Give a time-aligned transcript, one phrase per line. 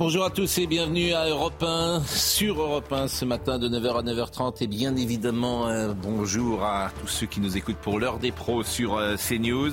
[0.00, 3.98] Bonjour à tous et bienvenue à Europe 1, sur Europe 1 ce matin de 9h
[3.98, 8.20] à 9h30 et bien évidemment euh, bonjour à tous ceux qui nous écoutent pour l'heure
[8.20, 9.72] des pros sur euh, CNews.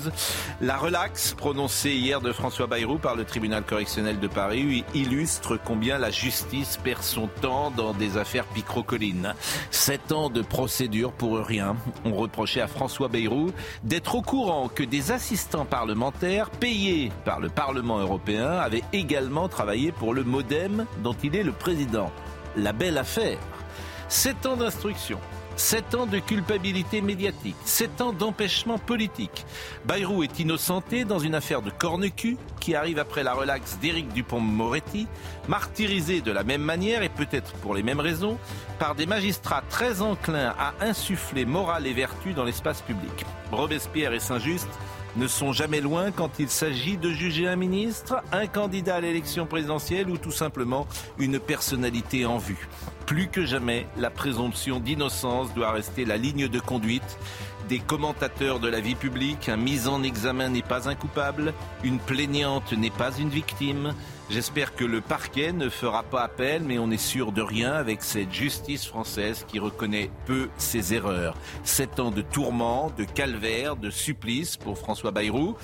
[0.60, 5.96] La relaxe prononcée hier de François Bayrou par le tribunal correctionnel de Paris illustre combien
[5.96, 9.32] la justice perd son temps dans des affaires picrocolines.
[9.70, 11.76] Sept ans de procédure pour rien.
[12.04, 13.52] On reprochait à François Bayrou
[13.84, 19.92] d'être au courant que des assistants parlementaires payés par le Parlement européen avaient également travaillé
[19.92, 22.10] pour le modem dont il est le président.
[22.56, 23.38] La belle affaire.
[24.08, 25.20] Sept ans d'instruction.
[25.56, 29.46] Sept ans de culpabilité médiatique, sept ans d'empêchement politique.
[29.86, 35.06] Bayrou est innocenté dans une affaire de corne-cul qui arrive après la relaxe d'Éric Dupont-Moretti,
[35.48, 38.36] martyrisé de la même manière et peut-être pour les mêmes raisons
[38.78, 43.24] par des magistrats très enclins à insuffler morale et vertu dans l'espace public.
[43.50, 44.68] Robespierre et Saint-Just
[45.16, 49.46] ne sont jamais loin quand il s'agit de juger un ministre, un candidat à l'élection
[49.46, 50.86] présidentielle ou tout simplement
[51.18, 52.68] une personnalité en vue.
[53.06, 57.18] Plus que jamais, la présomption d'innocence doit rester la ligne de conduite
[57.68, 59.48] des commentateurs de la vie publique.
[59.48, 63.94] Un mise en examen n'est pas un coupable, une plaignante n'est pas une victime.
[64.28, 68.02] J'espère que le parquet ne fera pas appel, mais on n'est sûr de rien avec
[68.02, 71.36] cette justice française qui reconnaît peu ses erreurs.
[71.62, 75.54] Sept ans de tourments, de calvaire, de supplice pour François Bayrou.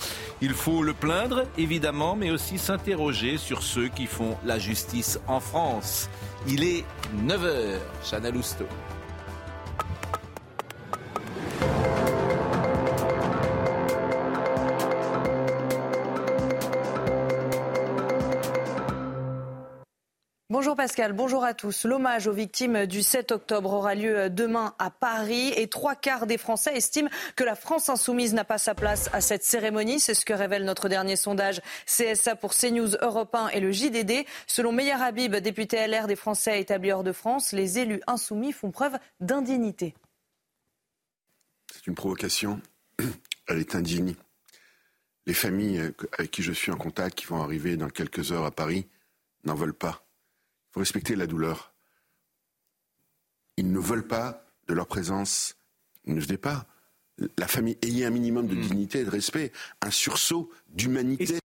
[0.40, 5.40] Il faut le plaindre, évidemment, mais aussi s'interroger sur ceux qui font la justice en
[5.40, 6.08] France.
[6.46, 6.84] Il est
[7.26, 8.66] 9h, Chana Lousteau.
[20.62, 21.84] Bonjour Pascal, bonjour à tous.
[21.86, 26.38] L'hommage aux victimes du 7 octobre aura lieu demain à Paris et trois quarts des
[26.38, 29.98] Français estiment que la France insoumise n'a pas sa place à cette cérémonie.
[29.98, 34.24] C'est ce que révèle notre dernier sondage CSA pour CNews Europe 1 et le JDD.
[34.46, 38.70] Selon Meyer Habib, député LR des Français établis hors de France, les élus insoumis font
[38.70, 39.96] preuve d'indignité.
[41.74, 42.60] C'est une provocation.
[43.48, 44.14] Elle est indigne.
[45.26, 48.52] Les familles avec qui je suis en contact, qui vont arriver dans quelques heures à
[48.52, 48.86] Paris,
[49.42, 50.04] n'en veulent pas.
[50.72, 51.74] Il faut respecter la douleur.
[53.58, 55.54] Ils ne veulent pas de leur présence.
[56.06, 56.66] Ils ne se pas.
[57.36, 58.60] La famille, ayez un minimum de hmm.
[58.62, 59.52] dignité et de respect,
[59.82, 61.38] un sursaut d'humanité.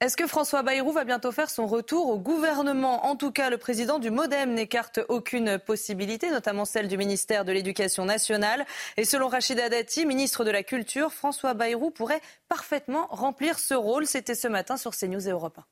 [0.00, 3.06] Est-ce que François Bayrou va bientôt faire son retour au gouvernement?
[3.06, 7.52] En tout cas, le président du Modem n'écarte aucune possibilité, notamment celle du ministère de
[7.52, 8.66] l'Éducation nationale.
[8.96, 14.08] Et selon Rachida Dati, ministre de la Culture, François Bayrou pourrait parfaitement remplir ce rôle.
[14.08, 15.64] C'était ce matin sur CNews et Europe 1.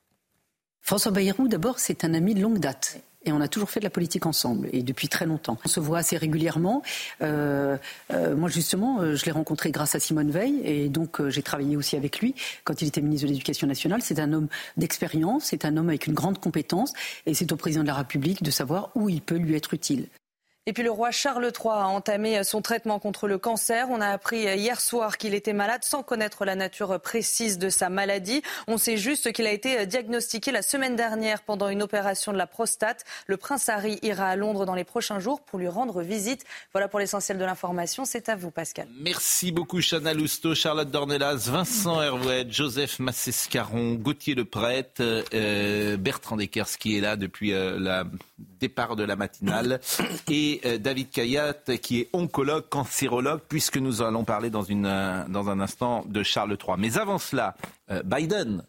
[0.82, 3.00] François Bayrou, d'abord, c'est un ami de longue date.
[3.24, 5.58] Et on a toujours fait de la politique ensemble, et depuis très longtemps.
[5.64, 6.82] On se voit assez régulièrement.
[7.20, 7.76] Euh,
[8.12, 11.76] euh, moi, justement, euh, je l'ai rencontré grâce à Simone Veil, et donc j'ai travaillé
[11.76, 14.00] aussi avec lui quand il était ministre de l'Éducation nationale.
[14.02, 14.48] C'est un homme
[14.78, 16.94] d'expérience, c'est un homme avec une grande compétence,
[17.26, 20.06] et c'est au président de la République de savoir où il peut lui être utile.
[20.66, 23.86] Et puis le roi Charles III a entamé son traitement contre le cancer.
[23.90, 27.88] On a appris hier soir qu'il était malade sans connaître la nature précise de sa
[27.88, 28.42] maladie.
[28.68, 32.46] On sait juste qu'il a été diagnostiqué la semaine dernière pendant une opération de la
[32.46, 33.04] prostate.
[33.26, 36.44] Le prince Harry ira à Londres dans les prochains jours pour lui rendre visite.
[36.72, 38.04] Voilà pour l'essentiel de l'information.
[38.04, 38.86] C'est à vous, Pascal.
[39.00, 45.02] Merci beaucoup, Chana Lousteau, Charlotte Dornelas, Vincent Hervouet, Joseph Massescaron, Gauthier Leprêtre,
[45.34, 48.10] euh, Bertrand Deckers qui est là depuis euh, le
[48.60, 49.80] départ de la matinale
[50.28, 55.24] et euh, David Kayat, qui est oncologue, cancérologue, puisque nous allons parler dans, une, euh,
[55.28, 56.76] dans un instant de Charles III.
[56.78, 57.54] Mais avant cela,
[57.90, 58.62] euh, Biden,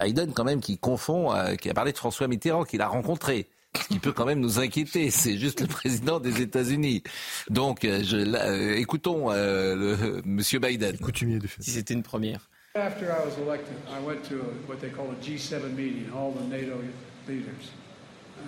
[0.00, 3.48] Biden quand même qui confond, qui a parlé de François Mitterrand, qu'il a rencontré.
[3.74, 7.02] Ce qui peut quand même nous inquiéter, c'est juste le président des États-Unis.
[7.48, 10.98] Donc, je, écoutons le, Monsieur Biden.
[10.98, 11.62] Coutumier de fait.
[11.62, 12.50] Si c'était une première.
[12.74, 14.34] After I was elected, I went to
[14.68, 16.78] what they call a G7 meeting, all the NATO
[17.26, 17.72] leaders.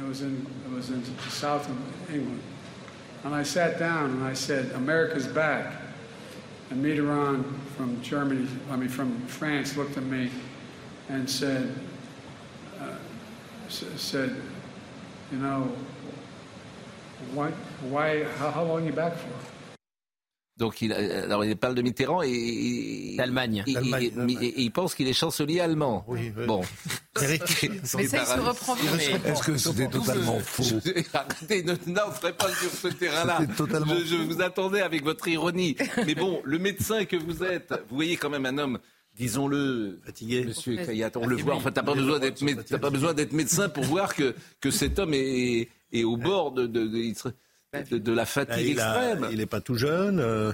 [0.01, 1.77] It was in, it was in the south of
[2.11, 2.43] England.
[3.25, 5.75] And I sat down and I said, America's back.
[6.71, 7.45] And Mitterrand
[7.77, 10.31] from Germany, I mean, from France, looked at me
[11.09, 11.75] and said,
[12.81, 12.95] uh,
[13.69, 14.37] said,
[15.33, 15.73] you know,
[17.33, 17.51] why,
[17.89, 19.58] why how, how long are you back for?
[20.59, 23.63] Donc il, alors il parle de Mitterrand et d'Allemagne.
[23.67, 26.05] Et, et, il pense qu'il est chancelier allemand.
[26.09, 26.63] Oui, Bon.
[27.21, 27.39] mais
[27.85, 30.65] ça, il se reprend Est-ce que c'était totalement faux
[31.15, 33.41] Arrêtez, ne, non, pas sur ce terrain-là.
[33.57, 35.77] Totalement je, je vous attendais avec votre ironie.
[36.07, 38.79] Mais bon, le médecin que vous êtes, vous voyez quand même un homme
[39.17, 41.57] disons-le, fatigué, Monsieur Kayat, on le voit.
[41.57, 44.99] En fait, t'as pas besoin d'être, pas besoin d'être médecin pour voir que que cet
[44.99, 47.13] homme est, est au bord de, de, de,
[47.73, 49.29] de la fatigue il extrême.
[49.31, 50.21] il n'est pas tout jeune.
[50.21, 50.53] Euh,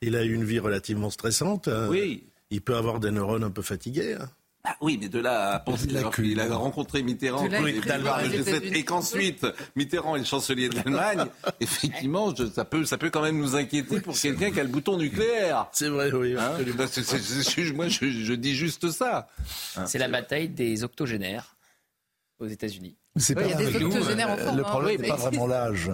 [0.00, 1.68] il a eu une vie relativement stressante.
[1.68, 2.24] Euh, oui.
[2.50, 4.14] Il peut avoir des neurones un peu fatigués.
[4.14, 4.28] Hein.
[4.64, 9.46] Ah oui, mais de là à penser qu'il a rencontré Mitterrand et, qu'ensuite
[9.76, 11.26] Mitterrand est le chancelier de l'Allemagne,
[11.60, 14.98] effectivement, ça, peut, ça peut quand même nous inquiéter pour quelqu'un qui a le bouton
[14.98, 15.68] nucléaire.
[15.72, 16.36] C'est vrai, oui.
[16.36, 16.58] Hein
[17.74, 19.28] moi, je, je, dis juste ça.
[19.86, 21.56] C'est la bataille des octogénaires
[22.40, 22.96] aux États-Unis.
[23.16, 24.56] il y a des octogénaires en forme.
[24.56, 25.90] Le problème n'est pas vraiment l'âge.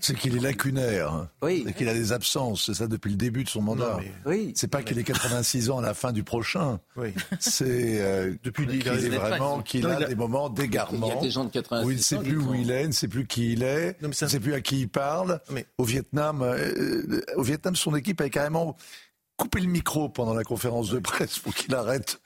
[0.00, 1.28] C'est qu'il est lacunaire.
[1.42, 1.64] Oui.
[1.66, 2.66] C'est qu'il a des absences.
[2.66, 3.98] C'est ça depuis le début de son mandat.
[4.26, 4.52] Oui.
[4.54, 6.80] C'est pas qu'il ait 86 ans à la fin du prochain.
[6.96, 7.14] Oui.
[7.38, 11.08] C'est euh, depuis qu'il est vraiment qu'il a, des moments d'égarement.
[11.08, 12.82] Il y a des gens de 86 où il ne sait plus où il est,
[12.82, 15.40] il ne sait plus qui il est, il ne sait plus à qui il parle.
[15.78, 18.76] Au Vietnam, euh, au Vietnam, son équipe avait carrément
[19.40, 22.20] coupé le micro pendant la conférence de presse pour qu'il arrête.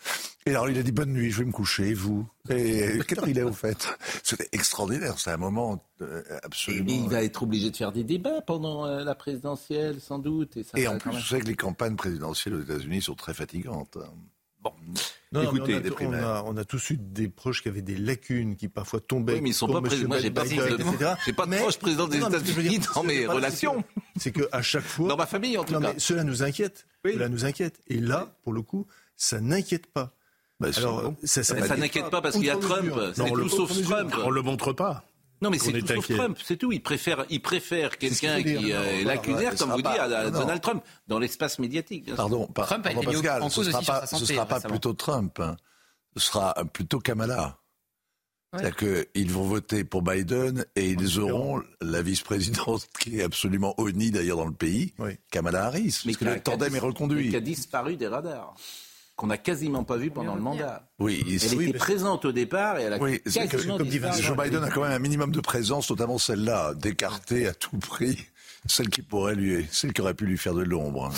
[0.47, 2.27] Et alors il a dit bonne nuit, je vais me coucher, vous.
[2.51, 3.97] Et quelle heure il est au fait?
[4.25, 6.91] C'était extraordinaire, c'est un moment euh, absolument.
[6.91, 10.57] Et il va être obligé de faire des débats pendant euh, la présidentielle, sans doute.
[10.57, 13.33] Et, ça et en plus, je sais que les campagnes présidentielles aux États-Unis sont très
[13.33, 13.97] fatigantes.
[14.61, 14.73] Bon.
[15.35, 18.69] Non, Écoutez, on, a, on, a, tous eu des proches qui avaient des lacunes, qui
[18.69, 19.35] parfois tombaient.
[19.35, 20.07] Oui, mais ils sont pas présidents.
[20.07, 23.83] Moi, j'ai pas, de, pas de proches présidents des États-Unis dans mes relations.
[24.17, 25.09] C'est qu'à chaque fois.
[25.09, 25.93] Dans ma famille, en tout non, cas.
[25.95, 26.87] Mais cela nous inquiète.
[27.05, 27.15] Oui.
[27.15, 27.81] Cela nous inquiète.
[27.89, 28.87] Et là, pour le coup,
[29.17, 30.15] ça n'inquiète pas.
[30.61, 32.93] Bah, Alors, ça, ça, ça n'inquiète pas parce qu'il y a Trump.
[33.15, 34.15] C'est tout sauf Trump.
[34.25, 35.05] On le montre pas.
[35.45, 36.73] Non, mais c'est tout sauf Trump, c'est tout.
[36.73, 41.19] Il préfère, il préfère quelqu'un qui est lacunaire, comme vous dites, à, Donald Trump, dans
[41.19, 42.07] l'espace médiatique.
[42.07, 44.61] Bien pardon, par, Trump a été Pascal, en cause ce ne sera, ce sera pas
[44.61, 45.57] plutôt Trump, hein.
[46.17, 47.59] ce sera plutôt Kamala.
[48.53, 48.61] Ouais.
[48.61, 54.13] C'est-à-dire qu'ils vont voter pour Biden et ils auront la vice-présidente qui est absolument honnie
[54.13, 55.19] d'ailleurs dans le pays, oui.
[55.31, 57.31] Kamala Harris, mais parce que le tandem est reconduit.
[57.31, 58.55] Qui a disparu des radars
[59.17, 60.89] qu'on n'a quasiment pas vu pendant le mandat.
[60.99, 64.23] Oui, elle oui, était présente au départ et elle a oui, quasiment que, disparu.
[64.23, 68.27] Joe Biden a quand même un minimum de présence, notamment celle-là, d'écarter à tout prix
[68.67, 71.13] celle qui pourrait lui, celle qui aurait pu lui faire de l'ombre.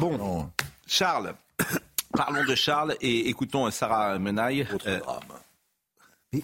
[0.00, 0.50] Bon,
[0.86, 1.34] Charles,
[2.16, 4.66] parlons de Charles et écoutons Sarah Menaille.
[4.72, 5.22] Autre euh, drame.
[6.32, 6.42] Mais...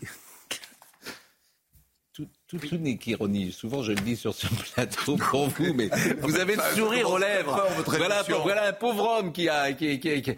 [2.60, 3.52] Tout, tout n'est qu'ironie.
[3.52, 5.88] Souvent, je le dis sur ce plateau pour vous, mais
[6.20, 7.66] vous avez le sourire aux lèvres.
[7.86, 10.36] Voilà, voilà, un pauvre homme qui a, qui, qui, qui,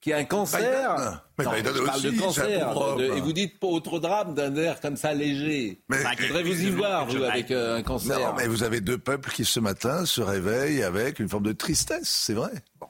[0.00, 1.22] qui a un cancer.
[1.38, 2.96] Mais non, je parle aussi, de cancer.
[2.96, 5.80] De, et vous dites pas autre drame d'un air comme ça léger.
[5.88, 8.18] Mais, je voudrais vous y voir, vous, avec euh, un cancer.
[8.18, 11.52] Non, mais vous avez deux peuples qui, ce matin, se réveillent avec une forme de
[11.52, 12.52] tristesse, c'est vrai.
[12.78, 12.89] Bon.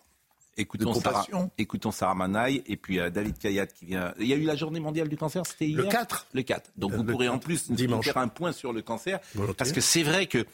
[0.60, 1.26] Écoutons Sarah,
[1.58, 4.12] écoutons Sarah Manaï et puis euh, David Kayat qui vient.
[4.18, 6.70] Il y a eu la journée mondiale du cancer, c'était hier Le 4 Le 4.
[6.76, 8.04] Donc le vous pourrez 4, en plus dimanche.
[8.04, 9.20] faire un point sur le cancer.
[9.56, 10.44] Parce que c'est vrai qu'il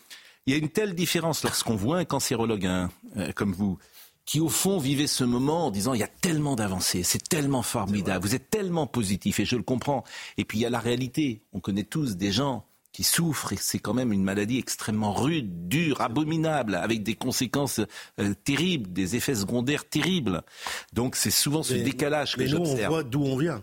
[0.46, 3.78] y a une telle différence lorsqu'on voit un cancérologue hein, euh, comme vous
[4.24, 7.62] qui au fond vivait ce moment en disant il y a tellement d'avancées, c'est tellement
[7.62, 10.02] formidable, vous êtes tellement positif et je le comprends.
[10.36, 12.66] Et puis il y a la réalité, on connaît tous des gens
[12.96, 17.82] qui souffrent et c'est quand même une maladie extrêmement rude, dure, abominable, avec des conséquences
[18.18, 20.40] euh, terribles, des effets secondaires terribles.
[20.94, 22.86] Donc c'est souvent ce mais, décalage que mais nous, j'observe.
[22.86, 23.62] on voit d'où on vient.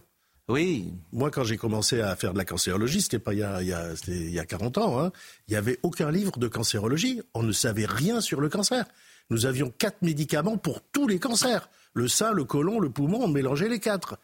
[0.50, 0.94] Oui.
[1.12, 3.70] Moi, quand j'ai commencé à faire de la cancérologie, c'était pas il y a, il
[3.70, 5.12] y a, il y a 40 ans, hein,
[5.48, 7.24] il n'y avait aucun livre de cancérologie.
[7.34, 8.86] On ne savait rien sur le cancer.
[9.32, 11.72] Nous avions quatre médicaments pour tous les cancers.
[11.96, 14.20] Le sein, le côlon, le poumon, on mélangeait les quatre.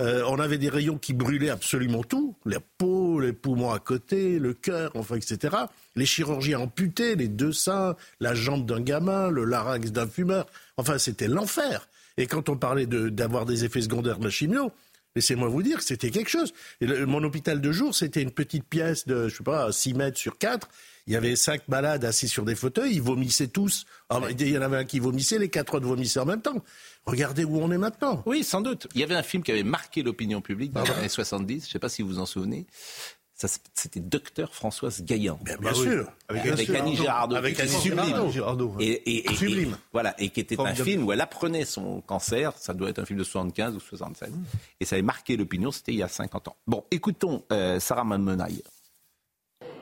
[0.00, 4.38] Euh, on avait des rayons qui brûlaient absolument tout, la peau, les poumons à côté,
[4.38, 5.56] le cœur, enfin, etc.
[5.96, 10.46] Les chirurgies amputées, les deux seins, la jambe d'un gamin, le larynx d'un fumeur.
[10.76, 11.88] Enfin, c'était l'enfer.
[12.16, 14.70] Et quand on parlait d'avoir de, des effets secondaires de la chimio,
[15.16, 16.52] laissez-moi vous dire que c'était quelque chose.
[16.80, 20.38] Mon hôpital de jour, c'était une petite pièce de, je sais pas, 6 mètres sur
[20.38, 20.68] 4.
[21.08, 23.86] Il y avait cinq malades assis sur des fauteuils, ils vomissaient tous.
[24.10, 26.62] Alors, il y en avait un qui vomissait, les quatre autres vomissaient en même temps.
[27.06, 28.22] Regardez où on est maintenant.
[28.26, 28.86] Oui, sans doute.
[28.94, 31.68] Il y avait un film qui avait marqué l'opinion publique dans les années 70, je
[31.68, 32.66] ne sais pas si vous vous en souvenez.
[33.74, 35.38] C'était Docteur Françoise Gaillan.
[35.44, 36.10] Bien, bien sûr.
[36.28, 37.36] Avec, avec Annie Girardot.
[37.36, 38.30] Avec Annie sublime.
[38.32, 38.74] Girardot.
[38.80, 39.76] Et, et, et, sublime.
[39.92, 40.80] voilà, et qui était Formidable.
[40.80, 42.52] un film où elle apprenait son cancer.
[42.58, 44.30] Ça doit être un film de 75 ou 76.
[44.30, 44.44] Mmh.
[44.80, 45.70] Et ça avait marqué l'opinion.
[45.70, 46.56] C'était il y a 50 ans.
[46.66, 48.64] Bon, écoutons euh, Sarah Manmenaille.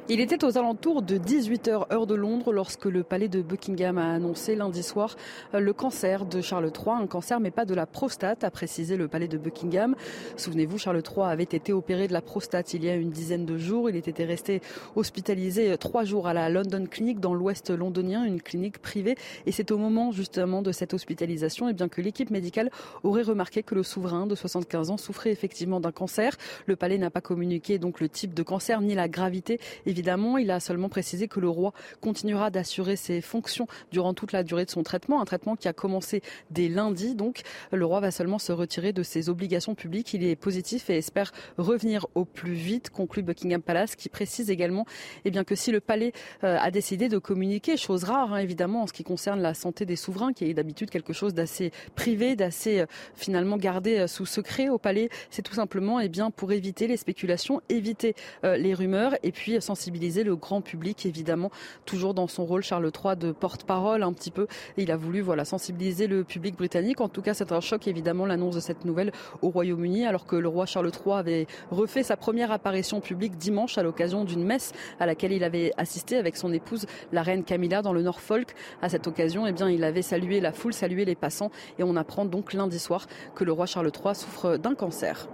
[0.09, 4.13] Il était aux alentours de 18h heure de Londres lorsque le palais de Buckingham a
[4.13, 5.17] annoncé lundi soir
[5.53, 9.09] le cancer de Charles III, un cancer mais pas de la prostate, a précisé le
[9.09, 9.97] palais de Buckingham.
[10.37, 13.59] Souvenez-vous, Charles III avait été opéré de la prostate il y a une dizaine de
[13.59, 13.91] jours.
[13.91, 14.63] Il était resté
[14.95, 19.17] hospitalisé trois jours à la London Clinic dans l'ouest londonien, une clinique privée.
[19.45, 22.71] Et c'est au moment justement de cette hospitalisation eh bien, que l'équipe médicale
[23.03, 26.37] aurait remarqué que le souverain de 75 ans souffrait effectivement d'un cancer.
[26.67, 29.59] Le palais n'a pas communiqué donc le type de cancer ni la gravité.
[29.97, 31.73] Évidemment, il a seulement précisé que le roi
[32.03, 35.73] continuera d'assurer ses fonctions durant toute la durée de son traitement, un traitement qui a
[35.73, 37.15] commencé dès lundi.
[37.15, 37.41] Donc,
[37.73, 40.13] le roi va seulement se retirer de ses obligations publiques.
[40.13, 44.85] Il est positif et espère revenir au plus vite, conclut Buckingham Palace, qui précise également
[45.25, 46.13] eh bien, que si le palais
[46.45, 49.87] euh, a décidé de communiquer, chose rare hein, évidemment en ce qui concerne la santé
[49.87, 54.27] des souverains, qui est d'habitude quelque chose d'assez privé, d'assez euh, finalement gardé euh, sous
[54.27, 59.15] secret au palais, c'est tout simplement eh bien, pour éviter les spéculations, éviter les rumeurs
[59.23, 59.86] et puis sensibiliser
[60.25, 61.51] le grand public, évidemment,
[61.85, 64.47] toujours dans son rôle, Charles III, de porte-parole un petit peu.
[64.77, 67.01] il a voulu voilà, sensibiliser le public britannique.
[67.01, 69.13] En tout cas, c'est un choc, évidemment, l'annonce de cette nouvelle
[69.43, 73.79] au Royaume-Uni, alors que le roi Charles III avait refait sa première apparition publique dimanche
[73.79, 77.83] à l'occasion d'une messe à laquelle il avait assisté avec son épouse, la reine Camilla,
[77.83, 78.55] dans le Norfolk.
[78.83, 81.51] À cette occasion, eh bien, il avait salué la foule, salué les passants.
[81.79, 85.29] Et on apprend donc lundi soir que le roi Charles III souffre d'un cancer.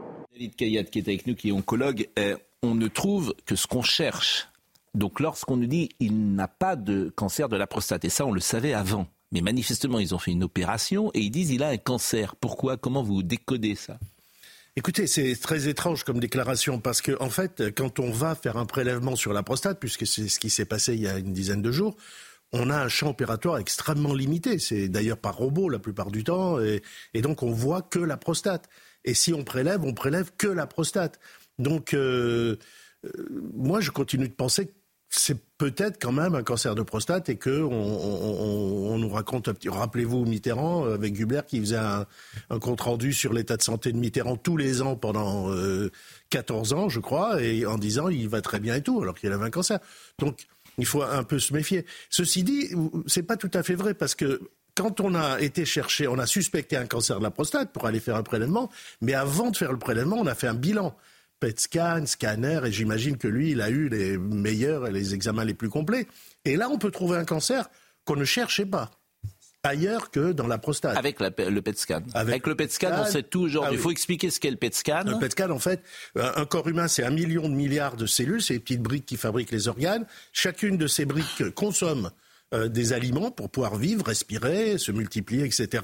[0.57, 3.83] Kayat qui est avec nous, qui est oncologue, eh, on ne trouve que ce qu'on
[3.83, 4.49] cherche.
[4.95, 8.33] Donc lorsqu'on nous dit il n'a pas de cancer de la prostate, et ça on
[8.33, 11.69] le savait avant, mais manifestement ils ont fait une opération et ils disent il a
[11.69, 12.37] un cancer.
[12.37, 12.77] Pourquoi?
[12.77, 13.99] Comment vous décodez ça?
[14.75, 18.65] Écoutez, c'est très étrange comme déclaration parce que en fait, quand on va faire un
[18.65, 21.61] prélèvement sur la prostate, puisque c'est ce qui s'est passé il y a une dizaine
[21.61, 21.95] de jours,
[22.53, 24.59] on a un champ opératoire extrêmement limité.
[24.59, 26.83] C'est d'ailleurs par robot la plupart du temps, et,
[27.21, 28.69] donc on voit que la prostate.
[29.05, 31.19] Et si on prélève, on prélève que la prostate.
[31.63, 32.57] Donc, euh,
[33.05, 33.11] euh,
[33.55, 34.73] moi, je continue de penser que
[35.09, 39.49] c'est peut-être quand même un cancer de prostate et que on, nous raconte.
[39.67, 42.07] Rappelez-vous Mitterrand euh, avec Gubler qui faisait un,
[42.61, 45.51] compte rendu sur l'état de santé de Mitterrand tous les ans pendant
[46.31, 49.31] 14 ans, je crois, et en disant il va très bien et tout, alors qu'il
[49.33, 49.79] avait un cancer.
[50.19, 50.47] Donc
[50.79, 51.85] il faut un peu se méfier.
[52.09, 52.71] Ceci dit,
[53.07, 54.41] c'est pas tout à fait vrai parce que
[54.75, 58.01] quand on a été chercher, on a suspecté un cancer de la prostate pour aller
[58.01, 58.71] faire un prélèvement,
[59.03, 60.97] mais avant de faire le prélèvement, on a fait un bilan.
[61.43, 65.45] PET scan, scanner, et j'imagine que lui, il a eu les meilleurs et les examens
[65.45, 66.07] les plus complets.
[66.45, 67.69] Et là, on peut trouver un cancer
[68.05, 68.93] qu'on ne cherchait pas
[69.65, 70.97] ailleurs que dans la prostate.
[70.97, 71.31] Avec le
[71.61, 72.03] PET scan.
[72.15, 73.71] Avec, le PET scan, on sait tout aujourd'hui.
[73.73, 75.03] Ah Il faut expliquer ce qu'est le PET scan.
[75.05, 75.83] Le PET scan, en fait,
[76.15, 79.17] un corps humain, c'est un million de milliards de cellules, c'est les petites briques qui
[79.17, 80.07] fabriquent les organes.
[80.33, 82.11] Chacune de ces briques consomme
[82.55, 85.83] euh, des aliments pour pouvoir vivre, respirer, se multiplier, etc.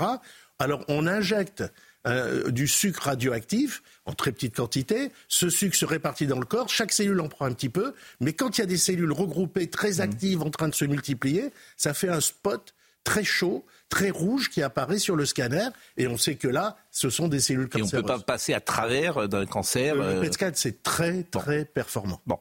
[0.60, 1.64] Alors on injecte
[2.06, 5.10] euh, du sucre radioactif en très petite quantité.
[5.28, 6.68] Ce sucre se répartit dans le corps.
[6.68, 7.94] Chaque cellule en prend un petit peu.
[8.20, 10.00] Mais quand il y a des cellules regroupées très mmh.
[10.00, 12.74] actives en train de se multiplier, ça fait un spot
[13.04, 15.68] très chaud, très rouge qui apparaît sur le scanner.
[15.96, 17.92] Et on sait que là, ce sont des cellules cancéreuses.
[17.92, 19.94] Et on ne peut pas passer à travers d'un cancer.
[19.94, 22.20] Le, le PET scan, c'est très, très performant.
[22.26, 22.38] Bon.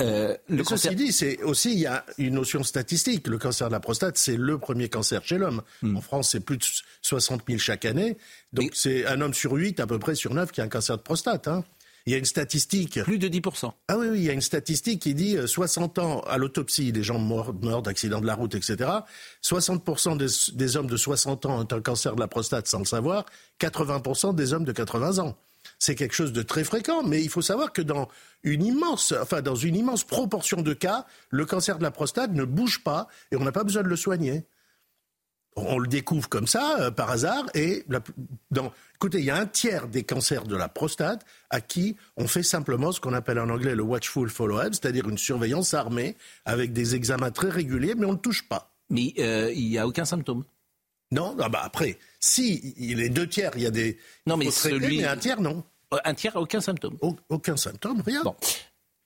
[0.00, 0.92] Euh, le cancer...
[0.92, 3.26] Ceci dit, c'est aussi il y a une notion statistique.
[3.26, 5.62] Le cancer de la prostate, c'est le premier cancer chez l'homme.
[5.82, 5.96] Hmm.
[5.96, 6.64] En France, c'est plus de
[7.02, 8.16] 60 000 chaque année.
[8.52, 10.96] Donc c'est un homme sur 8, à peu près sur 9, qui a un cancer
[10.96, 11.48] de prostate.
[11.48, 11.64] Hein.
[12.06, 13.02] Il y a une statistique.
[13.02, 13.70] Plus de 10%.
[13.88, 16.90] Ah oui, oui, il y a une statistique qui dit 60 euh, ans à l'autopsie,
[16.90, 18.90] les gens morts, morts d'accidents de la route, etc.
[19.44, 22.86] 60% des, des, hommes de 60 ans ont un cancer de la prostate sans le
[22.86, 23.26] savoir,
[23.60, 25.36] 80% des hommes de 80 ans
[25.78, 28.08] c'est quelque chose de très fréquent, mais il faut savoir que dans
[28.42, 32.44] une immense, enfin dans une immense proportion de cas, le cancer de la prostate ne
[32.44, 34.44] bouge pas et on n'a pas besoin de le soigner.
[35.56, 37.84] On le découvre comme ça, euh, par hasard, et
[38.50, 42.28] dans, écoutez, il y a un tiers des cancers de la prostate à qui on
[42.28, 46.72] fait simplement ce qu'on appelle en anglais le watchful follow-up, c'est-à-dire une surveillance armée avec
[46.72, 48.72] des examens très réguliers, mais on ne touche pas.
[48.90, 50.44] Mais euh, il n'y a aucun symptôme
[51.10, 53.98] non, ah bah après, si les deux tiers, il y a des.
[54.26, 54.98] Non, mais celui.
[54.98, 55.64] mais un tiers, non.
[56.04, 56.98] Un tiers, aucun symptôme.
[57.28, 58.22] aucun symptôme, rien.
[58.22, 58.36] Bon.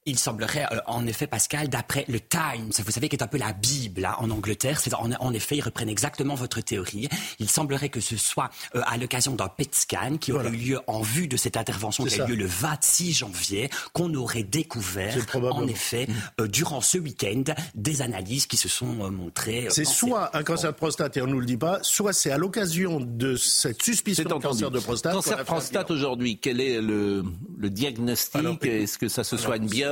[0.04, 3.38] Il semblerait, euh, en effet, Pascal, d'après le Times, vous savez, qui est un peu
[3.38, 7.08] la Bible hein, en Angleterre, c'est en, en, effet, ils reprennent exactement votre théorie.
[7.38, 10.80] Il semblerait que ce soit euh, à l'occasion d'un PET scan qui aurait eu lieu
[10.88, 15.16] en vue de cette intervention qui a eu lieu le 26 janvier, qu'on aurait découvert,
[15.36, 16.14] en effet, mm.
[16.40, 17.44] euh, durant ce week-end,
[17.76, 19.68] des analyses qui se sont montrées.
[19.70, 22.32] c'est soit un cancer de prostate, et on ne nous le dit pas, soit c'est
[22.32, 25.12] à l'occasion de cette suspicion de cancer de prostate.
[25.12, 27.24] Cancer de prostate aujourd'hui, quel est le,
[27.56, 28.64] le diagnostic?
[28.64, 29.91] Est-ce que ça se soigne bien?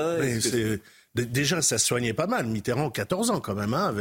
[1.15, 2.47] Déjà, ça se soignait pas mal.
[2.47, 3.75] Mitterrand, 14 ans quand même.
[3.75, 3.95] Hein,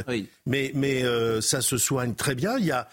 [0.46, 2.58] mais mais euh, ça se soigne très bien.
[2.58, 2.88] Il y a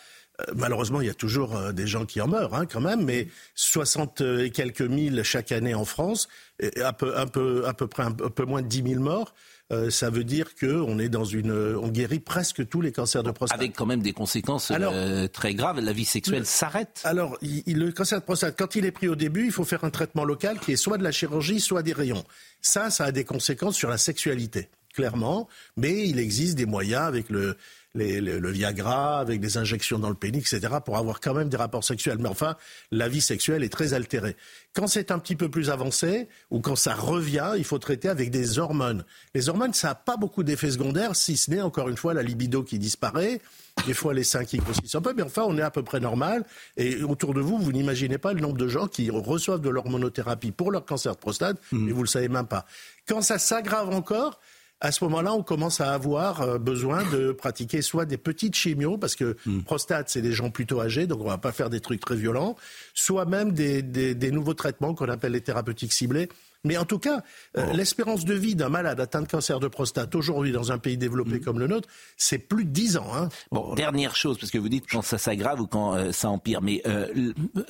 [0.54, 4.20] malheureusement, il y a toujours des gens qui en meurent hein, quand même, mais 60
[4.20, 6.28] et quelques mille chaque année en France,
[6.60, 9.34] et à peu, un peu, à peu près un peu moins de 10 000 morts.
[9.73, 13.32] Euh, ça veut dire qu'on est dans une, on guérit presque tous les cancers de
[13.32, 13.58] prostate.
[13.58, 15.80] Avec quand même des conséquences euh, très graves.
[15.80, 17.00] La vie sexuelle s'arrête.
[17.04, 19.90] Alors, le cancer de prostate, quand il est pris au début, il faut faire un
[19.90, 22.25] traitement local qui est soit de la chirurgie, soit des rayons.
[22.61, 25.46] Ça, ça a des conséquences sur la sexualité clairement,
[25.76, 27.58] mais il existe des moyens avec le,
[27.96, 31.84] le, Viagra, avec des injections dans le pénis, etc., pour avoir quand même des rapports
[31.84, 32.18] sexuels.
[32.20, 32.56] Mais enfin,
[32.90, 34.36] la vie sexuelle est très altérée.
[34.74, 38.30] Quand c'est un petit peu plus avancé, ou quand ça revient, il faut traiter avec
[38.30, 39.04] des hormones.
[39.34, 42.22] Les hormones, ça n'a pas beaucoup d'effets secondaires, si ce n'est, encore une fois, la
[42.22, 43.40] libido qui disparaît,
[43.86, 46.00] des fois les seins qui grossissent un peu, mais enfin, on est à peu près
[46.00, 46.44] normal.
[46.76, 50.52] Et autour de vous, vous n'imaginez pas le nombre de gens qui reçoivent de l'hormonothérapie
[50.52, 51.88] pour leur cancer de prostate, mmh.
[51.88, 52.66] et vous ne le savez même pas.
[53.06, 54.40] Quand ça s'aggrave encore,
[54.80, 58.99] à ce moment-là, on commence à avoir euh, besoin de pratiquer soit des petites chimios,
[58.99, 59.62] parce que hmm.
[59.62, 62.56] prostate, c'est des gens plutôt âgés, donc on va pas faire des trucs très violents,
[62.92, 63.83] soit même des,
[64.30, 66.28] nouveaux traitements qu'on appelle les thérapeutiques ciblées.
[66.64, 67.23] Mais en tout cas,
[67.56, 70.99] euh, l'espérance de vie d'un malade atteint de cancer de prostate aujourd'hui dans un pays
[70.99, 71.40] développé hmm.
[71.40, 73.14] comme le nôtre, c'est plus de 10 ans.
[73.14, 73.28] Hein.
[73.52, 76.61] Bon, dernière chose, parce que vous dites quand ça s'aggrave ou quand euh, ça empire,
[76.61, 76.83] mais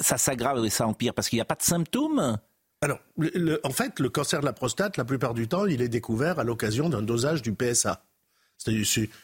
[0.01, 2.39] ça s'aggrave et ça empire parce qu'il n'y a pas de symptômes?
[2.83, 3.01] Alors,
[3.65, 6.45] en fait, le cancer de la prostate, la plupart du temps, il est découvert à
[6.45, 8.03] l'occasion d'un dosage du PSA.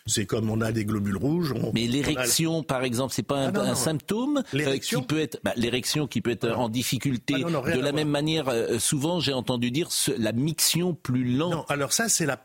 [0.07, 1.55] C'est comme on a des globules rouges.
[1.75, 6.07] Mais l'érection, par exemple, c'est pas un, ah symptôme euh, qui peut être bah, l'érection
[6.07, 7.35] qui peut être en difficulté.
[7.43, 11.53] Ah de la même manière, euh, souvent j'ai entendu dire la miction plus lente.
[11.53, 12.41] Non, alors ça c'est la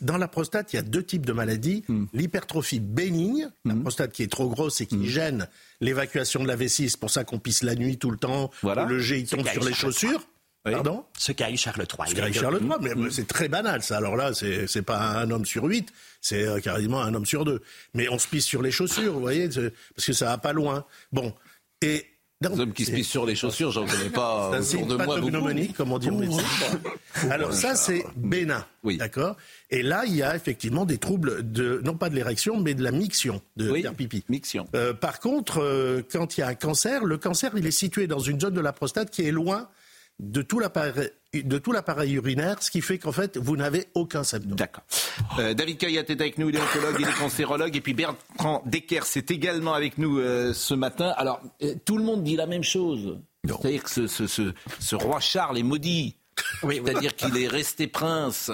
[0.00, 2.04] dans la prostate, il y a deux types de maladies hmm.
[2.12, 3.82] l'hypertrophie bénigne, la hmm.
[3.82, 5.04] prostate qui est trop grosse et qui hmm.
[5.04, 5.48] gêne
[5.80, 8.50] l'évacuation de la vessie, c'est pour ça qu'on pisse la nuit tout le temps.
[8.62, 10.26] Le jet il tombe sur les chaussures.
[10.64, 11.04] Pardon?
[11.18, 12.10] Ce qu'a eu Charles III.
[12.10, 13.96] Ce qu'a eu Charles III, mais c'est très banal ça.
[13.96, 17.62] Alors là, c'est pas un homme sur huit, c'est euh, carrément un homme sur deux.
[17.94, 20.84] Mais on se pisse sur les chaussures, vous voyez, parce que ça va pas loin.
[21.10, 21.34] Bon,
[21.80, 22.06] et
[22.50, 25.72] les hommes qui se pissent sur les chaussures, j'en connais pas autour de moi beaucoup.
[25.76, 26.40] comme on dit en médecine.
[27.30, 28.96] Alors ça, c'est bénin, oui.
[28.96, 29.36] d'accord?
[29.70, 32.82] Et là, il y a effectivement des troubles, de, non pas de l'érection, mais de
[32.82, 34.24] la miction, de oui, pipi.
[34.28, 34.66] Miction.
[34.74, 38.06] Euh, par contre, euh, quand il y a un cancer, le cancer, il est situé
[38.06, 39.68] dans une zone de la prostate qui est loin
[40.20, 44.54] de tout l'appareil urinaire, ce qui fait qu'en fait, vous n'avez aucun symptôme.
[44.54, 44.84] D'accord.
[45.38, 48.62] Euh, David Caillat est avec nous, il est oncologue, il est cancérologue, et puis Bertrand
[48.66, 51.12] Decker, c'est également avec nous euh, ce matin.
[51.16, 53.18] Alors, euh, tout le monde dit la même chose.
[53.44, 56.16] C'est-à-dire que ce, roi Charles est maudit.
[56.62, 58.50] C'est-à-dire qu'il est resté prince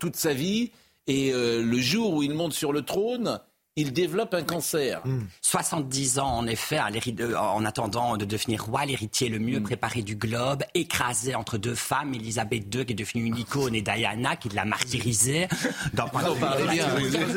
[0.00, 0.72] toute sa vie,
[1.06, 3.38] et le jour où il monte sur le trône,
[3.76, 5.02] il développe un cancer.
[5.42, 6.20] 70 hmm.
[6.20, 9.64] ans, en effet, en attendant de devenir roi, l'héritier le mieux hmm.
[9.64, 13.82] préparé du globe, écrasé entre deux femmes, Elisabeth II qui est devenue une icône et
[13.82, 15.48] Diana qui l'a martyrisé.
[15.92, 16.86] vous en parlez bien,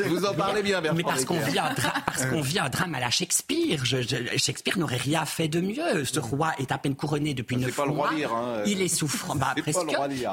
[0.06, 1.74] vous, en parlez bien, Mais parce qu'on vit, un
[2.06, 3.84] parce qu'on vit un drame à la Shakespeare.
[3.84, 6.04] Shakespeare n'aurait rien fait de mieux.
[6.04, 7.86] Ce roi est à peine couronné depuis neuf mois.
[7.86, 8.62] pas le roi lire, hein.
[8.66, 9.80] Il est souffrant, bah, presque.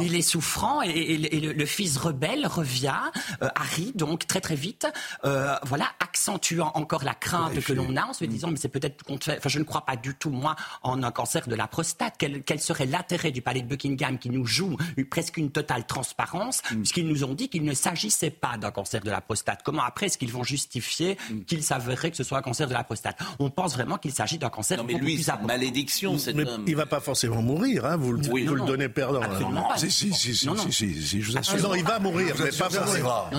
[0.02, 2.94] Il est souffrant et, le, fils rebelle revient,
[3.42, 4.88] euh, Harry, donc très très vite.
[5.24, 9.04] Euh, voilà, accentuant encore la crainte que l'on a en se disant mais c'est peut-être
[9.10, 12.16] enfin je ne crois pas du tout moi en un cancer de la prostate.
[12.18, 14.78] Quel, quel serait l'intérêt du palais de Buckingham qui nous joue
[15.10, 16.76] presque une totale transparence mm.
[16.78, 19.62] puisqu'ils nous ont dit qu'il ne s'agissait pas d'un cancer de la prostate?
[19.64, 21.42] Comment après est-ce qu'ils vont justifier mm.
[21.46, 23.18] qu'il s'avérerait que ce soit un cancer de la prostate?
[23.40, 26.76] On pense vraiment qu'il s'agit d'un cancer non mais lui c'est malédiction cet mais il
[26.76, 29.22] va pas forcément mourir hein, vous, le, vous le donnez perdant.
[29.52, 31.62] Non, si, si, si, si, si, je vous assure.
[31.62, 33.30] non il va mourir mais pas forcément.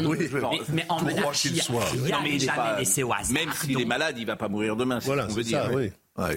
[0.72, 4.26] mais, en monarchie il y a jamais laissé au hasard même s'il est malade, il
[4.26, 4.98] va pas mourir demain.
[5.00, 5.70] Voilà, on veut dire.
[5.74, 5.90] oui.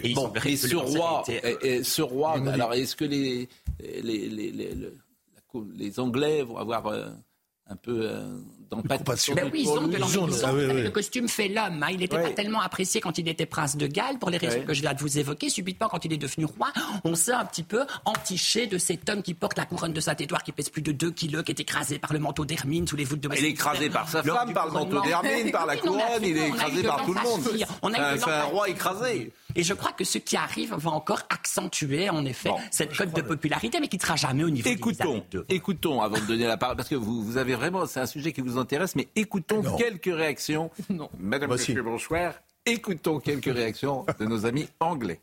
[0.03, 1.23] Et, bon, et ce roi,
[1.61, 3.47] et, ce roi, alors est-ce que les
[3.79, 4.75] les, les, les,
[5.77, 7.07] les, Anglais vont avoir euh,
[7.67, 9.33] un peu euh, d'empathie.
[9.33, 9.97] Ben oui, ils ont de
[10.43, 11.83] ah Le costume fait l'homme.
[11.83, 11.87] Hein.
[11.91, 14.73] Il n'était pas tellement apprécié quand il était prince de Galles, pour les raisons que
[14.73, 15.49] je viens de vous évoquer.
[15.49, 16.71] Subitement, quand il est devenu roi,
[17.03, 20.43] on s'est un petit peu entiché de cet homme qui porte la couronne de Saint-Édouard,
[20.43, 23.03] qui pèse plus de 2 kilos, qui est écrasé par le manteau d'Hermine sous les
[23.03, 26.01] voûtes de Il est écrasé par sa femme, par le manteau d'Hermine, par la couronne,
[26.21, 27.41] il est écrasé par tout le monde.
[28.17, 29.31] C'est un roi écrasé.
[29.55, 33.21] Et je crois que ce qui arrive va encore accentuer, en effet, cette cote de
[33.21, 36.75] popularité, mais qui ne sera jamais au niveau écoutons, Écoutons, avant de donner la parole,
[36.75, 40.13] parce que vous, vous avez vraiment, c'est un sujet qui vous intéresse, mais écoutons quelques
[40.13, 40.69] réactions.
[41.19, 42.33] Madame, Monsieur, bonsoir.
[42.65, 45.21] Écoutons quelques réactions de nos amis anglais.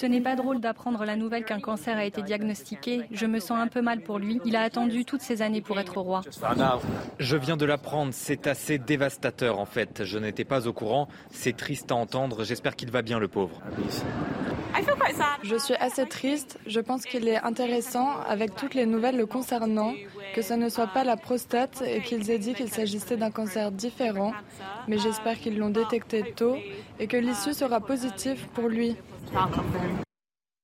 [0.00, 3.02] Ce n'est pas drôle d'apprendre la nouvelle qu'un cancer a été diagnostiqué.
[3.12, 4.40] Je me sens un peu mal pour lui.
[4.44, 6.22] Il a attendu toutes ces années pour être roi.
[7.20, 8.12] Je viens de l'apprendre.
[8.12, 10.02] C'est assez dévastateur en fait.
[10.04, 11.08] Je n'étais pas au courant.
[11.30, 12.42] C'est triste à entendre.
[12.42, 13.60] J'espère qu'il va bien le pauvre.
[15.42, 16.58] Je suis assez triste.
[16.66, 19.94] Je pense qu'il est intéressant, avec toutes les nouvelles le concernant,
[20.34, 23.70] que ce ne soit pas la prostate et qu'ils aient dit qu'il s'agissait d'un cancer
[23.70, 24.32] différent.
[24.88, 26.56] Mais j'espère qu'ils l'ont détecté tôt
[26.98, 28.96] et que l'issue sera positive pour lui.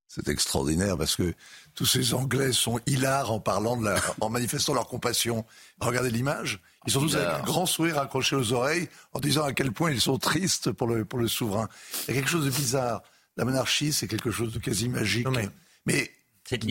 [0.09, 1.35] C'est extraordinaire parce que
[1.77, 3.89] tous ces Anglais sont hilars en parlant de
[4.21, 5.45] en manifestant leur compassion.
[5.81, 6.61] Regardez l'image.
[6.87, 9.93] Ils sont tous avec un grand sourire accroché aux oreilles en disant à quel point
[9.93, 11.69] ils sont tristes pour le, pour le souverain.
[12.09, 13.03] Il y a quelque chose de bizarre.
[13.41, 15.27] La monarchie, c'est quelque chose de quasi magique.
[15.87, 16.11] mais,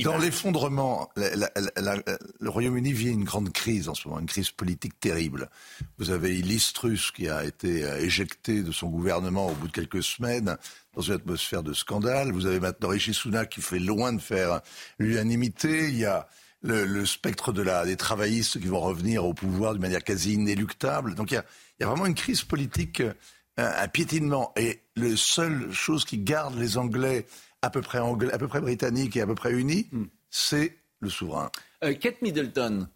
[0.03, 5.49] dans l'effondrement, le Royaume-Uni vit une grande crise en ce moment, une crise politique terrible.
[5.97, 9.71] Vous avez Liz Truss qui a été euh, éjecté de son gouvernement au bout de
[9.71, 10.57] quelques semaines
[10.93, 12.31] dans une atmosphère de scandale.
[12.31, 14.61] Vous avez maintenant Rishi Sunak qui fait loin de faire
[14.99, 15.89] l'unanimité.
[15.89, 16.27] Il y a
[16.61, 21.15] le, spectre de la, des travaillistes qui vont revenir au pouvoir de manière quasi inéluctable.
[21.15, 21.45] Donc il y a,
[21.79, 23.13] il y a vraiment une crise politique, euh,
[23.59, 24.53] un piétinement.
[24.55, 27.25] Et la seule chose qui garde les Anglais
[27.61, 30.05] à peu près, anglais, à peu près britanniques et à peu près unis, hmm.
[30.29, 31.49] c'est le souverain.
[31.83, 32.87] Euh, Kate Middleton,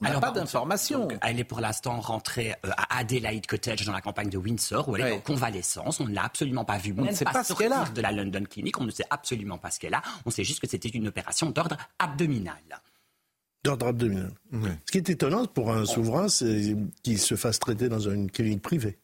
[0.00, 1.08] on n'a pas d'informations.
[1.22, 4.96] Elle est pour l'instant rentrée euh, à Adelaide Cottage dans la campagne de Windsor où
[4.96, 6.00] elle est en convalescence.
[6.00, 6.94] On ne l'a absolument pas vue.
[6.96, 7.84] On ne sait pas ce qu'elle a.
[7.88, 8.78] de la London Clinic.
[8.80, 10.02] On ne sait absolument pas ce qu'elle a.
[10.26, 12.62] On sait juste que c'était une opération d'ordre abdominal.
[13.64, 14.32] D'ordre abdominal.
[14.52, 18.62] Ce qui est étonnant pour un souverain, c'est qu'il se fasse traiter dans une clinique
[18.62, 18.98] privée.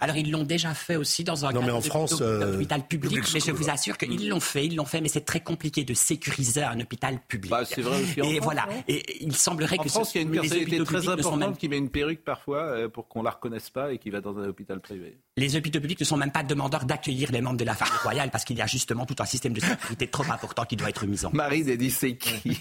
[0.00, 3.22] Alors ils l'ont déjà fait aussi dans un non, mais en France, euh, hôpital public,
[3.32, 5.94] mais je vous assure qu'ils l'ont fait, ils l'ont fait, mais c'est très compliqué de
[5.94, 7.50] sécuriser un hôpital public.
[7.50, 8.20] Bah, c'est vrai aussi.
[8.20, 11.58] Et voilà, et il semblerait en que France, il y a une personnalité très importante
[11.58, 14.36] qui met une perruque parfois euh, pour qu'on la reconnaisse pas et qui va dans
[14.38, 15.18] un hôpital privé.
[15.36, 18.30] Les hôpitaux publics ne sont même pas demandeurs d'accueillir les membres de la famille royale
[18.30, 21.06] parce qu'il y a justement tout un système de sécurité trop important qui doit être
[21.06, 21.50] mis en place.
[21.50, 22.58] Marie dit c'est qui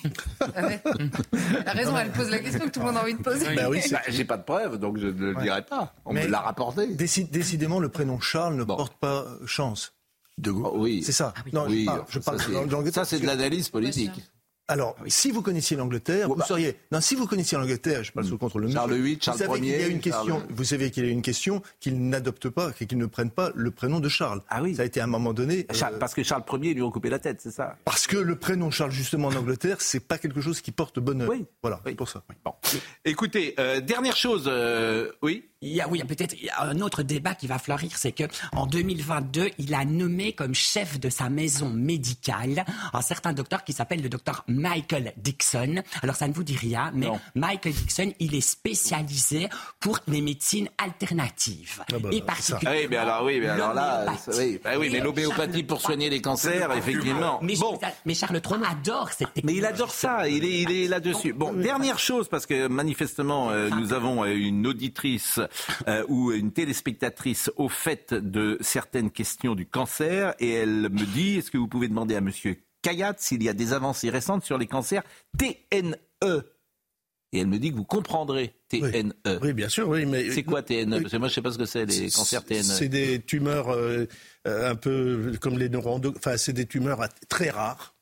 [0.55, 0.79] Elle
[1.65, 3.55] a raison, elle pose la question que tout le monde a envie de poser.
[3.55, 5.93] Bah oui, bah, j'ai pas de preuve, donc je ne le dirai pas.
[6.05, 6.87] On me l'a rapporté.
[7.31, 9.93] Décidément, le prénom Charles ne porte pas chance.
[10.37, 10.71] De Gaulle.
[10.75, 11.03] oui.
[11.03, 11.33] C'est ça.
[11.53, 11.67] Non,
[12.09, 12.39] je parle,
[12.91, 14.21] ça, c'est de l'analyse politique.
[14.67, 16.45] Alors, si vous connaissiez l'Angleterre, vous bah.
[16.45, 16.75] seriez.
[16.91, 19.67] Non, si vous connaissiez l'Angleterre, je parle sous contre le Charles VIII, Charles vous savez
[19.67, 19.79] Ier.
[19.79, 20.43] y a une question.
[20.49, 23.69] Vous savez qu'il y a une question qu'ils n'adoptent pas, qu'ils ne prennent pas le
[23.69, 24.41] prénom de Charles.
[24.49, 24.75] Ah oui.
[24.75, 25.67] Ça a été à un moment donné.
[25.71, 27.77] Euh, parce que Charles Ier lui ont coupé la tête, c'est ça.
[27.85, 31.29] Parce que le prénom Charles justement en Angleterre, c'est pas quelque chose qui porte bonheur.
[31.29, 31.45] Oui.
[31.61, 32.23] Voilà, c'est pour ça.
[32.43, 32.53] Bon.
[33.03, 35.45] Écoutez, euh, dernière chose, euh, oui.
[35.65, 39.49] Il y a, oui, peut-être un autre débat qui va fleurir, c'est que en 2022,
[39.57, 44.09] il a nommé comme chef de sa maison médicale un certain docteur qui s'appelle le
[44.09, 45.81] docteur Michael Dixon.
[46.03, 49.49] Alors ça ne vous dit rien, mais Michael Dixon, il est spécialisé
[49.79, 52.69] pour les médecines alternatives ah bah, et particulièrement.
[52.69, 54.05] Ah oui, mais alors oui, mais alors là,
[54.37, 57.39] oui, bah oui, mais l'homéopathie pour soigner les cancers, effectivement.
[57.41, 57.79] Mais, bon.
[58.05, 59.45] mais Charles III adore cette technique.
[59.45, 61.33] Mais il adore ça, il est, il est là-dessus.
[61.33, 65.39] Bon, dernière chose, parce que manifestement, euh, nous avons euh, une auditrice
[65.87, 71.37] euh, ou une téléspectatrice au fait de certaines questions du cancer et elle me dit
[71.37, 74.57] est-ce que vous pouvez demander à monsieur Kayat s'il y a des avancées récentes sur
[74.57, 75.03] les cancers
[75.37, 75.95] TNE
[77.35, 79.13] et elle me dit que vous comprendrez TNE.
[79.41, 80.05] Oui, bien sûr, oui.
[80.05, 82.09] Mais c'est quoi TNE Parce que moi, je ne sais pas ce que c'est les
[82.09, 82.63] cancers TNE.
[82.63, 84.05] C'est des tumeurs euh,
[84.47, 86.17] euh, un peu comme les neuroendocrines.
[86.17, 87.94] Enfin, c'est des tumeurs très rares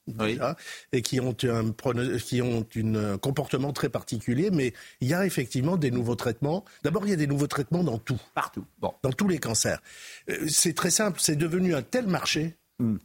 [0.92, 1.72] et qui ont un
[2.18, 4.52] qui ont un comportement très particulier.
[4.52, 6.66] Mais il y a effectivement des nouveaux traitements.
[6.84, 8.94] D'abord, il y a des nouveaux traitements dans tout, partout, bon.
[9.02, 9.82] dans tous les cancers.
[10.30, 11.20] Euh, c'est très simple.
[11.22, 12.56] C'est devenu un tel marché.
[12.80, 12.98] Hmm.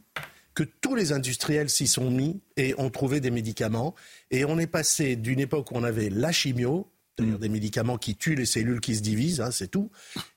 [0.55, 3.93] que tous les industriels s'y sont mis et ont trouvé des médicaments.
[4.31, 8.15] Et on est passé d'une époque où on avait la chimio, c'est-à-dire des médicaments qui
[8.15, 9.89] tuent les cellules qui se divisent, hein, c'est tout,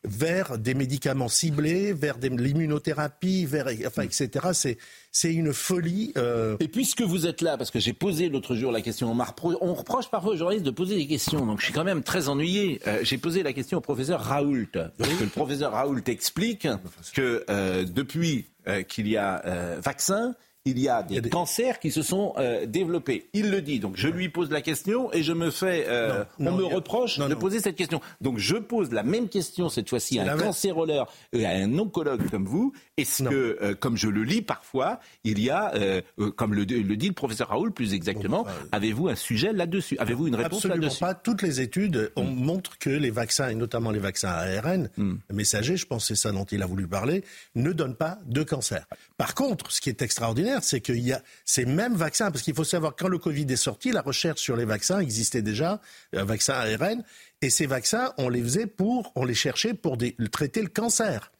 [0.05, 4.29] vers des médicaments ciblés, vers l'immunothérapie, vers, enfin, etc.
[4.53, 4.79] C'est,
[5.11, 6.13] c'est une folie.
[6.17, 6.57] Euh...
[6.61, 9.75] Et puisque vous êtes là, parce que j'ai posé l'autre jour la question, on, on
[9.75, 12.81] reproche parfois aux journalistes de poser des questions, donc je suis quand même très ennuyé.
[12.87, 16.69] Euh, j'ai posé la question au professeur Raoult, parce que le professeur Raoult explique
[17.15, 21.91] que euh, depuis euh, qu'il y a euh, vaccin, il y a des, cancers qui
[21.91, 23.29] se sont euh, développés.
[23.33, 23.81] Il le dit.
[23.81, 25.87] Donc je lui pose la question et je me fais.
[25.89, 28.01] Euh, on me reproche de poser cette question.
[28.21, 32.31] Donc je pose la même question cette fois-ci à un cancérologue et à un oncologue
[32.31, 32.73] comme vous.
[32.97, 35.73] Est-ce que, euh, comme je le lis parfois, il y a,
[36.37, 39.97] comme le, dit le professeur Raoul plus exactement, avez-vous un sujet là-dessus?
[39.99, 41.01] Avez-vous une réponse là-dessus?
[41.01, 41.15] pas.
[41.15, 42.35] Toutes les études on hmm.
[42.35, 45.15] montrent que les vaccins, et notamment les vaccins ARN, hmm.
[45.33, 48.87] messagers, je pense c'est ça dont il a voulu parler, ne donnent pas de cancer.
[49.17, 52.55] Par contre, ce qui est extraordinaire, c'est qu'il y a ces mêmes vaccins, parce qu'il
[52.55, 55.81] faut savoir quand le Covid est sorti, la recherche sur les vaccins existait déjà,
[56.15, 57.03] un vaccin ARN,
[57.41, 59.97] et ces vaccins, on les faisait pour, on les cherchait pour
[60.31, 61.33] traiter le cancer.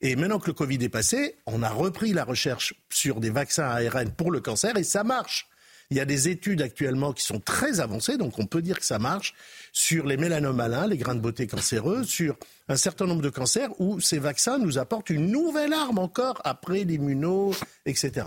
[0.00, 3.64] Et maintenant que le Covid est passé, on a repris la recherche sur des vaccins
[3.64, 5.48] ARN pour le cancer et ça marche.
[5.90, 8.84] Il y a des études actuellement qui sont très avancées, donc on peut dire que
[8.84, 9.34] ça marche,
[9.72, 12.36] sur les mélanomes malins, les grains de beauté cancéreux, sur
[12.68, 16.82] un certain nombre de cancers où ces vaccins nous apportent une nouvelle arme encore après
[16.82, 18.26] l'immuno, etc.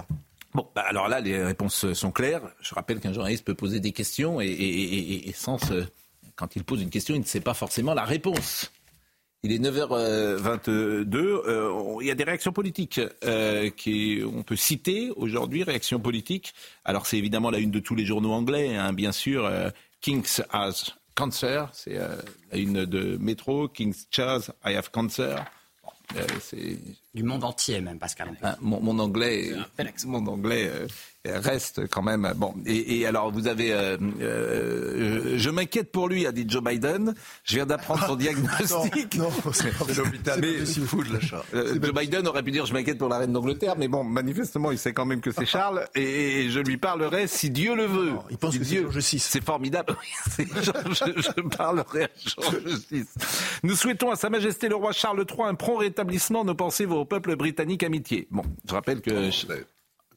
[0.53, 2.41] Bon, bah alors là, les réponses sont claires.
[2.61, 5.85] Je rappelle qu'un journaliste peut poser des questions et, et, et, et sans se...
[6.35, 8.71] quand il pose une question, il ne sait pas forcément la réponse.
[9.41, 11.15] Il est 9h22.
[11.15, 16.53] Euh, il y a des réactions politiques euh, qu'on peut citer aujourd'hui, réactions politiques.
[16.83, 19.45] Alors c'est évidemment la une de tous les journaux anglais, hein, bien sûr.
[19.45, 19.69] Euh,
[20.01, 22.15] King's has cancer, c'est euh,
[22.51, 23.69] la une de Métro.
[23.69, 25.45] King's Charles, I have cancer.
[26.15, 26.25] Euh,
[27.13, 28.35] du monde entier même, Pascal.
[28.41, 29.51] Ah, mon, mon, anglais,
[30.05, 30.87] mon anglais euh,
[31.37, 32.53] reste quand même bon.
[32.65, 37.13] Et, et alors vous avez, euh, euh, je m'inquiète pour lui, a dit Joe Biden.
[37.43, 39.15] Je viens d'apprendre son diagnostic.
[39.15, 40.39] non, non c'est l'hôpital.
[40.41, 44.71] Mais Joe Biden aurait pu dire je m'inquiète pour la reine d'Angleterre, mais bon, manifestement,
[44.71, 47.85] il sait quand même que c'est Charles, et, et, je lui parlerai si Dieu le
[47.85, 48.11] veut.
[48.11, 49.95] Non, il pense si que Dieu, c'est C'est formidable.
[50.37, 53.05] je, je, parlerai à Georges VI.
[53.63, 56.43] Nous souhaitons à Sa Majesté le roi Charles III un prompt rétablissement.
[56.43, 58.27] Nos pensées vont au peuple britannique amitié.
[58.31, 59.29] Bon, je rappelle que.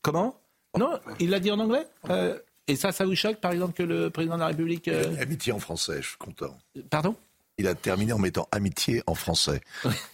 [0.02, 0.41] Comment?
[0.78, 3.82] Non, il l'a dit en anglais euh, Et ça, ça vous choque, par exemple, que
[3.82, 4.88] le président de la République...
[4.88, 5.14] Euh...
[5.20, 6.56] Amitié en français, je suis content.
[6.90, 7.14] Pardon
[7.58, 9.60] Il a terminé en mettant amitié en français.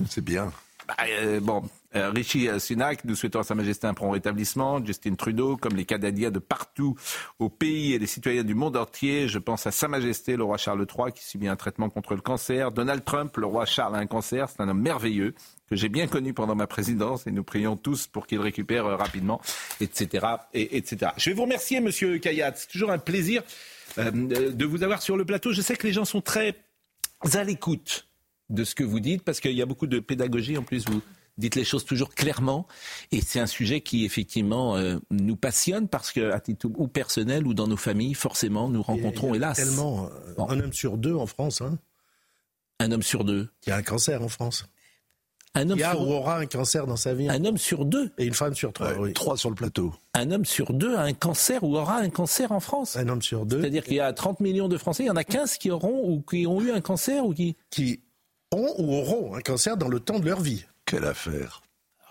[0.09, 0.53] C'est bien.
[0.89, 1.63] Bah, euh, bon,
[1.95, 4.85] euh, Richie Sunak, nous souhaitons à Sa Majesté un prompt rétablissement.
[4.85, 6.97] Justin Trudeau, comme les Canadiens de partout
[7.39, 10.57] au pays et les citoyens du monde entier, je pense à Sa Majesté, le roi
[10.57, 12.73] Charles III, qui subit un traitement contre le cancer.
[12.73, 15.35] Donald Trump, le roi Charles a un cancer, c'est un homme merveilleux
[15.69, 19.41] que j'ai bien connu pendant ma présidence et nous prions tous pour qu'il récupère rapidement,
[19.81, 21.13] etc., et, etc.
[21.17, 22.55] Je vais vous remercier, Monsieur Kayat.
[22.57, 23.43] C'est toujours un plaisir
[23.99, 25.53] euh, de vous avoir sur le plateau.
[25.53, 26.55] Je sais que les gens sont très
[27.35, 28.09] à l'écoute
[28.51, 30.57] de ce que vous dites parce qu'il y a beaucoup de pédagogie.
[30.57, 31.03] En plus, vous
[31.37, 32.67] dites les choses toujours clairement
[33.13, 37.47] et c'est un sujet qui effectivement euh, nous passionne parce que à titre ou personnel
[37.47, 40.49] ou dans nos familles, forcément, nous rencontrons et hélas tellement euh, bon.
[40.49, 41.61] un homme sur deux en France.
[41.61, 41.79] Hein,
[42.81, 44.67] un homme sur deux qui a un cancer en France.
[45.55, 46.01] Un homme a sur...
[46.03, 47.29] ou aura un cancer dans sa vie.
[47.29, 48.11] Un homme sur deux.
[48.19, 48.93] Et une femme sur trois.
[48.93, 49.13] Ouais, oui.
[49.13, 49.95] Trois sur le plateau.
[50.15, 52.97] Un homme sur deux a un cancer ou aura un cancer en France.
[52.97, 53.61] Un homme sur deux.
[53.61, 56.09] C'est-à-dire qu'il y a 30 millions de Français, il y en a 15 qui auront
[56.09, 57.57] ou qui ont eu un cancer ou qui.
[57.71, 58.01] Qui
[58.53, 60.65] ont ou auront un cancer dans le temps de leur vie.
[60.85, 61.63] Quelle affaire.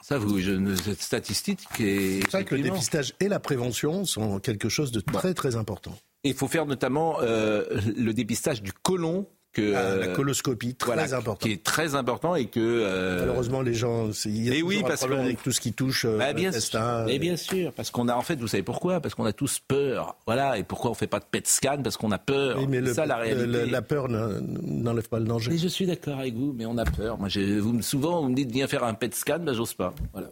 [0.04, 2.21] Ça, vous, je, cette statistique est.
[2.23, 5.97] C'est ça que le dépistage et la prévention sont quelque chose de très, très important.
[6.23, 11.15] Il faut faire notamment euh, le dépistage du côlon que, ah, la coloscopie très voilà,
[11.15, 11.47] important.
[11.47, 13.19] qui est très important et que euh...
[13.21, 15.73] malheureusement les gens il y a et oui un parce problème avec tout ce qui
[15.73, 18.63] touche euh, bah, bien sûr, et bien sûr parce qu'on a en fait vous savez
[18.63, 18.99] pourquoi?
[19.01, 21.79] Parce qu'on a tous peur voilà et pourquoi on fait pas de PET scan?
[21.83, 22.57] Parce qu'on a peur.
[22.59, 25.51] Oui, mais le, ça la réalité le, la peur n'enlève pas le danger.
[25.51, 27.17] Mais je suis d'accord avec vous mais on a peur.
[27.17, 29.93] Moi vous souvent vous me dites viens faire un PET scan ben j'ose pas.
[30.13, 30.29] Voilà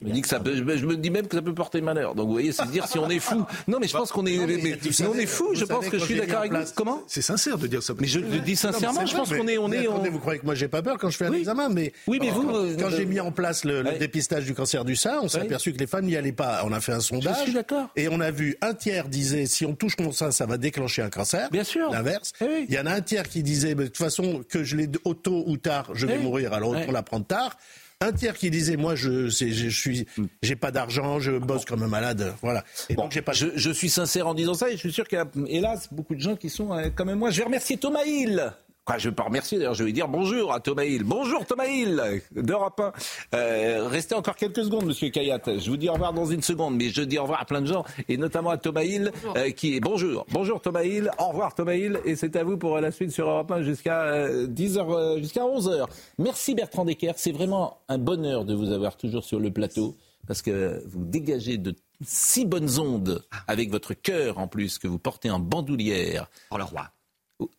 [0.00, 2.14] je me, dis que ça peut, je me dis même que ça peut porter malheur.
[2.14, 3.44] Donc vous voyez, c'est dire si on est fou.
[3.68, 5.50] Non, mais je pense qu'on est, mais, mais on est fou.
[5.54, 6.64] Je pense que je suis d'accord avec vous.
[6.74, 7.02] Comment?
[7.06, 7.94] C'est sincère de dire ça.
[7.98, 9.04] Mais je le dis sincèrement.
[9.04, 9.86] Je pense qu'on est, on est.
[9.86, 12.18] Attendez, vous croyez que moi j'ai pas peur quand je fais un examen, mais oui,
[12.20, 15.28] mais vous, quand, quand j'ai mis en place le, dépistage du cancer du sein, on
[15.28, 16.62] s'est aperçu que les femmes n'y allaient pas.
[16.64, 17.36] On a fait un sondage.
[17.38, 17.88] Je suis d'accord.
[17.96, 21.02] Et on a vu un tiers disait si on touche mon sein, ça va déclencher
[21.02, 21.50] un cancer.
[21.50, 21.90] Bien sûr.
[21.90, 22.32] L'inverse.
[22.40, 22.66] Oui.
[22.68, 25.44] Il y en a un tiers qui disait de toute façon que je l'ai tôt
[25.46, 26.22] ou tard, je vais oui.
[26.22, 26.52] mourir.
[26.52, 27.56] Alors autant la prendre tard.
[28.00, 30.06] Un tiers qui disait moi je je, suis
[30.40, 32.62] j'ai pas d'argent, je bosse comme un malade, voilà.
[32.88, 33.32] Et bon, donc j'ai pas.
[33.32, 35.88] Je, je, suis sincère en disant ça et je suis sûr qu'il y a hélas
[35.90, 37.30] beaucoup de gens qui sont euh, comme moi.
[37.30, 38.52] Je vais remercier Thomas Hill.
[38.96, 41.04] Je ne vais pas remercier d'ailleurs, je vais dire bonjour à Thomas Hill.
[41.04, 42.92] Bonjour Thomas Hill d'Europe 1.
[43.36, 45.42] Euh, restez encore quelques secondes, monsieur Kayat.
[45.46, 47.60] Je vous dis au revoir dans une seconde, mais je dis au revoir à plein
[47.60, 50.24] de gens, et notamment à Thomas Hill, euh, qui est bonjour.
[50.32, 53.28] Bonjour Thomas Hill, au revoir Thomas Hill, et c'est à vous pour la suite sur
[53.28, 55.86] Europe 1 jusqu'à euh, 10h, jusqu'à 11h.
[56.18, 59.96] Merci Bertrand Decker, c'est vraiment un bonheur de vous avoir toujours sur le plateau,
[60.26, 61.74] parce que vous dégagez de
[62.04, 66.30] si bonnes ondes, avec votre cœur en plus, que vous portez en bandoulière.
[66.48, 66.90] Pour le roi.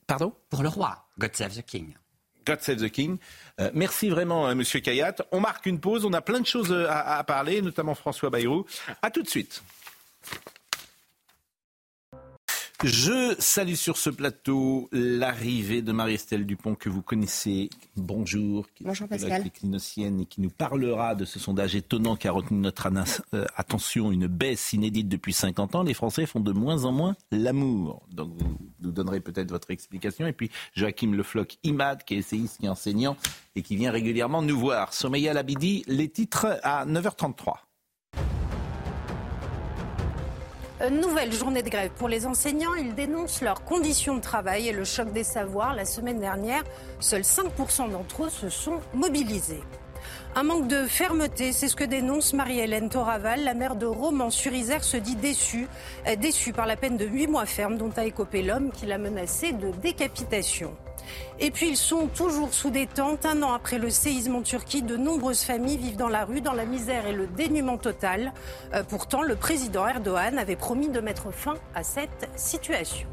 [0.08, 0.34] Pardon?
[0.50, 1.06] Pour le roi.
[1.18, 1.94] God save the king.
[2.46, 3.18] God save the king.
[3.60, 5.16] Euh, merci vraiment, euh, Monsieur Kayat.
[5.32, 6.06] On marque une pause.
[6.06, 8.66] On a plein de choses à, à parler, notamment François Bayrou.
[9.02, 9.62] À tout de suite.
[12.86, 17.70] Je salue sur ce plateau l'arrivée de Marie-Estelle Dupont que vous connaissez.
[17.98, 18.68] Bonjour.
[18.74, 19.46] Qui Bonjour Pascal.
[19.46, 22.88] et qui nous parlera de ce sondage étonnant qui a retenu notre
[23.34, 25.84] euh, attention, une baisse inédite depuis 50 ans.
[25.84, 28.08] Les Français font de moins en moins l'amour.
[28.14, 30.26] Donc vous nous donnerez peut-être votre explication.
[30.26, 33.18] Et puis Joachim Le Floch Imad, qui est essayiste, qui est enseignant
[33.56, 34.94] et qui vient régulièrement nous voir.
[34.94, 37.56] Sommeya Labidi, les titres à 9h33.
[40.88, 42.74] Nouvelle journée de grève pour les enseignants.
[42.74, 45.76] Ils dénoncent leurs conditions de travail et le choc des savoirs.
[45.76, 46.64] La semaine dernière,
[47.02, 49.62] seuls 5% d'entre eux se sont mobilisés.
[50.36, 53.44] Un manque de fermeté, c'est ce que dénonce Marie-Hélène Toraval.
[53.44, 55.68] La mère de Romans-sur-Isère se dit déçue,
[56.08, 58.98] euh, déçue par la peine de 8 mois ferme dont a écopé l'homme qui l'a
[58.98, 60.74] menacé de décapitation.
[61.40, 63.26] Et puis ils sont toujours sous détente.
[63.26, 66.54] Un an après le séisme en Turquie, de nombreuses familles vivent dans la rue, dans
[66.54, 68.34] la misère et le dénuement total.
[68.74, 73.08] Euh, pourtant, le président Erdogan avait promis de mettre fin à cette situation.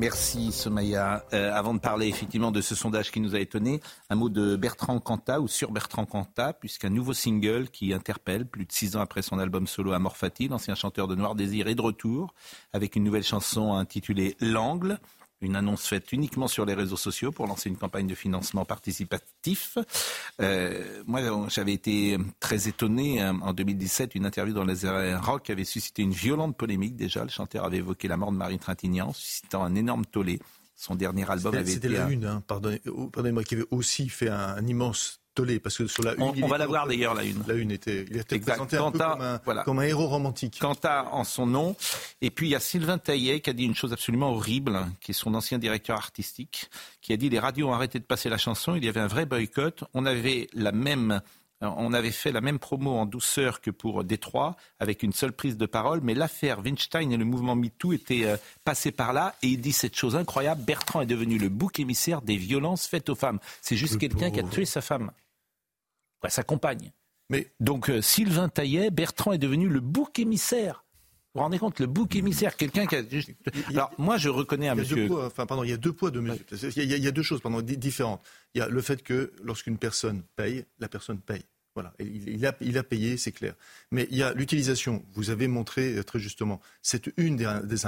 [0.00, 1.24] Merci Somaya.
[1.34, 4.56] Euh, avant de parler effectivement de ce sondage qui nous a étonné, un mot de
[4.56, 9.00] Bertrand Cantat ou sur Bertrand Cantat, puisqu'un nouveau single qui interpelle plus de six ans
[9.00, 12.32] après son album solo Amor Fati, l'ancien chanteur de Noir Désir est de retour
[12.72, 15.00] avec une nouvelle chanson intitulée L'Angle
[15.40, 19.78] une annonce faite uniquement sur les réseaux sociaux pour lancer une campagne de financement participatif.
[20.40, 25.64] Euh, moi, j'avais été très étonné hein, en 2017, une interview dans les Rock avait
[25.64, 26.96] suscité une violente polémique.
[26.96, 30.40] Déjà, le chanteur avait évoqué la mort de Marie Trintignant, suscitant un énorme tollé.
[30.76, 31.72] Son dernier album avait été...
[31.72, 35.19] C'était la une, hein, pardonnez-moi, qui avait aussi fait un immense
[35.62, 37.42] parce que sur la une, on, va la voir d'ailleurs la une.
[37.46, 39.62] La une était, il était présenté un peu comme un, voilà.
[39.62, 40.58] comme un, héros romantique.
[40.60, 41.76] Quanta en son nom.
[42.20, 45.12] Et puis il y a Sylvain Taillet qui a dit une chose absolument horrible, qui
[45.12, 48.38] est son ancien directeur artistique, qui a dit les radios ont arrêté de passer la
[48.38, 48.74] chanson.
[48.74, 49.84] Il y avait un vrai boycott.
[49.94, 51.20] On avait la même
[51.60, 55.56] on avait fait la même promo en douceur que pour Détroit, avec une seule prise
[55.56, 59.48] de parole, mais l'affaire Weinstein et le mouvement MeToo étaient euh, passés par là, et
[59.48, 63.14] il dit cette chose incroyable, Bertrand est devenu le bouc émissaire des violences faites aux
[63.14, 63.38] femmes.
[63.60, 65.10] C'est juste quelqu'un qui a tué sa femme
[66.28, 66.92] sa compagne.
[67.30, 70.84] Mais donc euh, Sylvain Taillet, Bertrand est devenu le bouc émissaire.
[71.32, 73.30] Vous vous rendez compte, le bouc émissaire, quelqu'un qui a juste...
[73.68, 75.08] Alors moi, je reconnais un monsieur.
[75.12, 76.44] enfin, pardon, il y a deux poids, deux mesures.
[76.76, 78.20] Il, y a, deux choses, pardon, différentes.
[78.54, 81.44] Il y a le fait que lorsqu'une personne paye, la personne paye.
[81.74, 83.54] Voilà, il, a, il a payé, c'est clair.
[83.92, 85.04] Mais il y a l'utilisation.
[85.12, 87.86] Vous avez montré euh, très justement, c'est une des, des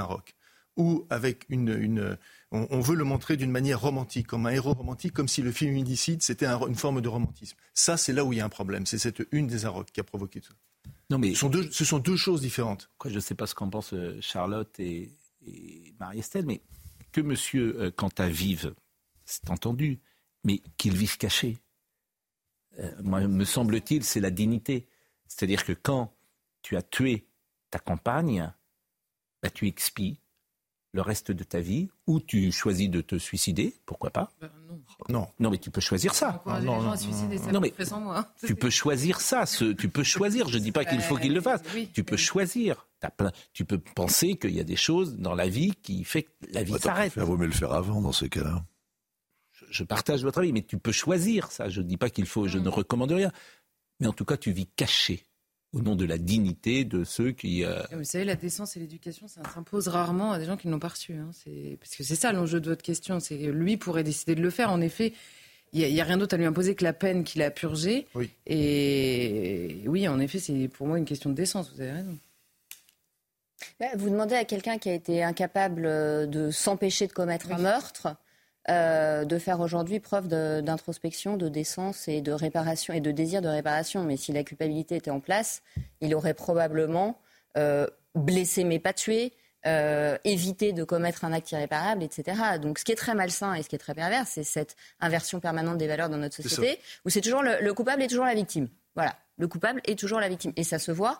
[0.77, 2.17] ou avec une,
[2.51, 5.71] on, veut le montrer d'une manière romantique, comme un héros romantique, comme si le film
[5.71, 7.57] féminicide c'était une forme de romantisme.
[7.73, 8.85] Ça, c'est là où il y a un problème.
[8.85, 10.91] C'est cette une des Arocs qui a provoqué tout ça.
[11.09, 12.89] Non, mais ce sont deux, ce sont deux choses différentes.
[12.97, 15.11] Quoi, je ne sais pas ce qu'en pensent euh, Charlotte et,
[15.99, 16.61] Marie-Estelle, mais
[17.11, 18.73] que Monsieur euh, Quentin vive,
[19.25, 19.99] c'est entendu,
[20.43, 21.57] mais qu'il vive caché.
[22.79, 24.87] Euh, moi, me semble-t-il, c'est la dignité.
[25.27, 26.13] C'est-à-dire que quand
[26.61, 27.27] tu as tué
[27.69, 28.51] ta compagne,
[29.41, 30.19] bah, tu expies
[30.93, 34.31] le reste de ta vie ou tu choisis de te suicider, pourquoi pas?
[34.39, 34.49] Ben,
[35.09, 35.27] non.
[35.39, 35.49] non.
[35.49, 36.43] mais tu peux choisir ça.
[36.45, 36.93] non, non,
[37.51, 38.31] non, mais moi.
[38.45, 39.45] tu peux choisir ça.
[39.45, 40.47] Ce, tu peux choisir.
[40.47, 41.61] Je ne dis pas qu'il faut qu'il le fasse.
[41.93, 42.87] tu peux choisir.
[43.17, 46.29] plein, tu peux penser qu'il y a des choses dans la vie qui fait que
[46.51, 47.13] la vie s'arrête.
[47.17, 48.63] Il vaut mieux le faire avant dans ces cas-là.
[49.73, 51.69] Je, partage votre avis, mais tu peux choisir ça.
[51.69, 52.47] Je ne dis pas qu'il faut.
[52.47, 53.31] Je ne recommande rien.
[53.99, 55.25] Mais en tout cas, tu vis caché
[55.73, 57.63] au nom de la dignité de ceux qui.
[57.63, 60.73] Euh, vous savez, la décence et l'éducation, ça s'impose rarement à des gens qui ne
[60.73, 61.13] l'ont pas reçu.
[61.13, 61.31] Hein.
[61.79, 63.19] Parce que c'est ça l'enjeu de votre question.
[63.19, 64.71] C'est que lui pourrait décider de le faire.
[64.71, 65.13] En effet,
[65.73, 68.07] il n'y a, rien d'autre à lui imposer que la peine qu'il a purgée.
[68.13, 68.29] Oui.
[68.45, 71.71] Et oui, en effet, c'est pour moi une question de décence.
[71.73, 72.17] Vous avez raison.
[73.95, 75.83] Vous demandez à quelqu'un qui a été incapable
[76.29, 78.15] de s'empêcher de commettre un meurtre
[78.69, 83.49] euh, de faire aujourd'hui preuve d'introspection, de, décence et de réparation et de désir de
[83.49, 84.03] réparation.
[84.03, 85.61] Mais si la culpabilité était en place,
[85.99, 87.19] il aurait probablement
[87.57, 89.33] euh, blessé mais pas tué,
[89.65, 92.57] euh, évité de commettre un acte irréparable, etc.
[92.61, 95.39] Donc ce qui est très malsain et ce qui est très pervers, c'est cette inversion
[95.39, 98.69] permanente des valeurs dans notre société, où c'est toujours le coupable est toujours la victime.
[98.95, 100.53] Voilà le coupable est toujours la victime.
[100.55, 101.19] Et ça se voit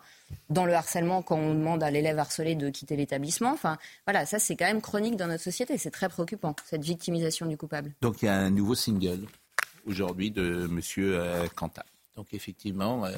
[0.50, 3.50] dans le harcèlement quand on demande à l'élève harcelé de quitter l'établissement.
[3.52, 5.78] Enfin, voilà, ça c'est quand même chronique dans notre société.
[5.78, 7.92] C'est très préoccupant, cette victimisation du coupable.
[8.00, 9.26] Donc il y a un nouveau single
[9.86, 11.46] aujourd'hui de Monsieur euh.
[12.16, 13.12] Donc effectivement, euh,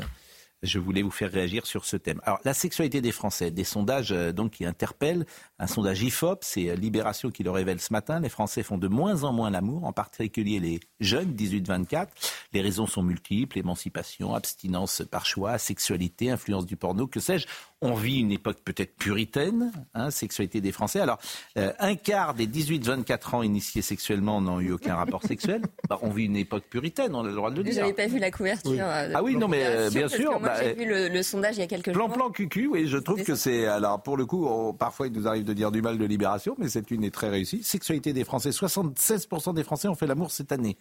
[0.66, 2.20] je voulais vous faire réagir sur ce thème.
[2.24, 5.26] Alors, la sexualité des Français, des sondages euh, donc qui interpellent,
[5.58, 8.20] un sondage IFOP, c'est euh, Libération qui le révèle ce matin.
[8.20, 12.08] Les Français font de moins en moins l'amour, en particulier les jeunes, 18-24.
[12.52, 17.46] Les raisons sont multiples émancipation, abstinence par choix, sexualité, influence du porno, que sais-je.
[17.82, 20.98] On vit une époque peut-être puritaine, hein, sexualité des Français.
[20.98, 21.18] Alors,
[21.58, 25.60] euh, un quart des 18-24 ans initiés sexuellement n'ont eu aucun rapport sexuel.
[25.86, 27.74] Bah, on vit une époque puritaine, on a le droit de le dire.
[27.74, 28.82] Vous n'avez pas vu la couverture.
[28.82, 30.40] ah oui, non, mais bien sûr.
[30.40, 32.14] Moi, j'ai bah, vu le, sondage il y a quelques plan, jours.
[32.14, 33.66] Plan cucu, oui, je trouve que c'est.
[33.66, 36.70] Alors, pour le coup, parfois, il nous arrive de dire du mal de Libération, mais
[36.70, 37.62] cette une est très réussie.
[37.62, 38.50] Sexualité des Français.
[38.50, 40.78] 76% des Français ont fait l'amour cette année.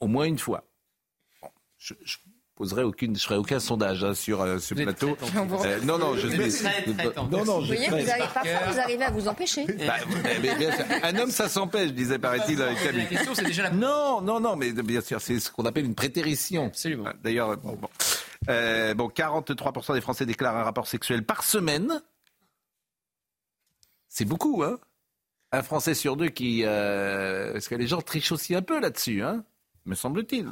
[0.00, 0.64] Au moins une fois.
[1.78, 1.94] je,
[2.54, 5.16] poserai aucune, je ferai aucun sondage hein, sur euh, ce plateau.
[5.64, 6.38] Euh, non, non, je suis.
[7.30, 9.66] Non, non, je vous voyez, vous parfois vous arrivez à vous empêcher.
[9.86, 9.96] Bah,
[11.02, 13.08] un homme, ça s'empêche, disait paraît-il avec Camille.
[13.74, 16.66] Non, non, non, mais bien sûr, c'est ce qu'on appelle une prétérition.
[16.66, 17.10] Absolument.
[17.22, 17.88] D'ailleurs, bon, bon.
[18.48, 22.02] Euh, bon, 43% des Français déclarent un rapport sexuel par semaine.
[24.08, 24.78] C'est beaucoup, hein
[25.52, 26.62] Un Français sur deux qui...
[26.64, 27.52] Euh...
[27.52, 29.44] Parce que les gens trichent aussi un peu là-dessus, hein
[29.86, 30.48] me semble-t-il.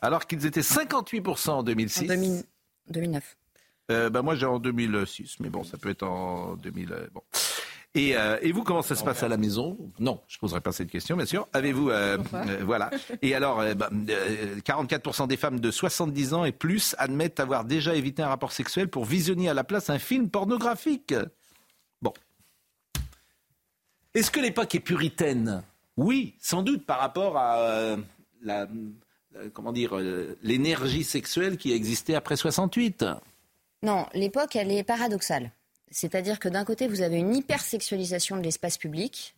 [0.00, 2.10] Alors qu'ils étaient 58% en 2006.
[2.10, 2.42] En
[2.90, 3.36] 2009.
[3.90, 6.92] Euh, bah moi j'ai en 2006, mais bon, ça peut être en 2000.
[6.92, 7.22] Euh, bon.
[7.94, 9.76] Et, euh, et, vous, comment ça se passe à la maison?
[9.98, 11.46] Non, je ne poserai pas cette question, bien sûr.
[11.52, 11.90] Avez-vous...
[11.90, 12.90] Euh, euh, voilà.
[13.20, 17.94] Et alors, euh, bah, 44% des femmes de 70 ans et plus admettent avoir déjà
[17.94, 21.14] évité un rapport sexuel pour visionner à la place un film pornographique.
[22.00, 22.14] Bon.
[24.14, 25.62] Est-ce que l'époque est puritaine?
[25.98, 27.96] Oui, sans doute, par rapport à
[29.52, 29.96] comment dire,
[30.42, 33.04] l'énergie sexuelle qui a existé après 68.
[33.82, 35.50] Non, l'époque, elle est paradoxale.
[35.90, 39.34] C'est-à-dire que d'un côté, vous avez une hypersexualisation de l'espace public.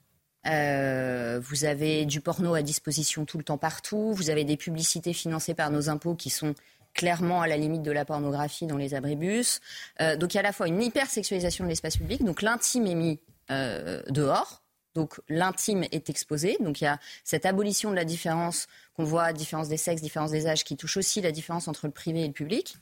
[0.47, 4.13] Euh, vous avez du porno à disposition tout le temps partout.
[4.13, 6.55] Vous avez des publicités financées par nos impôts qui sont
[6.93, 9.61] clairement à la limite de la pornographie dans les abribus.
[10.01, 12.87] Euh, donc il y a à la fois une hypersexualisation de l'espace public, donc l'intime
[12.87, 13.19] est mis
[13.51, 14.63] euh, dehors.
[14.95, 16.57] Donc l'intime est exposé.
[16.61, 18.67] Donc il y a cette abolition de la différence
[18.97, 21.93] qu'on voit, différence des sexes, différence des âges, qui touche aussi la différence entre le
[21.93, 22.77] privé et le public.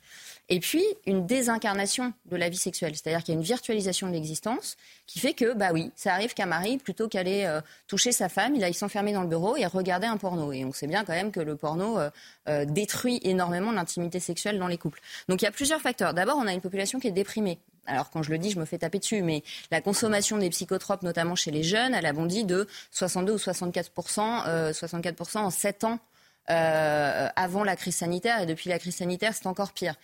[0.49, 2.95] Et puis, une désincarnation de la vie sexuelle.
[2.95, 6.35] C'est-à-dire qu'il y a une virtualisation de l'existence qui fait que, bah oui, ça arrive
[6.35, 9.65] qu'un mari, plutôt qu'aller euh, toucher sa femme, il aille s'enfermer dans le bureau et
[9.65, 10.53] regarder un porno.
[10.53, 12.11] Et on sait bien quand même que le porno euh,
[12.49, 15.01] euh, détruit énormément l'intimité sexuelle dans les couples.
[15.29, 16.13] Donc il y a plusieurs facteurs.
[16.13, 17.59] D'abord, on a une population qui est déprimée.
[17.87, 21.03] Alors quand je le dis, je me fais taper dessus, mais la consommation des psychotropes,
[21.03, 25.99] notamment chez les jeunes, elle a bondi de 62 ou 64% 64% en 7 ans
[26.47, 28.41] avant la crise sanitaire.
[28.41, 29.97] Et depuis la crise sanitaire, c'est encore pire.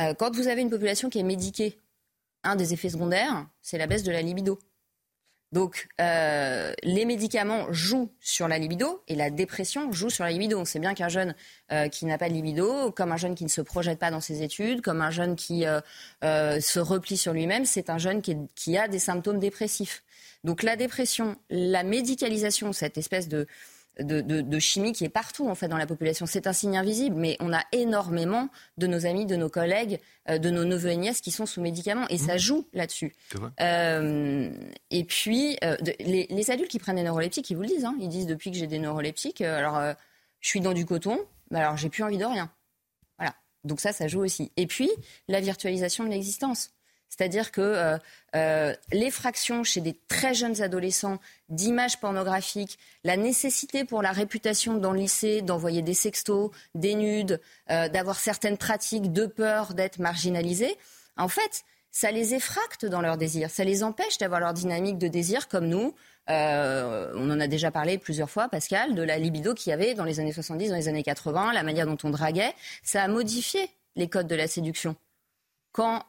[0.00, 1.78] Euh, quand vous avez une population qui est médiquée,
[2.44, 4.58] un des effets secondaires, c'est la baisse de la libido.
[5.52, 10.58] Donc, euh, les médicaments jouent sur la libido et la dépression joue sur la libido.
[10.58, 11.34] On sait bien qu'un jeune
[11.70, 14.20] euh, qui n'a pas de libido, comme un jeune qui ne se projette pas dans
[14.20, 15.64] ses études, comme un jeune qui
[16.22, 20.02] se replie sur lui-même, c'est un jeune qui, a des symptômes dépressifs.
[20.42, 23.46] Donc, la dépression, la médicalisation, cette espèce de,
[23.98, 26.26] de, chimie qui est partout en fait dans la population.
[26.26, 30.38] C'est un signe invisible, mais on a énormément de nos amis, de nos collègues, euh,
[30.38, 32.38] de nos neveux et nièces qui sont sous médicaments et ça mmh.
[32.38, 33.14] joue là-dessus.
[33.60, 34.50] Euh,
[34.90, 37.84] et puis euh, les, adultes qui prennent des neuroleptiques, ils vous le disent.
[37.84, 37.96] Hein.
[38.00, 39.80] ils disent depuis que j'ai des neuroleptiques, alors
[40.40, 41.18] je suis dans du coton,
[41.50, 42.50] mais alors j'ai plus envie de rien.
[43.18, 43.34] Voilà.
[43.64, 44.52] Donc ça, ça joue aussi.
[44.56, 44.90] Et puis
[45.28, 46.70] la virtualisation de l'existence.
[47.14, 47.98] C'est-à-dire que euh,
[48.36, 51.18] euh, l'effraction chez des très jeunes adolescents
[51.50, 57.38] d'images pornographiques, la nécessité pour la réputation dans le lycée d'envoyer des sextos, des nudes,
[57.70, 60.74] euh, d'avoir certaines pratiques de peur d'être marginalisés,
[61.18, 65.08] en fait, ça les effracte dans leur désir, ça les empêche d'avoir leur dynamique de
[65.08, 65.94] désir comme nous.
[66.28, 70.04] on en a déjà parlé plusieurs fois, Pascal, de la libido qu'il y avait dans
[70.04, 72.54] les années 70, dans les années 80, la manière dont on draguait.
[72.82, 74.96] Ça a modifié les codes de la séduction
[75.72, 76.04] quand,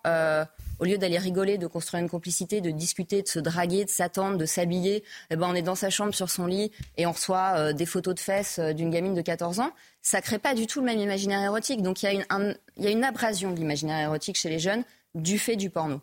[0.79, 4.37] au lieu d'aller rigoler, de construire une complicité, de discuter, de se draguer, de s'attendre,
[4.37, 7.53] de s'habiller, eh ben on est dans sa chambre sur son lit et on reçoit
[7.55, 9.71] euh, des photos de fesses euh, d'une gamine de 14 ans,
[10.01, 11.81] ça crée pas du tout le même imaginaire érotique.
[11.81, 14.83] Donc il y, a une, y a une abrasion de l'imaginaire érotique chez les jeunes
[15.15, 16.01] du fait du porno.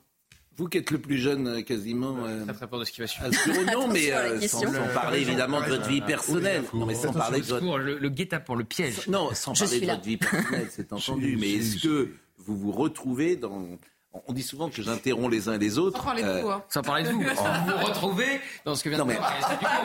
[0.56, 2.16] Vous qui êtes le plus jeune quasiment.
[2.46, 3.30] ça te répond de ce qui va suivre.
[3.72, 6.64] non, mais sans, parler évidemment de votre vie personnelle.
[6.74, 7.78] Non, mais sans parler de votre...
[7.78, 9.08] Le, le guet-apens, le piège.
[9.08, 11.38] Non, sans parler de votre vie personnelle, c'est entendu.
[11.40, 13.78] Mais est-ce que vous vous retrouvez dans...
[14.12, 15.98] On dit souvent que j'interromps les uns et les autres.
[15.98, 16.64] Sans parler de vous, hein.
[16.68, 17.20] Sans parler de vous.
[17.22, 19.22] Vous vous retrouvez dans ce que vient de dire.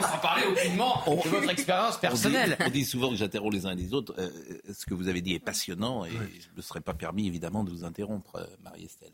[0.01, 2.57] Sans parler aucunement de votre expérience personnelle.
[2.65, 4.15] On dit, souvent que j'interromps les uns et les autres.
[4.17, 4.29] Euh,
[4.73, 7.63] ce que vous avez dit est passionnant et je ne me serais pas permis, évidemment,
[7.63, 9.11] de vous interrompre, euh, Marie-Estelle.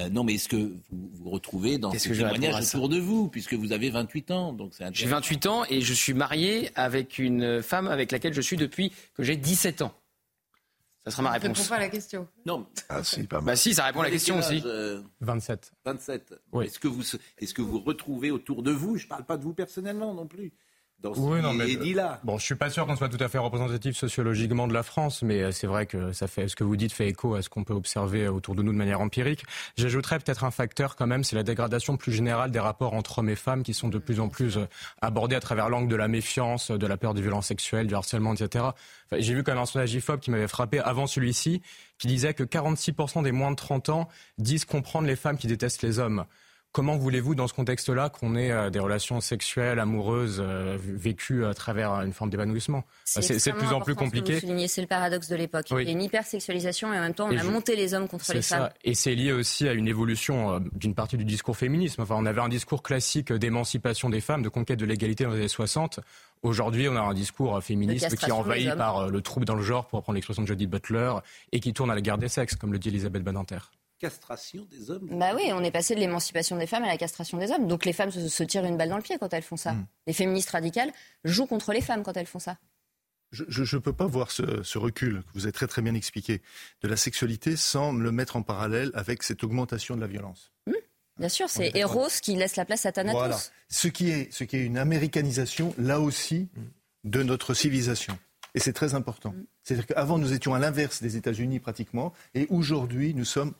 [0.00, 0.56] Euh, non, mais est-ce que
[0.90, 4.72] vous vous retrouvez dans ces témoignages autour de vous, puisque vous avez 28 ans donc
[4.92, 8.92] J'ai 28 ans et je suis marié avec une femme avec laquelle je suis depuis
[9.14, 9.92] que j'ai 17 ans.
[11.04, 11.56] Ça sera ma réponse.
[11.56, 12.28] Ça répond pas à la question.
[12.44, 12.66] Non.
[12.88, 13.44] Ah si, pas mal.
[13.46, 14.62] Bah si, ça répond à la question aussi.
[15.20, 15.72] 27.
[15.84, 16.34] 27.
[16.52, 16.66] Oui.
[16.66, 17.02] Est-ce que vous
[17.38, 20.26] est-ce que vous retrouvez autour de vous, je ne parle pas de vous personnellement non
[20.26, 20.52] plus,
[21.04, 22.20] oui, non, mais, dit là.
[22.24, 25.22] Bon, je suis pas sûr qu'on soit tout à fait représentatif sociologiquement de la France,
[25.22, 27.48] mais euh, c'est vrai que ça fait, ce que vous dites fait écho à ce
[27.48, 29.44] qu'on peut observer autour de nous de manière empirique.
[29.76, 33.30] J'ajouterais peut-être un facteur quand même, c'est la dégradation plus générale des rapports entre hommes
[33.30, 34.66] et femmes qui sont de plus en plus euh,
[35.00, 38.34] abordés à travers l'angle de la méfiance, de la peur du violence sexuelle, du harcèlement,
[38.34, 38.66] etc.
[39.16, 41.62] J'ai vu quand même un sondage IFOP qui m'avait frappé avant celui-ci,
[41.98, 45.82] qui disait que 46% des moins de 30 ans disent comprendre les femmes qui détestent
[45.82, 46.24] les hommes.
[46.72, 51.52] Comment voulez-vous, dans ce contexte-là, qu'on ait euh, des relations sexuelles, amoureuses, euh, vécues à
[51.52, 52.84] travers une forme d'évanouissement?
[53.04, 54.38] C'est de plus en plus compliqué.
[54.68, 55.66] C'est le paradoxe de l'époque.
[55.70, 58.32] Il y a une hypersexualisation et en même temps, on a monté les hommes contre
[58.32, 58.70] les femmes.
[58.84, 62.02] Et c'est lié aussi à une évolution euh, d'une partie du discours féminisme.
[62.02, 65.38] Enfin, on avait un discours classique d'émancipation des femmes, de conquête de l'égalité dans les
[65.38, 65.98] années 60.
[66.42, 69.86] Aujourd'hui, on a un discours féministe qui est envahi par le trouble dans le genre,
[69.86, 71.14] pour reprendre l'expression de Jodie Butler,
[71.50, 73.58] et qui tourne à la guerre des sexes, comme le dit Elisabeth Badinter
[74.00, 75.06] castration des hommes.
[75.12, 77.68] Bah oui, on est passé de l'émancipation des femmes à la castration des hommes.
[77.68, 79.74] Donc les femmes se, tirent une balle dans le pied quand elles font ça.
[79.74, 79.86] Mm.
[80.06, 80.92] Les féministes radicales
[81.24, 82.56] jouent contre les femmes quand elles font ça.
[83.30, 86.40] je ne peux pas voir ce, ce, recul que vous avez très très bien expliqué
[86.82, 90.50] de la sexualité sans le mettre en parallèle avec cette augmentation de la violence.
[90.66, 90.72] Mmh,
[91.18, 93.18] bien sûr, c'est Eros qui laisse la place à Thanatos.
[93.20, 93.38] Voilà.
[93.68, 96.48] Ce qui est, ce qui est une américanisation, là aussi,
[97.04, 98.18] de notre civilisation.
[98.54, 99.34] Et c'est très important.
[99.62, 103.54] C'est-à-dire qu'avant, nous étions à l'inverse des États-Unis pratiquement, et aujourd'hui, nous sommes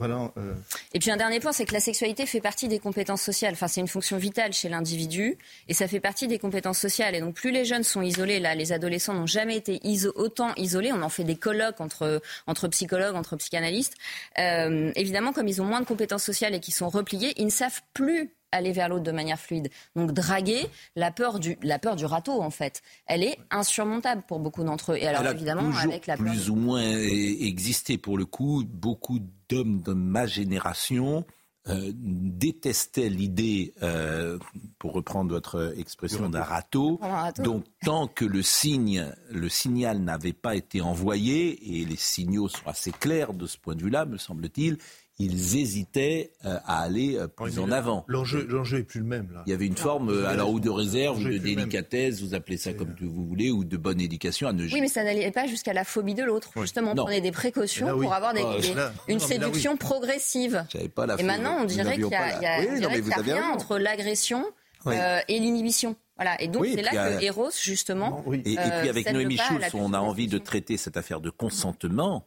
[0.00, 0.54] euh...
[0.92, 3.54] Et puis un dernier point, c'est que la sexualité fait partie des compétences sociales.
[3.54, 7.14] Enfin, c'est une fonction vitale chez l'individu et ça fait partie des compétences sociales.
[7.14, 9.80] Et donc, plus les jeunes sont isolés, là, les adolescents n'ont jamais été
[10.14, 10.92] autant isolés.
[10.92, 13.94] On en fait des colloques entre, entre psychologues, entre psychanalystes.
[14.38, 17.50] Euh, évidemment, comme ils ont moins de compétences sociales et qu'ils sont repliés, ils ne
[17.50, 19.70] savent plus aller vers l'autre de manière fluide.
[19.96, 24.38] Donc draguer, la peur du, la peur du râteau, en fait, elle est insurmontable pour
[24.38, 24.96] beaucoup d'entre eux.
[24.96, 26.26] Et alors, elle a évidemment, avec la peur...
[26.26, 28.64] plus ou moins existé pour le coup.
[28.66, 29.18] Beaucoup
[29.48, 31.24] d'hommes de ma génération
[31.68, 34.38] euh, détestaient l'idée, euh,
[34.78, 36.98] pour reprendre votre expression, d'un râteau.
[37.38, 42.66] Donc tant que le signe, le signal n'avait pas été envoyé, et les signaux sont
[42.66, 44.78] assez clairs de ce point de vue-là, me semble-t-il,
[45.20, 48.04] ils hésitaient euh, à aller euh, plus en avant.
[48.06, 49.28] L'enjeu, l'enjeu est plus le même.
[49.32, 49.42] Là.
[49.46, 52.56] Il y avait une forme, euh, alors ou de réserve, ou de délicatesse, vous appelez
[52.56, 55.46] ça comme vous voulez, ou de bonne éducation à ne Oui, mais ça n'allait pas
[55.46, 56.50] jusqu'à la phobie de l'autre.
[56.60, 60.64] Justement, on prenait des précautions pour avoir des, ah, des, une séduction progressive.
[60.94, 63.16] Pas la et maintenant, on dirait qu'il y a, y a, oui, non, y a
[63.16, 64.44] rien entre l'agression
[64.86, 65.96] et l'inhibition.
[66.16, 66.40] Voilà.
[66.40, 68.24] Et donc, c'est là que Eros, justement.
[68.32, 72.26] Et, et, puis, avec Noémie Schulz, on a envie de traiter cette affaire de consentement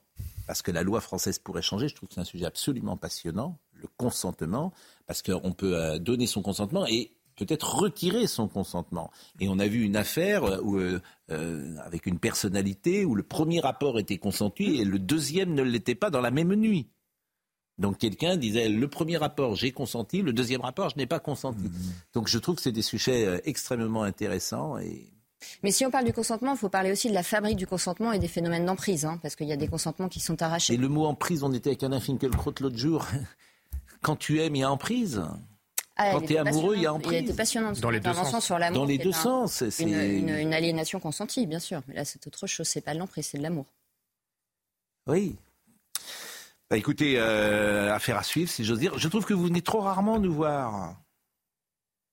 [0.51, 1.87] parce que la loi française pourrait changer.
[1.87, 4.73] Je trouve que c'est un sujet absolument passionnant, le consentement,
[5.07, 9.11] parce qu'on peut euh, donner son consentement et peut-être retirer son consentement.
[9.39, 10.99] Et on a vu une affaire où, euh,
[11.29, 15.95] euh, avec une personnalité où le premier rapport était consenti et le deuxième ne l'était
[15.95, 16.89] pas dans la même nuit.
[17.77, 21.63] Donc quelqu'un disait le premier rapport j'ai consenti, le deuxième rapport je n'ai pas consenti.
[21.63, 21.93] Mmh.
[22.13, 25.13] Donc je trouve que c'est des sujets extrêmement intéressants et
[25.63, 28.11] mais si on parle du consentement, il faut parler aussi de la fabrique du consentement
[28.11, 30.73] et des phénomènes d'emprise, hein, parce qu'il y a des consentements qui sont arrachés.
[30.73, 33.07] Et le mot emprise, on était avec Alain Finkielkraut l'autre jour.
[34.01, 35.21] Quand tu aimes, il y a emprise.
[35.95, 37.19] Ah, Quand tu es amoureux, il y a emprise.
[37.19, 38.43] Il était passionnant dans les deux sens.
[38.43, 38.79] sur l'amour.
[38.79, 39.63] Dans les deux sens.
[39.69, 41.81] C'est une, une, aliénation consentie, bien sûr.
[41.87, 42.67] Mais là, c'est autre chose.
[42.67, 43.65] C'est pas l'emprise, c'est de l'amour.
[45.07, 45.35] Oui.
[46.71, 48.97] Bah, écoutez, euh, affaire à suivre, si j'ose dire.
[48.97, 50.95] Je trouve que vous venez trop rarement nous voir.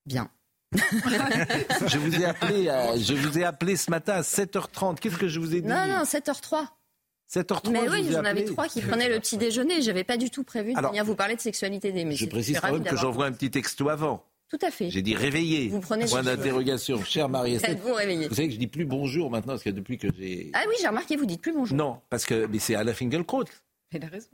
[0.04, 0.28] Bien.
[1.86, 4.98] je vous ai appelé, euh, je vous ai appelé ce matin à 7h30.
[4.98, 6.66] Qu'est-ce que je vous ai dit Non, non, 7h03.
[7.32, 7.70] 7h03.
[7.70, 9.82] Mais oui, j'en avais trois qui prenaient le petit déjeuner.
[9.82, 12.26] J'avais pas du tout prévu de venir vous parler de sexualité des messieurs.
[12.26, 14.24] Je précise quand même que j'envoie un petit texto avant.
[14.50, 14.88] Tout à fait.
[14.88, 15.68] J'ai dit réveillé.
[15.68, 17.04] Vous prenez Point d'interrogation.
[17.04, 20.08] Cher marie Vous, vous savez que je dis plus bonjour maintenant, parce que depuis que
[20.18, 20.50] j'ai.
[20.54, 21.76] Ah oui, j'ai remarqué, vous dites plus bonjour.
[21.76, 23.44] Non, parce que mais c'est Alain Finkielkraut.
[23.92, 24.28] Il a raison.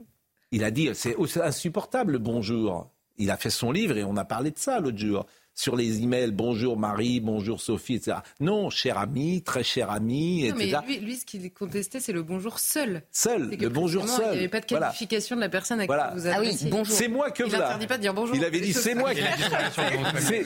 [0.51, 2.89] Il a dit c'est insupportable bonjour.
[3.17, 5.25] Il a fait son livre et on a parlé de ça l'autre jour
[5.55, 8.17] sur les emails bonjour Marie, bonjour Sophie, etc.
[8.39, 10.79] Non, cher ami, très cher ami, non, etc.
[10.87, 13.03] Mais lui, ce qu'il contestait, c'est le bonjour seul.
[13.11, 14.25] Seul, le bonjour seul.
[14.27, 16.69] Il n'y avait pas de qualification de la personne à qui vous avez Ah oui,
[16.69, 16.93] bonjour.
[16.93, 17.77] C'est moi que voilà.
[17.79, 18.35] Il pas de dire bonjour.
[18.35, 19.21] Il avait dit c'est moi, que...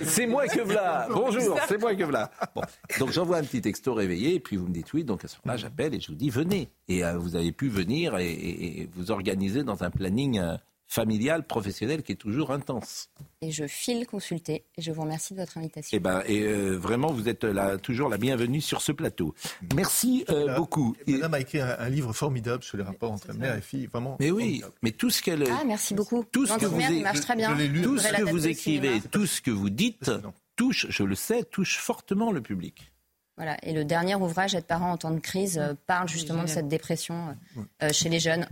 [0.05, 1.07] c'est moi que voilà.
[1.11, 2.29] Bonjour, c'est moi que voilà.
[2.55, 2.61] Bon.
[2.99, 5.03] Donc j'envoie un petit texto réveillé et puis vous me dites oui.
[5.03, 6.69] Donc à ce moment-là, j'appelle et je vous dis venez.
[6.87, 10.39] Et euh, vous avez pu venir et, et, et, vous organiser dans un planning.
[10.39, 10.55] Euh,
[10.89, 13.11] familiale, professionnelle qui est toujours intense.
[13.41, 15.95] Et je file consulter et je vous remercie de votre invitation.
[15.95, 19.35] Eh ben, et euh, vraiment, vous êtes là, toujours la bienvenue sur ce plateau.
[19.75, 20.97] Merci euh, beaucoup.
[21.07, 24.17] Madame a écrit un, livre formidable sur les rapports entre mère et fille, vraiment.
[24.19, 25.43] Mais oui, mais tout ce qu'elle.
[25.49, 26.25] Ah, merci beaucoup.
[26.31, 27.55] Tout ce que vous, marche très bien.
[27.83, 30.11] tout ce que vous écrivez, tout ce que vous dites,
[30.55, 32.91] touche, je le sais, touche fortement le public.
[33.39, 33.55] Voilà.
[33.63, 36.67] Et le dernier ouvrage, Être parent en temps de crise, euh, parle justement de cette
[36.67, 37.37] dépression
[37.81, 38.45] euh, chez les jeunes.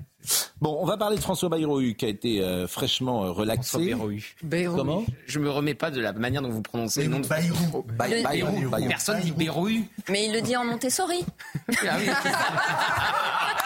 [0.61, 3.93] Bon, on va parler de François Bayrou, qui a été euh, fraîchement relaxé.
[4.41, 4.77] Bayrou.
[4.77, 5.03] Comment?
[5.25, 7.83] Je me remets pas de la manière dont vous prononcez le nom de Bayrou.
[7.83, 8.69] Bayrou.
[8.87, 9.67] Personne dit Bayrou.
[10.07, 11.25] Mais il le dit en Montessori.
[11.85, 11.97] Ah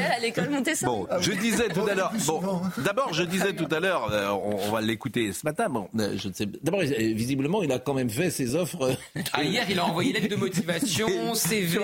[0.00, 0.90] à l'école Montessori.
[0.90, 2.12] Bon, je disais tout à l'heure.
[2.26, 5.68] Bon, d'abord, je disais tout à l'heure, euh, on, va l'écouter ce matin.
[5.68, 6.46] Bon, euh, je ne sais.
[6.46, 8.96] D'abord, visiblement, il a quand même fait ses offres.
[9.32, 11.80] Ah, hier, il a envoyé lettre de motivation, CV,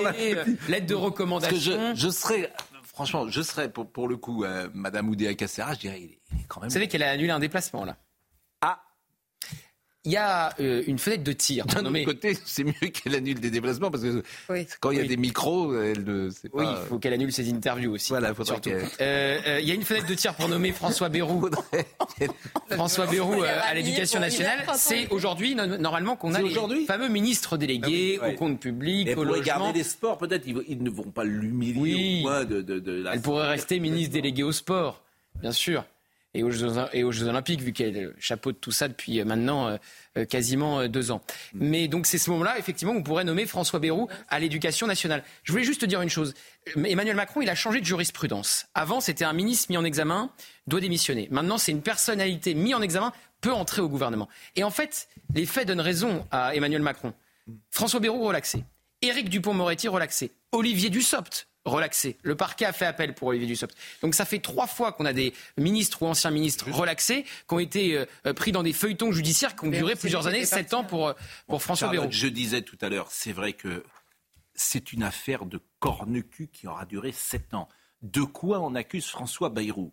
[0.69, 1.95] lettre de recommandation.
[1.95, 2.53] Je, serais.
[2.83, 6.47] Franchement, je serais pour, pour le coup, euh, Madame Oudéa Cassera, je dirais, il est
[6.49, 6.69] quand même.
[6.69, 7.97] Vous savez qu'elle a annulé un déplacement là
[10.07, 11.67] il y a euh, une fenêtre de tir.
[11.67, 14.23] D'un autre côté, c'est mieux qu'elle annule des déplacements parce que
[14.81, 16.59] quand il y a des micros, elle ne sait pas.
[16.59, 18.11] Oui, il faut qu'elle annule ses interviews aussi.
[18.11, 18.71] Voilà, surtout.
[18.71, 21.51] Euh, euh, il y a une fenêtre de tir pour nommer François Bayrou.
[22.71, 24.65] François Bayrou à l'éducation nationale.
[24.77, 29.45] C'est aujourd'hui, normalement, qu'on a les fameux ministres délégués ah au compte public, au logement.
[29.45, 32.21] garder des sports, peut-être, ils, ne vont pas l'humilier oui.
[32.21, 35.03] au point de, de, de Elle pourrait rester ministre déléguée au sport,
[35.41, 35.85] bien sûr.
[36.37, 39.79] Et aux Jeux, et aux Jeux Olympiques, vu qu'elle chapeaute tout ça depuis maintenant
[40.29, 41.23] quasiment deux ans.
[41.55, 45.25] Mais donc c'est ce moment-là, effectivement, on pourrait nommer François Bayrou à l'éducation nationale.
[45.43, 46.35] Je voulais juste te dire une chose.
[46.77, 48.67] Emmanuel Macron, il a changé de jurisprudence.
[48.75, 50.31] Avant, c'était un ministre mis en examen,
[50.67, 51.29] doit démissionner.
[51.31, 54.29] Maintenant, c'est une personnalité mise en examen, peut entrer au gouvernement.
[54.57, 57.13] Et en fait, les faits donnent raison à Emmanuel Macron.
[57.71, 58.65] François Bayrou relaxé.
[59.03, 60.33] Éric Dupont-Moretti relaxé.
[60.53, 62.17] Olivier Dussopt relaxé.
[62.23, 63.77] Le parquet a fait appel pour Olivier Dussopt.
[64.03, 67.59] Donc ça fait trois fois qu'on a des ministres ou anciens ministres relaxés qui ont
[67.59, 71.09] été euh, pris dans des feuilletons judiciaires qui ont duré plusieurs années, sept ans pour,
[71.09, 72.07] euh, François Bayrou.
[72.11, 73.85] Je disais tout à l'heure, c'est vrai que
[74.55, 77.69] c'est une affaire de corne-cul qui aura duré sept ans.
[78.03, 79.93] De quoi on accuse François Bayrou?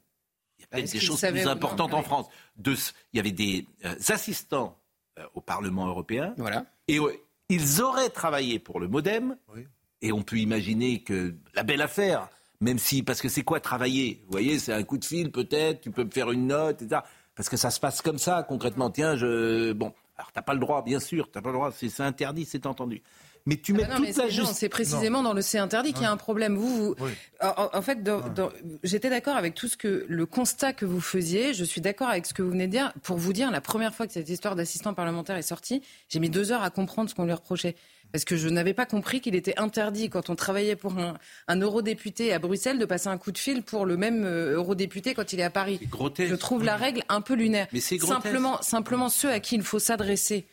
[0.57, 2.27] Il y a peut-être des choses plus importantes en France.
[2.65, 4.79] il y avait des euh, assistants
[5.35, 6.33] au Parlement européen.
[6.37, 6.65] Voilà.
[6.87, 6.99] Et
[7.49, 9.37] ils auraient travaillé pour le Modem.
[10.03, 12.29] Et on peut imaginer que la belle affaire,
[12.59, 14.21] même si, parce que c'est quoi travailler?
[14.25, 17.01] Vous voyez, c'est un coup de fil peut-être, tu peux me faire une note, etc.
[17.35, 18.89] Parce que ça se passe comme ça, concrètement.
[18.89, 19.71] Tiens, je.
[19.71, 22.65] Bon, alors t'as pas le droit, bien sûr, t'as pas le droit, c'est interdit, c'est
[22.65, 23.01] entendu.
[23.45, 24.57] Mais tu mets ah toute la justice.
[24.57, 26.55] C'est précisément dans le C interdit qu'il y a un problème.
[26.55, 26.95] Vous,
[27.41, 27.99] en, fait,
[28.83, 31.53] j'étais d'accord avec tout ce que le constat que vous faisiez.
[31.53, 32.93] Je suis d'accord avec ce que vous venez de dire.
[33.03, 36.29] Pour vous dire, la première fois que cette histoire d'assistant parlementaire est sortie, j'ai mis
[36.29, 37.75] deux heures à comprendre ce qu'on lui reprochait
[38.13, 40.93] parce que je n'avais pas compris qu'il était interdit, quand on travaillait pour
[41.47, 45.15] un, eurodéputé à Bruxelles, de passer un coup de fil pour le même euh, eurodéputé
[45.15, 45.79] quand il est à Paris.
[45.81, 47.67] Je trouve la règle un peu lunaire.
[47.73, 50.45] Mais c'est simplement, simplement ceux à qui il faut s'adresser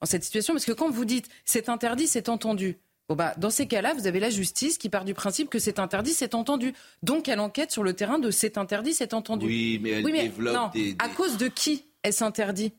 [0.00, 2.78] en cette situation, parce que quand vous dites c'est interdit, c'est entendu.
[3.08, 5.80] Bon bah, dans ces cas-là, vous avez la justice qui part du principe que c'est
[5.80, 6.72] interdit, c'est entendu.
[7.02, 9.46] Donc elle enquête sur le terrain de c'est interdit, c'est entendu.
[9.46, 12.72] Oui, mais elle développe des, À cause de qui est-ce interdit?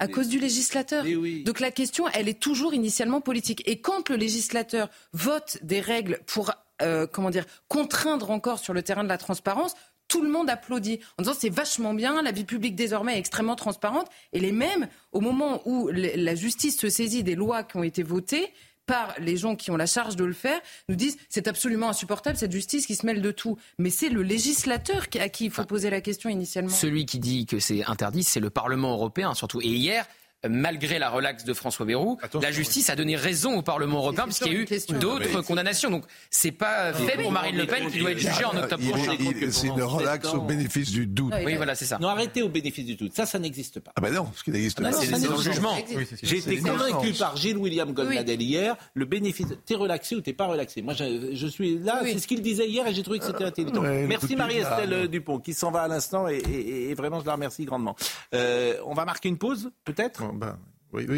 [0.00, 1.04] À cause du législateur.
[1.44, 3.62] Donc la question, elle est toujours initialement politique.
[3.66, 8.82] Et quand le législateur vote des règles pour, euh, comment dire, contraindre encore sur le
[8.82, 9.74] terrain de la transparence,
[10.08, 13.56] tout le monde applaudit en disant c'est vachement bien, la vie publique désormais est extrêmement
[13.56, 14.08] transparente.
[14.32, 18.02] Et les mêmes, au moment où la justice se saisit des lois qui ont été
[18.02, 18.52] votées,
[18.86, 22.36] par les gens qui ont la charge de le faire, nous disent c'est absolument insupportable
[22.36, 23.58] cette justice qui se mêle de tout.
[23.78, 26.70] Mais c'est le législateur à qui il faut poser la question initialement.
[26.70, 29.60] Celui qui dit que c'est interdit, c'est le Parlement européen surtout.
[29.60, 30.06] Et hier,
[30.48, 34.52] malgré la relaxe de François Bayrou, la justice a donné raison au Parlement européen puisqu'il
[34.52, 34.66] y a eu
[34.98, 35.90] d'autres condamnations.
[35.90, 39.16] Donc c'est pas fait pour Marine Le Pen qui doit être jugée en octobre prochain.
[39.50, 41.34] C'est une relaxe au bénéfice du doute.
[41.44, 41.98] Oui, voilà, c'est ça.
[41.98, 43.14] Non, arrêtez au bénéfice du doute.
[43.14, 43.92] Ça, ça n'existe pas.
[43.96, 44.92] Ah ben non, ce qui n'existe pas.
[44.92, 45.76] C'est le jugement.
[46.22, 48.76] J'ai été convaincu par Gilles William Goldnadel hier.
[48.94, 50.82] Le bénéfice, t'es relaxé ou t'es pas relaxé?
[50.82, 52.00] Moi, je, suis là.
[52.04, 53.82] C'est ce qu'il disait hier et j'ai trouvé que c'était intelligent.
[53.82, 57.94] Merci Marie-Estelle Dupont qui s'en va à l'instant et, vraiment je la remercie grandement.
[58.34, 60.22] Euh, on va marquer une pause, peut-être?
[60.32, 60.58] Ben,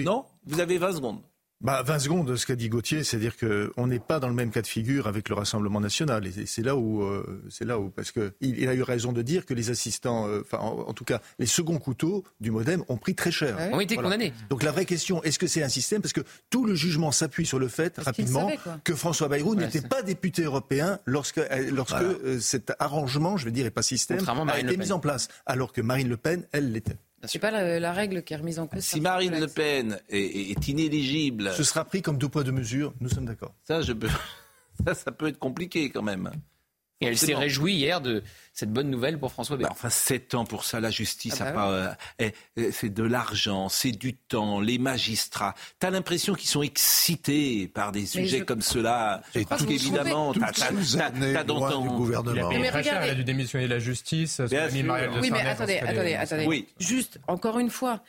[0.05, 1.21] non Vous avez 20 secondes.
[1.61, 4.63] Bah, 20 secondes, ce qu'a dit Gauthier, c'est-à-dire qu'on n'est pas dans le même cas
[4.63, 6.25] de figure avec le Rassemblement national.
[6.25, 9.23] Et c'est là où, euh, c'est là où, parce qu'il il a eu raison de
[9.23, 12.97] dire que les assistants, euh, enfin, en, tout cas, les seconds couteaux du MoDem ont
[12.97, 13.59] pris très cher.
[13.73, 14.33] Ont été condamnés.
[14.51, 16.01] Donc la vraie question, est-ce que c'est un système?
[16.01, 18.49] Parce que tout le jugement s'appuie sur le fait, rapidement,
[18.85, 23.67] que François Bayrou n'était pas député européen lorsque, euh, lorsque cet arrangement, je veux dire,
[23.67, 25.27] et pas système, a été mis en place.
[25.45, 26.99] Alors que Marine Le Pen, elle l'était.
[27.25, 28.81] C'est pas la, règle qui est remise en cause.
[28.81, 31.53] Si Marine Le Pen est, inéligible.
[31.57, 32.95] Ce sera pris comme deux poids deux mesures.
[33.01, 33.55] Nous sommes d'accord.
[33.65, 33.93] Ça, je
[34.87, 36.31] ça, ça peut être compliqué quand même.
[37.01, 39.69] Et elle s'est réjouie hier de cette bonne nouvelle pour François Bayrou.
[39.69, 43.05] Bah, enfin, sept ans pour ça, la justice, ah bah euh, eh, eh, c'est de
[43.05, 45.55] l'argent, c'est du temps, les magistrats.
[45.79, 49.23] T'as l'impression qu'ils sont excités par des sujets comme cela.
[49.37, 52.51] Et tout évidemment, t'as dans du gouvernement.
[52.51, 54.41] Il a, elle a dû démissionner de la justice.
[54.51, 56.47] Oui, mais attendez, attendez, attendez.
[56.47, 56.67] Oui.
[56.81, 58.03] Juste, encore une fois,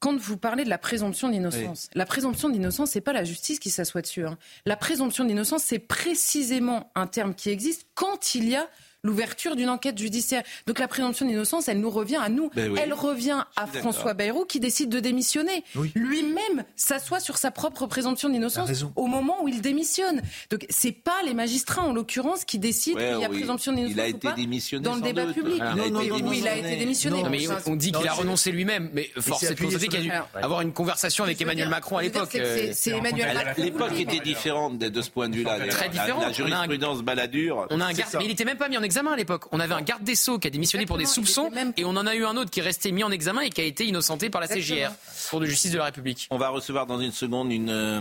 [0.00, 3.70] quand vous parlez de la présomption d'innocence, la présomption d'innocence, c'est pas la justice qui
[3.70, 4.26] s'assoit dessus.
[4.26, 4.38] Hein.
[4.64, 8.68] La présomption d'innocence, c'est précisément un terme qui existe quand il y a
[9.02, 10.42] l'ouverture d'une enquête judiciaire.
[10.66, 12.50] Donc la présomption d'innocence, elle nous revient à nous.
[12.54, 15.64] Ben elle revient à François Bayrou qui décide de démissionner.
[15.94, 20.22] Lui-même s'assoit sur sa propre présomption d'innocence au moment où il démissionne.
[20.50, 24.00] Donc c'est pas les magistrats en l'occurrence qui décident qu'il y a présomption d'innocence il
[24.00, 25.60] a été démissionné dans le débat public.
[25.60, 27.22] Ah, non, non, non, il a été démissionné.
[27.30, 30.12] mais on dit qu'il a renoncé lui-même, mais force est de constater qu'il a dû
[30.34, 32.36] avoir une conversation avec Emmanuel Macron à l'époque.
[32.72, 33.62] C'est Emmanuel Macron.
[33.62, 35.58] L'époque était différente de ce point de vue-là.
[35.68, 36.22] Très différente.
[36.22, 37.66] La jurisprudence baladure.
[37.70, 39.44] On a un mais il n'était même pas mis en examen à l'époque.
[39.52, 42.06] On avait un garde des Sceaux qui a démissionné pour des soupçons et on en
[42.08, 44.30] a eu un autre qui est resté mis en examen et qui a été innocenté
[44.30, 44.90] par la CJR,
[45.30, 46.26] Cour de justice de la République.
[46.30, 48.00] On va recevoir dans une seconde une euh,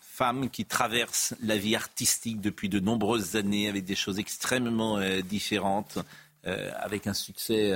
[0.00, 5.22] femme qui traverse la vie artistique depuis de nombreuses années avec des choses extrêmement euh,
[5.22, 5.98] différentes.
[6.46, 7.74] Euh, avec un succès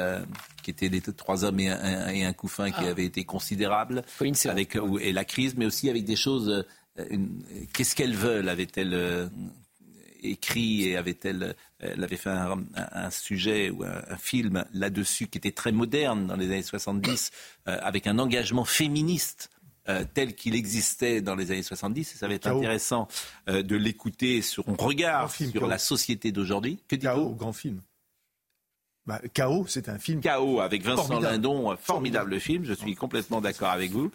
[0.63, 2.91] qui était les trois hommes et un, et un couffin qui ah.
[2.91, 4.05] avait été considérable,
[4.45, 6.65] avec et la crise, mais aussi avec des choses.
[7.73, 9.31] Qu'est-ce qu'elles veulent Avait-elle
[10.23, 15.73] écrit et avait-elle elle avait fait un, sujet ou un, film là-dessus qui était très
[15.73, 17.33] moderne dans les années 70,
[17.67, 19.51] avec un engagement féministe
[20.15, 22.13] tel qu'il existait dans les années 70.
[22.15, 23.09] Et ça va être intéressant
[23.49, 26.79] de l'écouter sur son regard sur la société d'aujourd'hui.
[26.87, 27.81] Que dit grand film.
[29.05, 30.21] Bah, Chaos, c'est un film.
[30.21, 32.65] Chaos avec Vincent Lindon, formidable, film.
[32.65, 34.13] Je suis complètement d'accord avec vous.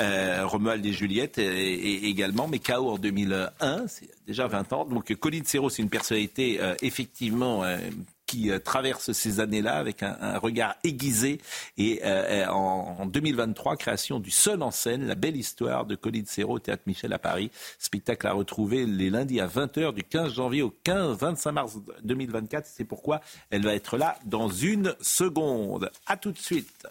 [0.00, 4.84] Euh, Romuald et Juliette et, également, mais Chaos en 2001, c'est déjà 20 ans.
[4.86, 7.78] Donc Colin Serrault, c'est une personnalité euh, effectivement euh,
[8.26, 11.40] qui euh, traverse ces années-là avec un, regard aiguisé.
[11.78, 16.26] Et euh, euh, en, 2023, création du seul en scène, La belle histoire de Colline
[16.26, 17.50] Serrault au Théâtre Michel à Paris.
[17.78, 22.66] Spectacle à retrouver les lundis à 20h du 15 janvier au 15, 25 mars 2024.
[22.66, 23.20] C'est pourquoi
[23.50, 25.90] elle va être là dans une seconde.
[26.06, 26.86] À tout de suite.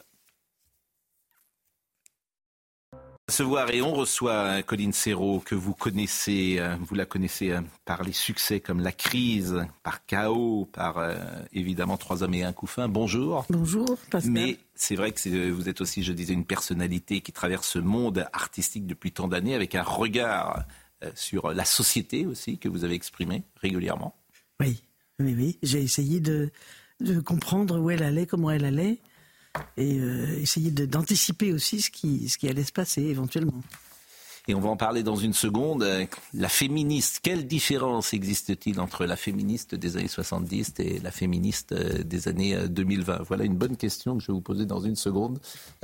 [3.34, 8.03] Recevoir et on reçoit Colline Serrault que vous connaissez, euh, vous la connaissez euh, par
[8.03, 11.15] les succès comme La Crise, par Chaos, par euh,
[11.51, 12.88] évidemment Trois hommes et un couffin.
[12.88, 13.43] Bonjour.
[13.49, 14.31] Bonjour, Pascal.
[14.31, 18.27] Mais c'est vrai que vous êtes aussi, je disais, une personnalité qui traverse ce monde
[18.34, 20.65] artistique depuis tant d'années avec un regard
[21.15, 24.15] sur la société aussi que vous avez exprimé régulièrement.
[24.59, 24.84] Oui,
[25.19, 25.57] oui, oui.
[25.63, 26.51] J'ai essayé de,
[26.99, 28.99] de comprendre où elle allait, comment elle allait
[29.78, 33.62] et euh, essayer d'anticiper aussi ce qui, ce qui allait se passer éventuellement.
[34.47, 35.88] Et on va en parler dans une seconde.
[36.34, 42.04] La féministe, quelle différence existe-t-il entre la féministe des années 70 et la féministe euh,
[42.04, 44.97] des années 2020 euh, Voilà une bonne question que je vais vous poser dans une
[44.97, 45.39] seconde.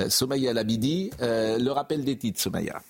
[0.09, 2.81] Somaya Labidi, le rappel des titres, Somaya.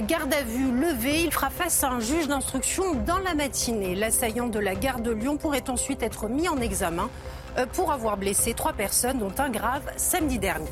[0.00, 3.94] Garde à vue levée, il fera face à un juge d'instruction dans la matinée.
[3.94, 7.10] L'assaillant de la gare de Lyon pourrait ensuite être mis en examen
[7.58, 10.70] euh, pour avoir blessé trois personnes, dont un grave samedi dernier.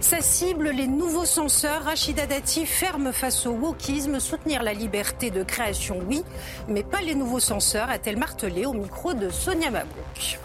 [0.00, 1.84] Sa cible, les nouveaux censeurs.
[1.84, 4.18] Rachida Dati ferme face au wokisme.
[4.18, 6.24] Soutenir la liberté de création, oui,
[6.68, 10.40] mais pas les nouveaux censeurs, a-t-elle martelé au micro de Sonia Mabrouk.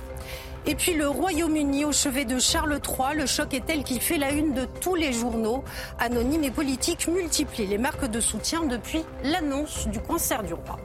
[0.67, 4.17] Et puis le Royaume-Uni au chevet de Charles III, le choc est tel qu'il fait
[4.17, 5.63] la une de tous les journaux.
[5.99, 10.77] Anonymes et politiques multiplient les marques de soutien depuis l'annonce du cancer du roi.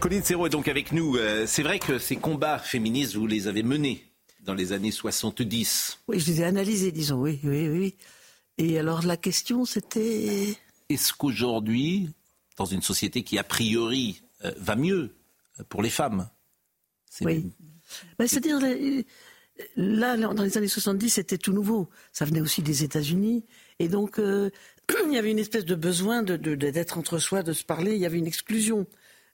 [0.00, 1.16] Colline Serrault est donc avec nous.
[1.16, 4.04] Euh, c'est vrai que ces combats féministes, vous les avez menés
[4.40, 6.00] dans les années 70.
[6.08, 7.94] Oui, je les ai analysés, disons, oui, oui, oui.
[8.58, 10.58] Et alors la question, c'était...
[10.90, 12.10] Est-ce qu'aujourd'hui,
[12.58, 15.14] dans une société qui a priori euh, va mieux
[15.70, 16.28] pour les femmes,
[17.22, 17.52] oui.
[18.18, 18.58] Ben, c'est-à-dire,
[19.76, 21.88] là, dans les années 70, c'était tout nouveau.
[22.12, 23.44] Ça venait aussi des États-Unis.
[23.78, 24.50] Et donc, euh,
[25.06, 27.94] il y avait une espèce de besoin d'être de, entre soi, de se parler.
[27.94, 28.86] Il y avait une exclusion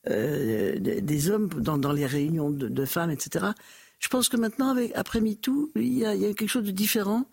[0.09, 3.47] euh, des hommes dans, les réunions de, femmes, etc.
[3.99, 6.65] Je pense que maintenant, avec, après MeToo, il y, a, il y a quelque chose
[6.65, 7.29] de différent.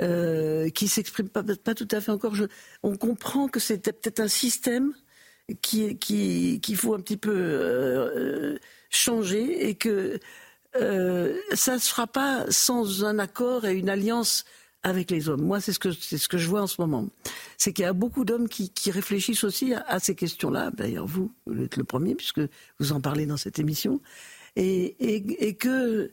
[0.00, 2.34] Euh, qui s'exprime pas, pas tout à fait encore.
[2.34, 2.46] Je,
[2.82, 4.92] on comprend que c'était peut-être un système
[5.62, 8.58] qu'il qui, qui faut un petit peu euh,
[8.96, 10.18] changer et que
[10.76, 14.44] euh, ça ne se fera pas sans un accord et une alliance
[14.82, 15.42] avec les hommes.
[15.42, 17.08] Moi, c'est ce que c'est ce que je vois en ce moment.
[17.56, 20.70] C'est qu'il y a beaucoup d'hommes qui, qui, réfléchissent aussi à, ces questions-là.
[20.72, 21.32] D'ailleurs, vous,
[21.62, 22.40] êtes le premier puisque
[22.78, 24.00] vous en parlez dans cette émission,
[24.56, 26.12] et, et, que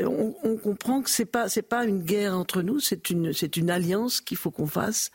[0.00, 3.70] on, comprend que c'est pas c'est pas une guerre entre nous, c'est une c'est une
[3.70, 5.10] alliance qu'il faut qu'on fasse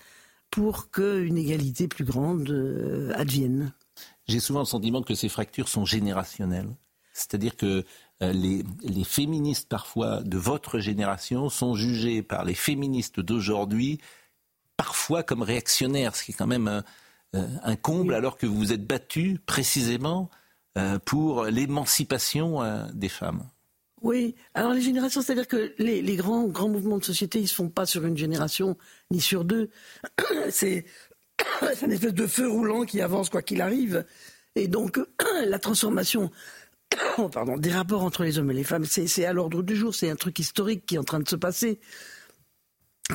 [0.49, 3.73] pour qu'une égalité plus grande euh, advienne.
[4.27, 6.69] J'ai souvent le sentiment que ces fractures sont générationnelles.
[7.13, 7.85] C'est-à-dire que
[8.21, 13.99] euh, les, féministes parfois de votre génération sont jugés par les féministes d'aujourd'hui
[14.77, 16.83] parfois comme réactionnaires, ce qui est quand même
[17.35, 20.29] euh, un, comble alors que vous vous êtes battu précisément
[20.77, 22.61] euh, pour l'émancipation
[22.93, 23.43] des femmes.
[24.01, 27.55] Oui, alors les générations, c'est-à-dire que les, grands, grands mouvements de société, ils ne se
[27.55, 28.77] font pas sur une génération
[29.11, 29.69] ni sur deux.
[30.49, 30.85] C'est
[31.61, 34.05] un espèce de feu roulant qui avance quoi qu'il arrive.
[34.55, 34.99] Et donc
[35.45, 36.31] la transformation
[37.57, 38.85] des rapports entre les hommes et les femmes.
[38.85, 41.35] C'est à l'ordre du jour, c'est un truc historique qui est en train de se
[41.35, 41.79] passer.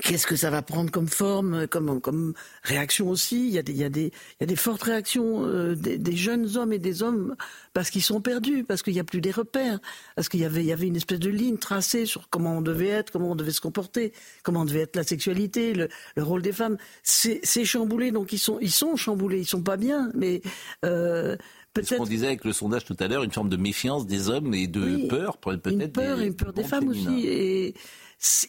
[0.03, 3.49] Qu'est-ce que ça va prendre comme forme, comme, comme réaction aussi?
[3.49, 5.75] Il y, a des, il, y a des, il y a des fortes réactions euh,
[5.75, 7.35] des, jeunes hommes et des hommes
[7.73, 9.79] parce qu'ils sont perdus, parce qu'il n'y a plus des repères,
[10.15, 13.11] parce qu'il y y avait une espèce de ligne tracée sur comment on devait être,
[13.11, 14.13] comment on devait se comporter,
[14.43, 16.77] comment devait être la sexualité, le, le rôle des femmes.
[17.03, 20.43] C'est chamboulé, donc ils sont, ils sont chamboulés, ils sont pas bien, mais
[20.85, 21.35] euh,
[21.83, 24.55] ce qu'on disait avec le sondage tout à l'heure, une forme de méfiance des hommes
[24.55, 25.69] et de peur, peut-être.
[25.69, 27.27] Une peur, des, une peur des femmes aussi.
[27.27, 27.75] Et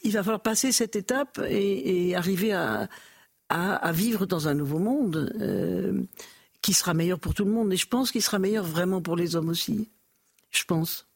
[0.03, 2.89] il va falloir passer cette étape et, arriver à,
[3.49, 6.03] à, vivre dans un nouveau monde euh,
[6.61, 7.71] qui sera meilleur pour tout le monde.
[7.73, 9.89] Et je pense qu'il sera meilleur vraiment pour les hommes aussi.
[10.51, 11.07] Je pense.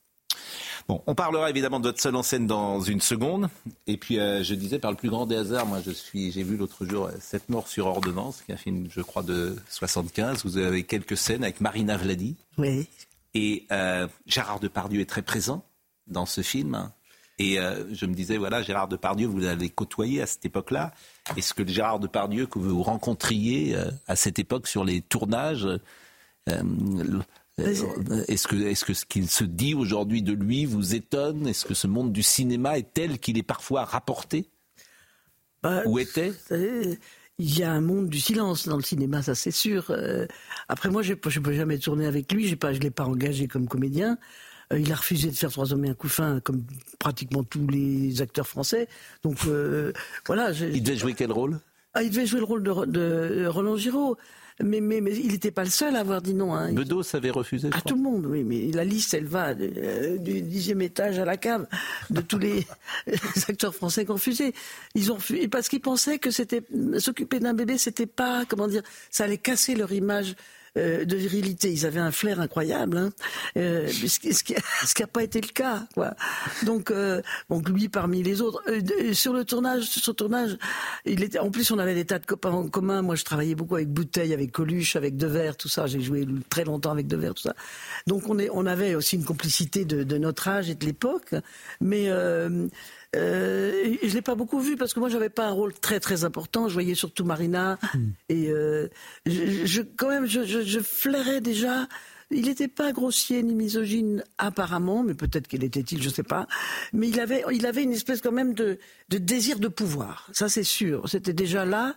[0.88, 3.50] Bon, on parlera évidemment de votre seule en scène dans une seconde.
[3.88, 6.44] Et puis, euh, je disais, par le plus grand des hasards, moi, je suis, j'ai
[6.44, 10.44] vu l'autre jour Cette mort sur ordonnance, qui est un film, je crois, de 75.
[10.44, 12.36] Vous avez quelques scènes avec Marina Vladi.
[12.58, 12.88] Oui.
[13.34, 15.64] Et euh, Gérard Depardieu est très présent
[16.08, 16.92] dans ce film.
[17.40, 20.94] Et euh, je me disais, voilà, Gérard Depardieu, vous l'avez côtoyé à cette époque-là.
[21.38, 23.76] Est-ce que le Gérard Depardieu que vous rencontriez
[24.08, 25.68] à cette époque sur les tournages,
[27.58, 31.48] est-ce que, est-ce que ce qu'il se dit aujourd'hui de lui vous étonne?
[31.48, 34.50] Est-ce que ce monde du cinéma est tel qu'il est parfois rapporté?
[35.62, 36.34] Bah, Ou était?
[37.40, 39.86] il y a un monde du silence dans le cinéma, ça c'est sûr.
[39.90, 40.28] Euh,
[40.68, 43.68] après moi, je ne peux jamais tourner avec lui, je ne l'ai pas engagé comme
[43.68, 44.18] comédien.
[44.72, 46.64] Euh, il a refusé de faire Trois hommes et un couffin, comme
[47.00, 48.88] pratiquement tous les acteurs français.
[49.24, 49.94] Donc euh,
[50.26, 50.52] voilà.
[50.52, 51.60] Il devait jouer quel rôle?
[51.94, 54.18] Ah, Il devait jouer le rôle de, de Roland Giraud.
[54.62, 56.54] Mais, mais, mais il n'était pas le seul à avoir dit non.
[56.54, 56.74] Hein.
[56.74, 57.70] Bedos avait refusé.
[57.74, 58.44] À tout le monde, oui.
[58.44, 61.68] Mais la liste, elle va euh, du dixième étage à la cave
[62.10, 62.66] de tous les,
[63.48, 64.54] acteurs français qui ont refusé.
[64.96, 66.64] Ils ont refusé parce qu'ils pensaient que c'était
[67.00, 70.36] s'occuper d'un bébé, c'était pas comment dire, ça allait casser leur image
[70.76, 71.72] euh, de virilité.
[71.72, 73.12] Ils avaient un flair incroyable, hein.
[73.58, 74.54] euh, ce qui
[75.00, 75.84] n'a pas été le cas.
[76.64, 78.64] Donc, euh, donc lui parmi les autres.
[79.14, 80.58] sur le tournage, sur le tournage,
[81.06, 81.38] il était.
[81.38, 83.04] En plus, on avait des tas de copains en commun.
[83.04, 85.86] Moi, je travaillais beaucoup avec Bouteille, avec Coluche, avec Devers, tout ça.
[85.86, 87.56] J'ai joué très longtemps avec Devers, tout ça.
[88.08, 91.36] Donc, on, est, on avait aussi une complicité de, de notre âge et de l'époque,
[91.82, 92.10] mais
[93.16, 96.24] euh, je l'ai pas beaucoup vu parce que moi j'avais pas un rôle très très
[96.24, 96.68] important.
[96.68, 98.10] Je voyais surtout Marina hmm.
[98.30, 98.88] et euh,
[99.26, 101.88] je, quand même je, je, flairais déjà.
[102.32, 106.48] Il n'était pas grossier ni misogyne apparemment, mais peut-être qu'il était-il, je sais pas.
[106.92, 110.28] Mais il avait, il avait une espèce quand même de, de désir de pouvoir.
[110.32, 111.08] Ça c'est sûr.
[111.08, 111.96] C'était déjà là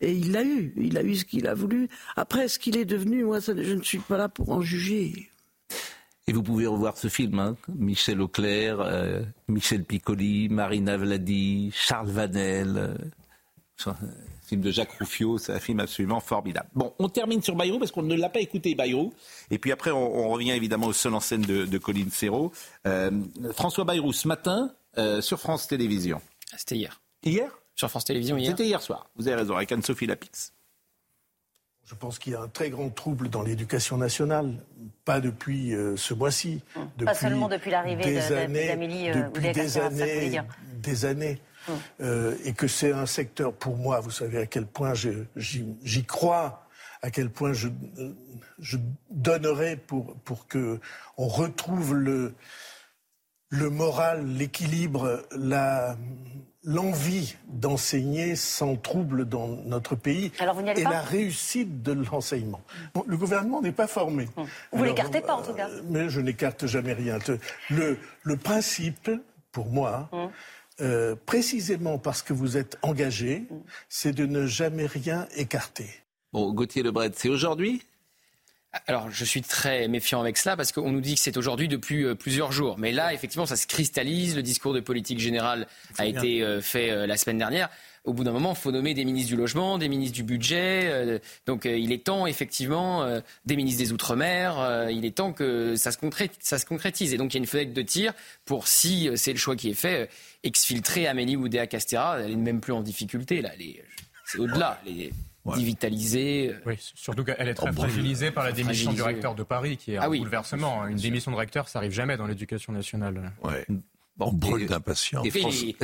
[0.00, 0.72] et il l'a eu.
[0.76, 1.88] Il a eu ce qu'il a voulu.
[2.16, 5.30] Après, ce qu'il est devenu, moi, je ne suis pas là pour en juger.
[6.28, 7.56] Et vous pouvez revoir ce film, hein.
[7.68, 13.92] Michel Auclair, euh, Michel Piccoli, Marina Vladi, Charles Vanel, euh,
[14.42, 16.68] film de Jacques Rouffio, c'est un film absolument formidable.
[16.74, 19.14] Bon, on termine sur Bayrou parce qu'on ne l'a pas écouté, Bayrou.
[19.52, 22.50] Et puis après, on, revient évidemment au seul en scène de, de Colline Serrault.
[22.88, 23.12] Euh,
[23.52, 24.72] François Bayrou, ce matin,
[25.20, 26.20] sur France Télévisions.
[26.52, 27.00] Ah, c'était hier.
[27.22, 27.50] Hier?
[27.76, 28.50] Sur France Télévisions hier.
[28.50, 30.55] C'était hier soir, vous avez raison, avec Anne-Sophie Lapix.
[31.86, 34.54] Je pense qu'il y a un très grand trouble dans l'éducation nationale,
[35.04, 36.60] pas depuis euh, ce mois-ci.
[36.74, 37.04] Mmh.
[37.04, 40.42] pas seulement depuis l'arrivée d'Amélie euh, Depuis des années,
[40.82, 41.40] des années.
[41.68, 41.72] Mmh.
[42.00, 46.66] Euh, et que c'est un secteur, pour moi, vous savez à quel point j'y crois,
[47.02, 47.68] à quel point je,
[48.58, 48.78] je
[49.10, 50.80] donnerais pour, pour que
[51.16, 52.34] on retrouve le,
[53.48, 55.96] le moral, l'équilibre, la,
[56.66, 60.32] l'envie d'enseigner sans trouble dans notre pays
[60.76, 62.60] et la réussite de l'enseignement.
[63.06, 64.28] le gouvernement n'est pas formé.
[64.72, 65.70] Vous l'écartez pas en tout cas.
[65.70, 67.18] Euh, mais je n'écarte jamais rien.
[67.70, 69.10] Le, le principe,
[69.52, 70.30] pour moi, hum.
[70.80, 73.62] euh, précisément parce que vous êtes engagé, hum.
[73.88, 75.88] c'est de ne jamais rien écarter.
[76.32, 77.82] Bon, Gauthier Lebret, c'est aujourd'hui
[78.86, 82.04] alors, je suis très méfiant avec cela parce qu'on nous dit que c'est aujourd'hui depuis
[82.04, 82.76] euh, plusieurs jours.
[82.78, 84.36] Mais là, effectivement, ça se cristallise.
[84.36, 85.66] Le discours de politique générale
[85.98, 87.68] a été euh, fait euh, la semaine dernière.
[88.04, 91.20] Au bout d'un moment, il faut nommer des ministres du logement, des ministres du budget.
[91.44, 93.04] donc, il est temps, effectivement,
[93.46, 94.88] des ministres des Outre-mer.
[94.92, 97.82] il est temps que ça se, concrétise, Et donc, il y a une fenêtre de
[97.82, 98.12] tir
[98.44, 100.08] pour, si c'est le choix qui est fait,
[100.44, 102.20] exfiltrer Amélie Oudéa-Castéra.
[102.20, 103.42] Elle n'est même plus en difficulté.
[103.42, 103.50] Là,
[104.24, 104.80] c'est au-delà.
[105.54, 106.54] Dévitalisée.
[106.66, 109.96] Oui, surtout qu'elle est très fragilisée par la démission du recteur de Paris, qui est
[109.98, 110.86] ah un bouleversement.
[110.86, 113.32] Une démission de recteur, ça arrive jamais dans l'éducation nationale.
[113.42, 113.66] Ouais.
[114.16, 115.26] Bon, brûle d'impatience.
[115.26, 115.30] Et,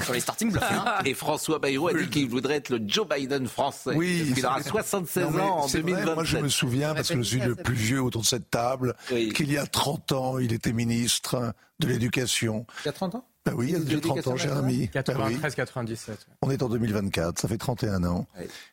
[0.00, 0.64] sur les starting blocks.
[0.70, 0.84] Hein.
[1.04, 3.92] et François Bayrou a dit qu'il voudrait être le Joe Biden français.
[3.94, 4.32] Oui.
[4.34, 6.14] Il aura 76 ans en 2027.
[6.14, 8.94] moi, je me souviens, parce que je suis le plus vieux autour de cette table,
[9.08, 12.66] qu'il y a 30 ans, il était ministre de l'Éducation.
[12.84, 13.28] Il y a 30 ans?
[13.44, 14.88] Ben oui, il y a 30 ans, Jérémy.
[14.94, 16.12] 93-97.
[16.42, 18.26] On est en 2024, ça fait 31 ans.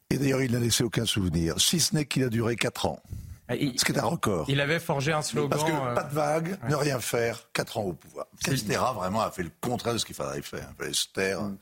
[0.09, 3.01] Et d'ailleurs, il n'a laissé aucun souvenir, si ce n'est qu'il a duré 4 ans.
[3.47, 4.45] Ah, ce qui est un record.
[4.47, 5.49] Il avait forgé un slogan.
[5.49, 8.27] Parce que euh, pas de vague, ne rien faire, 4 ans au pouvoir.
[8.43, 10.69] Castera vraiment a fait le contraire de ce qu'il fallait faire.
[10.71, 11.41] Il fallait se taire.
[11.41, 11.57] Mm.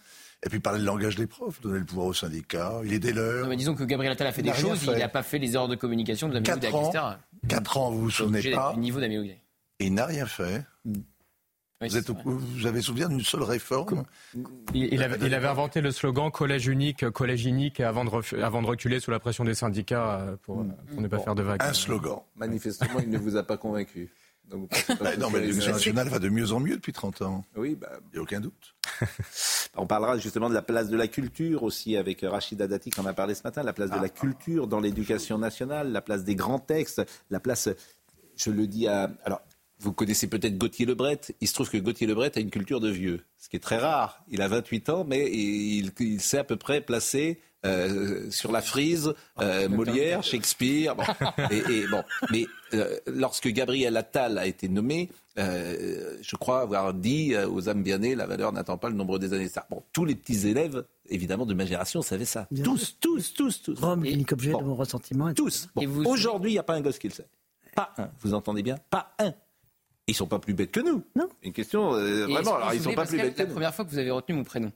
[0.45, 2.82] Et puis parler le langage des profs, donner le pouvoir aux syndicats.
[2.84, 3.47] Il est dès l'heure.
[3.55, 5.76] disons que Gabriel Attal a fait des choses, il n'a pas fait les erreurs de
[5.76, 6.91] communication de la 4 ans,
[7.47, 8.76] 4 ans, vous vous souvenez pas.
[8.78, 9.39] Niveau Et
[9.80, 10.66] il n'a rien fait.
[10.84, 10.95] Mm
[11.80, 14.03] vous, avez souvenir d'une seule réforme
[14.73, 19.11] il, avait, inventé le slogan collège unique, collège unique avant de, avant de reculer sous
[19.11, 21.61] la pression des syndicats euh, pour, ne pas faire de vagues.
[21.61, 22.21] Un slogan.
[22.36, 24.09] Manifestement, il ne vous a pas convaincu.
[24.49, 27.43] Bah, non, mais l'éducation nationale va de mieux en mieux depuis 30 ans.
[27.55, 28.75] Oui, bah, il n'y a aucun doute.
[29.75, 33.05] On parlera justement de la place de la culture aussi avec Rachida Dati, qui en
[33.05, 34.09] a parlé ce matin, la place de la ah.
[34.09, 37.69] culture dans l'éducation nationale, la place des grands textes, la place,
[38.38, 39.11] je le dis à...
[39.25, 39.41] Alors,
[39.80, 41.21] vous connaissez peut-être Gauthier Lebret.
[41.41, 43.78] Il se trouve que Gauthier Lebret a une culture de vieux, ce qui est très
[43.78, 44.23] rare.
[44.30, 48.61] Il a 28 ans, mais il, il s'est à peu près placé euh, sur la
[48.61, 50.95] frise, euh, Molière, Shakespeare.
[50.95, 51.03] Bon.
[51.51, 52.03] Et, et, bon.
[52.32, 57.84] Mais euh, lorsque Gabriel Attal a été nommé, euh, je crois avoir dit aux âmes
[57.84, 59.49] bien nées, la valeur n'attend pas le nombre des années.
[59.69, 62.47] Bon, tous les petits élèves, évidemment, de ma génération savaient ça.
[62.51, 63.80] Bien tous, tous, tous, tous.
[63.80, 64.61] Rome, l'unique objet bon.
[64.61, 65.34] de mon ressentiment.
[65.34, 65.67] Tous.
[65.75, 66.05] Bon.
[66.05, 67.28] Aujourd'hui, il n'y a pas un gosse qui le sait.
[67.75, 68.09] Pas un.
[68.21, 68.78] Vous entendez bien?
[68.89, 69.34] Pas un.
[70.08, 71.03] Ils sont pas plus bêtes que nous.
[71.16, 71.28] Non.
[71.43, 73.51] Une question, euh, vraiment, alors ils sont pas plus bêtes que La nous.
[73.53, 74.72] première fois que vous avez retenu mon prénom,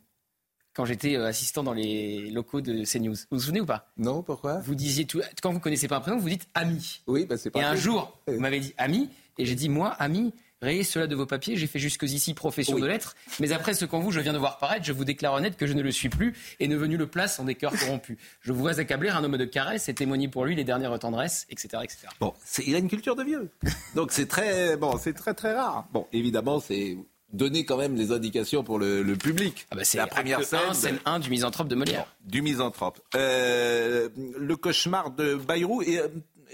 [0.73, 3.13] quand j'étais euh, assistant dans les locaux de CNews.
[3.15, 3.91] Vous vous souvenez ou pas?
[3.97, 4.59] Non, pourquoi?
[4.59, 5.21] Vous disiez tout.
[5.41, 7.01] Quand vous connaissez pas un prénom, vous dites ami.
[7.07, 9.89] Oui, bah c'est pas Et un jour, vous m'avez dit ami, et j'ai dit moi,
[9.91, 12.82] ami, rayez cela de vos papiers, j'ai fait jusqu'ici profession Oui.
[12.82, 15.34] de lettres, mais après ce qu'en vous je viens de voir paraître, je vous déclare
[15.34, 17.74] honnête que je ne le suis plus, et ne venu le place en des cœurs
[17.78, 18.18] corrompus.
[18.41, 21.45] Je vous vois accabler un homme de caresse et témoigner pour lui les dernières tendresses,
[21.49, 21.70] etc.
[21.84, 21.97] etc.
[22.20, 22.34] Bon,
[22.66, 23.49] il a une culture de vieux.
[23.95, 25.88] Donc c'est très, bon, c'est très très rare.
[25.93, 26.97] Bon, évidemment, c'est
[27.34, 29.66] donner quand même les indications pour le, le public.
[29.72, 32.05] Ah bah, c'est la première scène, scène 1 du misanthrope de Molière.
[32.26, 32.99] du misanthrope.
[33.16, 35.82] Euh, le cauchemar de Bayrou.
[35.82, 36.09] Et, euh,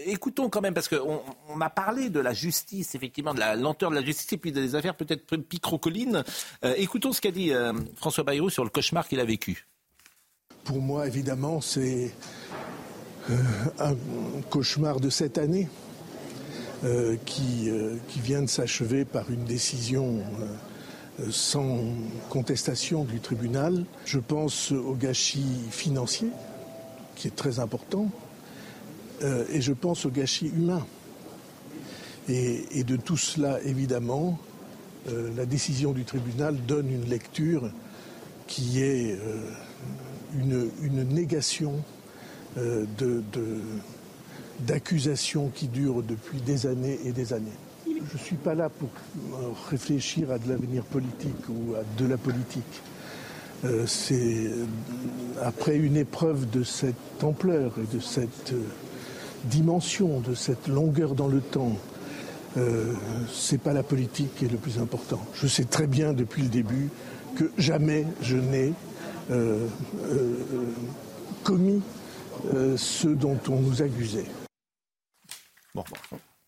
[0.06, 3.90] écoutons quand même, parce qu'on on a parlé de la justice, effectivement, de la lenteur
[3.90, 6.24] de la justice, et puis des affaires peut-être picrocolines.
[6.64, 9.66] Euh, écoutons ce qu'a dit euh, François Bayrou sur le cauchemar qu'il a vécu.
[10.64, 12.12] Pour moi, évidemment, c'est
[13.30, 13.36] euh,
[13.80, 13.96] un
[14.50, 15.70] cauchemar de cette année
[16.84, 17.72] euh, qui,
[18.18, 20.22] vient de s'achever par une décision
[21.32, 21.80] sans
[22.30, 23.86] contestation du tribunal.
[24.06, 26.30] Je pense au gâchis financier,
[27.16, 28.10] qui est très important,
[29.24, 30.86] euh, et je pense au gâchis humain.
[32.30, 34.38] Et, de tout cela, évidemment,
[35.08, 37.72] euh, la décision du tribunal donne une lecture
[38.48, 39.50] qui est euh,
[40.38, 41.82] une, négation
[44.66, 47.46] d'accusations qui durent depuis des années et des années.
[47.86, 48.90] Je ne suis pas là pour
[49.70, 52.82] réfléchir à de l'avenir politique ou à de la politique.
[53.86, 54.50] C'est
[55.42, 58.54] après une épreuve de cette ampleur et de cette
[59.46, 61.78] dimension, de cette longueur dans le temps,
[62.58, 62.94] euh,
[63.32, 65.20] c'est pas la politique qui est le plus important.
[65.34, 66.90] Je sais très bien depuis le début
[67.36, 68.74] que jamais je n'ai
[69.30, 69.68] euh,
[70.06, 70.36] euh,
[71.44, 71.82] commis
[72.78, 74.28] ce dont on nous accusait.
[75.74, 75.84] Bon,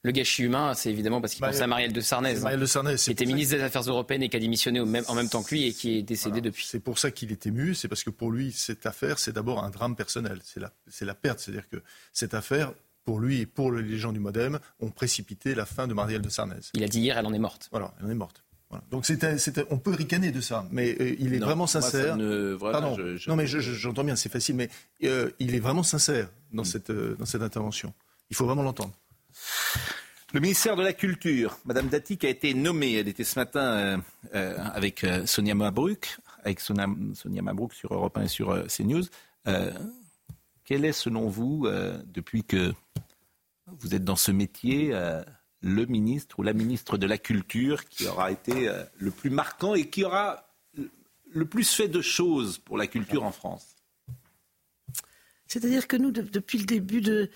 [0.03, 2.65] Le gâchis humain, c'est évidemment parce qu'il Bah, pensait à Marielle de Sarnez, Marielle de
[2.65, 5.13] Sarnez, c'est qui était ministre des Affaires européennes et qui a démissionné au même- en
[5.15, 6.65] même temps que lui et qui est décédé depuis.
[6.65, 9.61] C'est pour ça qu'il est ému, c'est parce que pour lui, cette affaire, c'est d'abord
[9.63, 10.39] un drame personnel.
[10.45, 11.39] C'est la, c'est la perte.
[11.39, 11.83] C'est-à-dire que
[12.13, 12.71] cette affaire,
[13.03, 16.29] pour lui et pour les gens du Modem, ont précipité la fin de Marielle de
[16.29, 16.55] Sarnez.
[16.75, 17.67] Il a dit hier, elle en est morte.
[17.71, 18.43] Voilà, elle en est morte.
[18.69, 18.85] Voilà.
[18.91, 22.15] Donc c'était, c'était- on peut ricaner de ça, mais euh, il est Non, vraiment sincère.
[22.15, 22.95] ne- voilà, Pardon.
[22.97, 24.69] je- je- Non, mais je- je- j'entends bien, c'est facile, mais
[25.03, 27.93] euh, il est vraiment sincère dans, cette, euh, dans cette intervention.
[28.29, 28.93] Il faut vraiment l'entendre.
[30.31, 33.61] Le ministère de la Culture, Madame Dati, qui a été nommée, elle était ce matin
[33.61, 33.97] euh,
[34.35, 36.85] euh, avec euh, Sonia Mabrouk, avec Sonia,
[37.15, 39.05] Sonia Mabrouk sur Europe 1 et sur CNews.
[40.65, 41.67] Quel est, selon vous,
[42.05, 42.71] depuis que
[43.65, 44.93] vous êtes dans ce métier,
[45.61, 49.89] le ministre ou la ministre de la Culture qui aura été le plus marquant et
[49.89, 50.45] qui aura
[51.31, 53.78] le plus fait de choses pour la culture en France?
[55.49, 57.29] C'est-à-dire que nous, de- depuis le début de,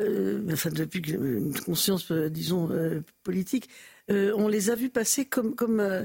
[0.00, 3.68] euh, enfin depuis une conscience, euh, disons, euh, politique,
[4.10, 6.04] euh, on les a vus passer comme comme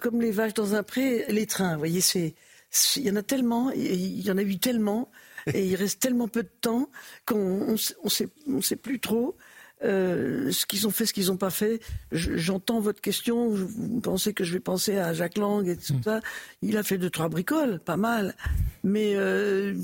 [0.00, 1.72] comme les vaches dans un pré, les trains.
[1.74, 2.34] Vous voyez, c'est
[2.96, 5.10] il y en a tellement, il y en a eu tellement,
[5.54, 6.90] et il reste tellement peu de temps
[7.26, 9.36] qu'on on, sait- on sait plus trop.
[9.84, 11.80] euh, ce qu'ils ont fait, ce qu'ils n'ont pas fait.
[12.12, 13.48] Je- J'entends votre question.
[13.48, 16.20] Vous vous pensez que je vais penser à Jacques Lang et tout ça.
[16.62, 18.36] Il a fait deux trois bricoles, pas mal.
[18.84, 19.74] Mais euh,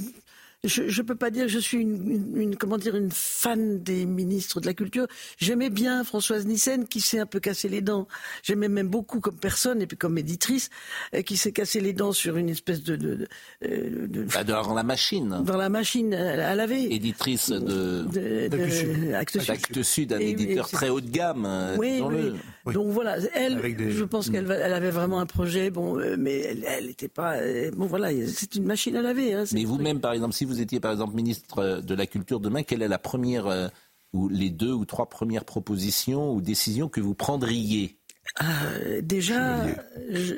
[0.64, 3.80] je ne peux pas dire que je suis une, une- une- comment dire une fan
[3.80, 5.06] des ministres de la culture.
[5.38, 8.08] J'aimais bien Françoise Nissen qui s'est un peu cassé les dents.
[8.42, 10.70] J'aimais même beaucoup comme personne et puis comme éditrice
[11.14, 13.28] euh, qui s'est cassé les dents sur une espèce de, de, de-
[13.64, 16.92] euh, de- Bah, Dans la machine, dans la machine à, laver.
[16.92, 17.58] éditrice de,
[18.02, 19.82] De- de- Actes Sud.
[19.84, 21.44] Sud, un Et- éditeur très haut de gamme.
[21.46, 22.34] euh, Oui, disons-le.
[22.68, 22.74] Oui.
[22.74, 26.16] Donc voilà, elle, des- je pense qu'elle va- elle avait vraiment un projet, bon, euh,
[26.18, 27.36] mais elle n'était pas.
[27.38, 29.32] euh, bon voilà, c'est une machine à laver.
[29.34, 32.40] Hein, Mais vous-même, par exemple, si vous étiez par exemple ministre euh, de la Culture
[32.40, 33.68] demain, quelle est la première euh,
[34.12, 37.96] ou les deux ou trois premières propositions ou décisions que vous prendriez?
[38.42, 39.66] Euh, déjà,
[40.10, 40.34] je,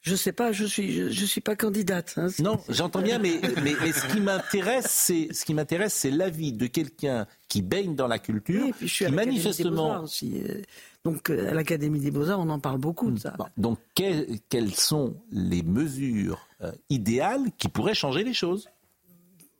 [0.00, 2.14] je sais pas, je suis, je, je suis pas candidate.
[2.16, 2.28] hein.
[2.38, 6.52] Non, j'entends bien, mais, mais, mais ce qui m'intéresse, c'est ce qui m'intéresse, c'est l'avis
[6.52, 9.16] de quelqu'un qui baigne dans la culture, Oui, et puis je suis à qui des
[9.16, 9.88] manifestement.
[9.88, 10.40] Beaux-Arts aussi.
[10.48, 10.62] euh,
[11.04, 13.36] Donc euh, à l'Académie des Beaux-Arts, on en parle beaucoup de ça.
[13.56, 18.68] Donc, quelles, quelles sont les mesures euh, idéales qui pourraient changer les choses?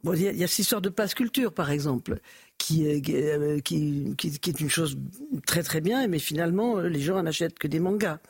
[0.04, 2.20] Bon, il y, a, il y a cette histoire de passe culture, par exemple,
[2.56, 3.00] qui, est-
[3.62, 4.96] qui, qui- est une chose
[5.46, 8.20] très très bien, mais finalement, les gens n'achètent que des mangas.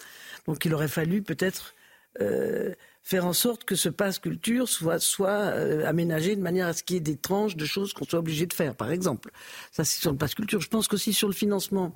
[0.47, 1.75] Donc il aurait fallu peut-être
[3.03, 4.99] faire en sorte que ce passe culture soit,
[5.29, 8.19] euh, aménagé de manière à ce qu'il y ait des tranches de choses qu'on soit
[8.19, 9.31] obligé de faire, par exemple.
[9.73, 10.61] Ça, c'est sur le passe culture.
[10.61, 11.95] Je pense qu'aussi sur le financement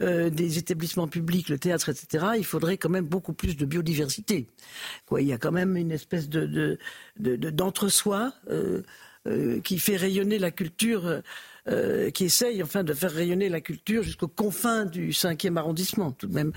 [0.00, 4.48] euh, des établissements publics, le théâtre, etc., il faudrait quand même beaucoup plus de biodiversité.
[5.18, 6.78] Il y a quand même une espèce de, de,
[7.18, 8.82] de- de- d'entre-soi euh,
[9.62, 11.22] qui fait rayonner la culture,
[11.68, 16.26] euh, qui essaye enfin de faire rayonner la culture jusqu'aux confins du 5e arrondissement, tout
[16.26, 16.52] de même.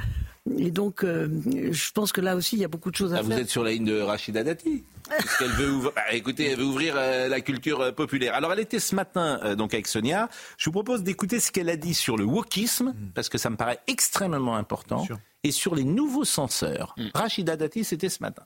[0.58, 1.28] Et donc, euh,
[1.72, 3.40] je pense que là aussi, il y a beaucoup de choses à Ah, vous faire.
[3.40, 4.84] êtes sur la ligne de Rachida Dati.
[5.08, 8.34] Parce qu'elle veut ouvrir, bah, écoutez, elle veut ouvrir euh, la culture euh, populaire.
[8.34, 10.30] Alors, elle était ce matin euh, donc avec Sonia.
[10.58, 13.56] Je vous propose d'écouter ce qu'elle a dit sur le wokisme, parce que ça me
[13.56, 15.08] paraît extrêmement important,
[15.44, 16.96] et sur les nouveaux censeurs.
[17.14, 18.44] Rachida Dati, c'était ce matin.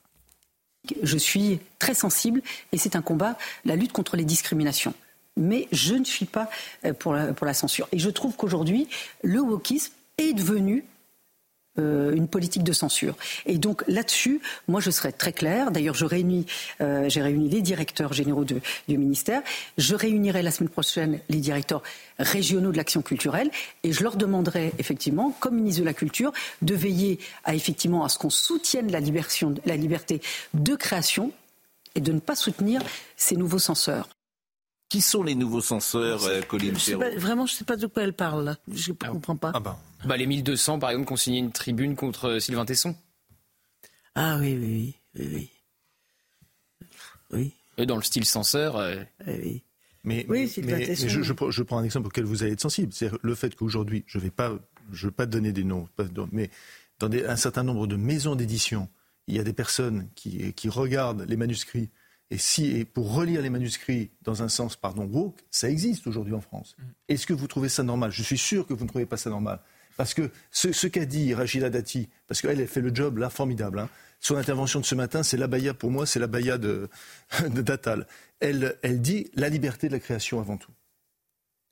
[1.04, 2.42] Je suis très sensible
[2.72, 4.94] et c'est un combat, la lutte contre les discriminations.
[5.40, 6.50] Mais je ne suis pas
[6.86, 7.88] euh, pour la, censure.
[7.92, 8.88] Et je trouve qu'aujourd'hui,
[9.24, 10.86] le wokisme est devenu
[11.80, 13.16] euh, une politique de censure.
[13.46, 15.72] Et donc là-dessus, moi je serais très claire.
[15.72, 19.42] D'ailleurs, euh, j'ai réuni les directeurs généraux du ministère.
[19.78, 21.82] Je réunirai la semaine prochaine les directeurs
[22.18, 23.50] régionaux de l'action culturelle
[23.84, 28.10] et je leur demanderai effectivement, comme ministre de la Culture, de veiller à effectivement à
[28.10, 29.00] ce qu'on soutienne la
[29.78, 30.22] liberté
[30.54, 31.32] de création
[31.96, 32.82] et de ne pas soutenir
[33.16, 34.10] ces nouveaux censeurs.
[34.90, 38.02] Qui sont les nouveaux censeurs, euh, Colline pas- vraiment, je ne sais pas de quoi
[38.04, 38.44] elle parle.
[38.44, 38.58] Là.
[38.74, 39.52] Je ne comprends pas.
[40.06, 42.96] Bah, les 1200, par exemple, qui ont signé une tribune contre euh, Sylvain Tesson.
[44.16, 45.26] Ah oui, oui, oui.
[45.32, 45.50] oui,
[47.32, 47.54] oui.
[47.80, 48.78] Eux, dans le style censeur.
[48.78, 48.96] euh,
[49.28, 49.64] oui.
[50.04, 51.04] Mais, Oui, mais- Sylvain mais- Tesson.
[51.04, 52.92] mais je, je prends- je prends un exemple auquel vous allez être sensible.
[52.92, 54.58] C'est le fait qu'aujourd'hui, je ne vais pas,
[54.92, 55.88] je vais pas donner des noms,
[56.32, 56.50] mais
[57.00, 58.90] dans des- un certain nombre de maisons d'édition,
[59.28, 61.90] il y a des personnes qui, qui regardent les manuscrits.
[62.32, 66.34] Et si, et pour relire les manuscrits dans un sens, pardon, woke, ça existe aujourd'hui
[66.34, 66.76] en France.
[67.08, 68.12] Est-ce que vous trouvez ça normal?
[68.12, 69.60] Je suis sûr que vous ne trouvez pas ça normal.
[69.98, 73.30] Parce que ce, ce qu'a dit Rachida Dati, parce qu'elle elle fait le job là
[73.30, 73.90] formidable, hein.
[74.20, 76.88] son intervention de ce matin, c'est l'abaya pour moi, c'est l'abaya de,
[77.50, 78.08] de Datal.
[78.40, 80.72] Elle, elle dit la liberté de la création avant tout.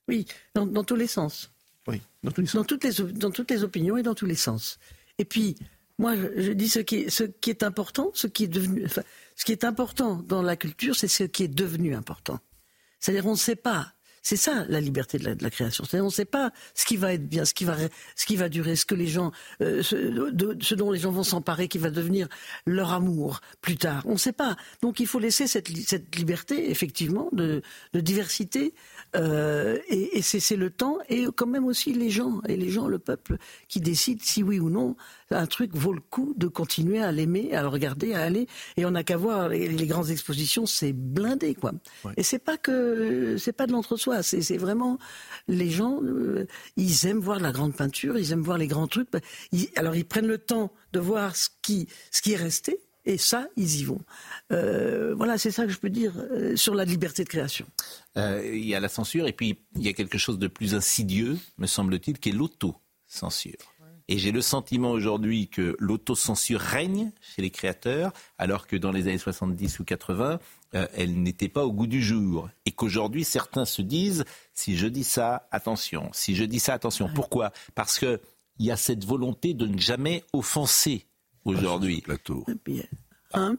[0.08, 1.50] Oui, dans, dans tous les sens.
[1.86, 2.56] Oui, dans tous les sens.
[2.56, 4.78] Dans toutes les, dans toutes les opinions et dans tous les sens.
[5.18, 5.56] Et puis,
[5.98, 11.08] moi, je, dis ce qui, est, important, ce qui est important dans la culture, c'est
[11.08, 12.38] ce qui est devenu important.
[13.00, 13.92] C'est-à-dire, on ne sait pas.
[14.22, 15.84] C'est ça la liberté de la, création.
[15.84, 18.84] C'est-à-dire, on ne sait pas ce qui va être bien, ce qui va, durer, ce
[18.84, 19.32] que les gens,
[19.62, 22.28] euh, ce, dont les gens vont s'emparer, qui va devenir
[22.66, 24.02] leur amour plus tard.
[24.06, 24.56] On ne sait pas.
[24.82, 27.62] Donc, il faut laisser cette, li- cette liberté, effectivement, de
[27.94, 28.74] diversité,
[29.16, 32.88] euh, et, et c'est le temps, et quand même aussi les gens, et les gens,
[32.88, 33.36] le peuple,
[33.68, 34.96] qui décident si oui ou non
[35.30, 38.46] un truc vaut le coup de continuer à l'aimer, à le regarder, à aller.
[38.78, 41.72] Et on n'a qu'à voir les, les grandes expositions, c'est blindé, quoi.
[42.16, 44.98] Et c'est pas que c'est pas de l'entre-soi, c'est c'est vraiment
[45.48, 46.46] les gens, euh,
[46.76, 49.08] ils aiment voir la grande peinture, ils aiment voir les grands trucs.
[49.52, 52.80] Ils- alors ils prennent le temps de voir ce qui ce qui est resté.
[53.08, 54.00] Et ça, ils y vont.
[54.52, 57.64] Euh, voilà, c'est ça que je peux dire euh, sur la liberté de création.
[58.18, 60.74] Euh, Il y a la censure et puis il y a quelque chose de plus
[60.74, 63.56] insidieux, me semble-t-il, qui est l'auto-censure.
[64.08, 69.08] Et j'ai le sentiment aujourd'hui que l'autocensure règne chez les créateurs, alors que dans les
[69.08, 70.38] années 70 ou 80,
[70.74, 72.50] euh, elle n'était pas au goût du jour.
[72.66, 76.10] Et qu'aujourd'hui, certains se disent, si je dis ça, attention.
[76.12, 77.08] Si je dis ça, attention.
[77.14, 77.52] Pourquoi?
[77.74, 78.18] Parce qu'il
[78.58, 81.07] y a cette volonté de ne jamais offenser
[81.48, 82.00] aujourd'hui.
[82.00, 82.44] plateau.
[83.34, 83.56] Hein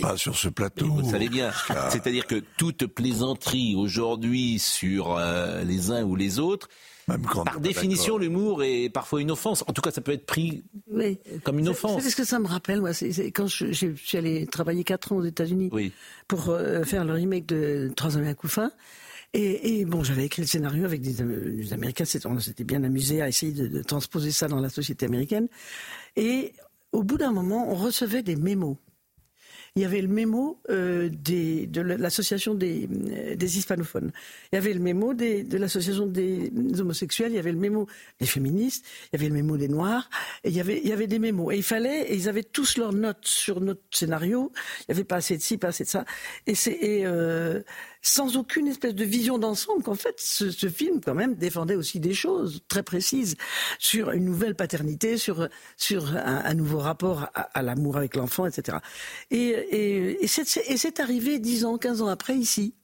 [0.00, 0.86] Pas sur ce plateau.
[0.86, 1.50] Vous le savez bien.
[1.68, 1.88] Ah.
[1.92, 6.68] C'est-à-dire que toute plaisanterie aujourd'hui sur euh, les uns ou les autres,
[7.08, 9.64] Même quand on par définition, l'humour est parfois une offense.
[9.66, 11.18] En tout cas, ça peut être pris Oui.
[11.44, 11.98] comme une Vous offense.
[11.98, 15.12] savez ce que ça me rappelle, moi c'est, quand je, je suis allé travailler quatre
[15.12, 15.70] ans aux États-Unis
[16.28, 18.70] pour euh, faire le remake de Trois hommes et un couffin.
[19.32, 22.04] Et, et bon, j'avais écrit le scénario avec des, des Américains.
[22.24, 25.46] On s'était bien amusé à essayer de, de transposer ça dans la société américaine.
[26.16, 26.52] Et
[26.92, 28.76] au bout d'un moment, on recevait des mémos.
[29.76, 34.10] Il y avait le mémo euh, de l'association des, euh, des hispanophones.
[34.52, 37.30] Il y avait le mémo de l'association des homosexuels.
[37.30, 37.86] Il y avait le mémo
[38.18, 38.84] des féministes.
[39.04, 40.10] Il y avait le mémo des noirs.
[40.42, 41.52] Et il y avait, des mémos.
[41.52, 44.50] Et il fallait, ils avaient tous leurs notes sur notre scénario.
[44.80, 46.04] Il n'y avait pas assez de ci, pas assez de ça.
[46.46, 47.62] Et c'est euh,
[48.02, 52.14] sans aucune espèce de vision d'ensemble qu'en fait, ce, film quand même défendait aussi des
[52.14, 53.36] choses très précises
[53.78, 58.78] sur une nouvelle paternité, sur sur un, nouveau rapport à, l'amour avec l'enfant, etc.
[59.30, 62.74] Et, c'est arrivé 10 ans, 15 ans après ici.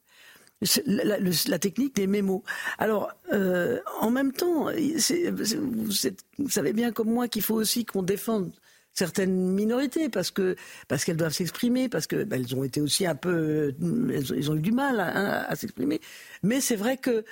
[0.87, 2.43] La, technique des mémos.
[2.79, 8.53] Alors, euh, en même temps, vous savez bien comme moi qu'il faut aussi qu'on défende
[8.97, 10.57] certaines minorités parce que
[10.89, 14.57] parce qu'elles doivent s'exprimer, parce que bah, elles ont été aussi un peu, elles, ont
[14.57, 16.01] eu du mal à, s'exprimer.
[16.43, 17.25] Mais c'est vrai que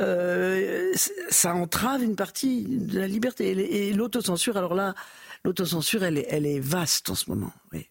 [0.00, 0.92] euh,
[1.28, 4.56] ça entrave une partie de la liberté et, l'autocensure.
[4.56, 4.94] Alors là,
[5.44, 7.88] l'autocensure, elle est, elle est vaste en ce moment, oui.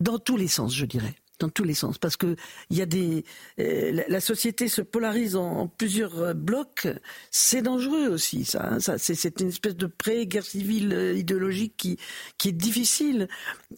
[0.00, 2.36] dans tous les sens, je dirais dans tous les sens, parce que
[2.70, 3.24] il y a des,
[3.58, 6.86] euh, la société se polarise en, plusieurs euh, blocs.
[7.30, 8.68] C'est dangereux aussi, ça.
[8.72, 11.98] Hein, ça c'est une espèce de pré-guerre civile euh, idéologique qui
[12.38, 13.28] qui est difficile.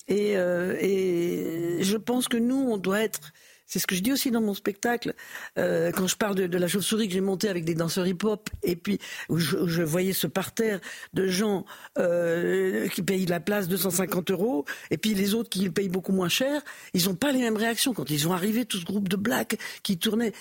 [0.09, 3.33] Et, et je pense que nous, on doit être
[3.73, 5.15] c'est ce que je dis aussi dans mon spectacle,
[5.57, 8.77] euh, quand je parle de, la chauve-souris que j'ai montée avec des danseurs hip-hop, et
[8.77, 8.99] puis
[9.31, 10.79] où je, voyais ce parterre
[11.15, 11.65] de gens
[11.97, 16.13] euh, qui payent la place 250 euros, et puis les autres qui le payent beaucoup
[16.13, 16.61] moins cher,
[16.93, 19.57] ils n'ont pas les mêmes réactions quand ils ont arrivé, tout ce groupe de blacks
[19.83, 20.35] qui tournaient.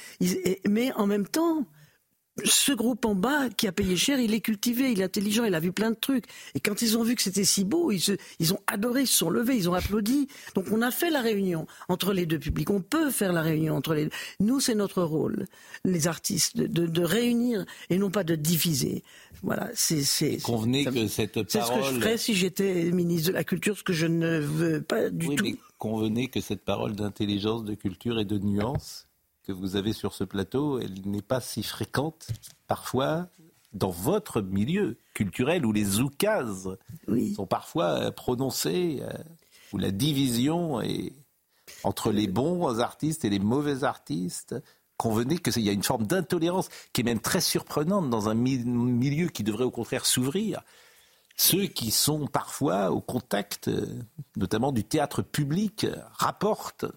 [0.68, 1.66] mais en même temps,
[2.46, 5.54] ce groupe en bas qui a payé cher, il est cultivé, il est intelligent, il
[5.54, 6.26] a vu plein de trucs.
[6.56, 9.18] Et quand ils ont vu que c'était si beau, ils, ils ont adoré, ils se
[9.18, 10.28] sont levés, ils ont applaudi.
[10.56, 12.70] Donc on a fait la réunion entre les deux publics.
[12.70, 14.12] On peut faire la réunion entre les deux.
[14.40, 15.46] Nous, c'est notre rôle,
[15.84, 19.04] les artistes, de, de, réunir et non pas de diviser.
[19.44, 20.42] Voilà, c'est.
[20.42, 21.48] Convenez que cette parole.
[21.50, 24.40] C'est ce que je ferais si j'étais ministre de la Culture, ce que je ne
[24.40, 25.44] veux pas du oui, tout.
[25.44, 29.08] Mais convenez que cette parole d'intelligence, de culture et de nuance
[29.44, 32.28] que vous avez sur ce plateau, elle n'est pas si fréquente
[32.68, 33.28] parfois
[33.74, 36.78] dans votre milieu culturel où les oukases
[37.36, 39.14] sont parfois prononcées, euh,
[39.72, 41.14] où la division est
[41.84, 44.56] entre les bons artistes et les mauvais artistes.
[44.98, 49.30] Convenez qu'il y a une forme d'intolérance qui est même très surprenante dans un milieu
[49.30, 50.62] qui devrait au contraire s'ouvrir.
[51.38, 53.88] Ceux qui sont parfois au contact, euh,
[54.36, 56.92] notamment du théâtre public, rapportent euh,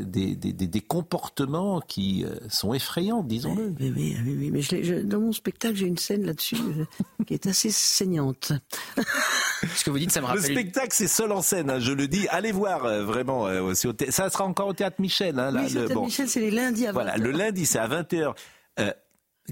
[0.00, 3.74] des, des, des, comportements qui euh, sont effrayants, disons-le.
[3.78, 6.84] Oui, oui, oui, mais dans mon spectacle, j'ai une scène là-dessus euh,
[7.26, 8.52] qui est assez saignante.
[9.74, 10.42] Ce que vous dites, ça me rappelle.
[10.42, 12.26] Le spectacle, c'est seul en scène, hein, je le dis.
[12.28, 13.46] Allez voir, vraiment.
[13.74, 15.38] ça sera encore au théâtre Michel.
[15.38, 16.94] Hein, là, oui, le théâtre Michel, c'est les lundis à 20h.
[16.94, 18.34] Voilà, le lundi, c'est à 20h.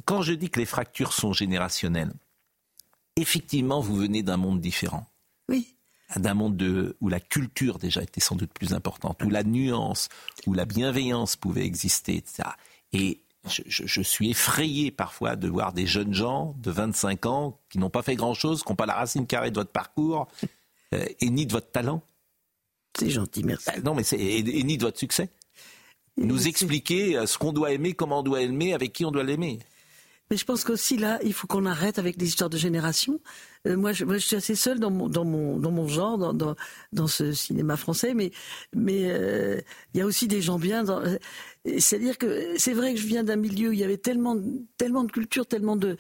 [0.05, 2.13] quand je dis que les fractures sont générationnelles,
[3.17, 5.07] effectivement, vous venez d'un monde différent.
[5.49, 5.78] Oui
[6.17, 10.09] d'un monde de, où la culture déjà était sans doute plus importante, où la nuance,
[10.47, 12.49] où la bienveillance pouvait exister, etc.
[12.93, 17.79] Et je, je, suis effrayé parfois de voir des jeunes gens de 25 ans qui
[17.79, 20.29] n'ont pas fait grand-chose, qui n'ont pas la racine carrée de votre parcours
[20.95, 22.03] euh, et ni de votre talent.
[22.99, 23.67] C'est gentil, merci.
[23.67, 25.29] Ben, non, mais c'est et, ni de votre succès.
[26.17, 29.23] Nous expliquer euh, ce qu'on doit aimer, comment on doit aimer, avec qui on doit
[29.23, 29.61] l'aimer.
[30.31, 33.21] Mais je pense qu'aussi là, il faut qu'on arrête avec des histoires de génération.
[33.67, 36.55] Euh, moi, je, suis assez seule dans mon, dans mon, dans mon genre, dans,
[36.93, 38.31] dans, ce cinéma français, mais
[38.75, 39.61] mais euh,
[39.95, 40.87] il y a aussi des gens bien.
[40.89, 41.19] Euh,
[41.79, 44.37] c'est-à-dire que c'est vrai que je viens d'un milieu où il y avait tellement,
[44.77, 45.97] tellement de culture, tellement de,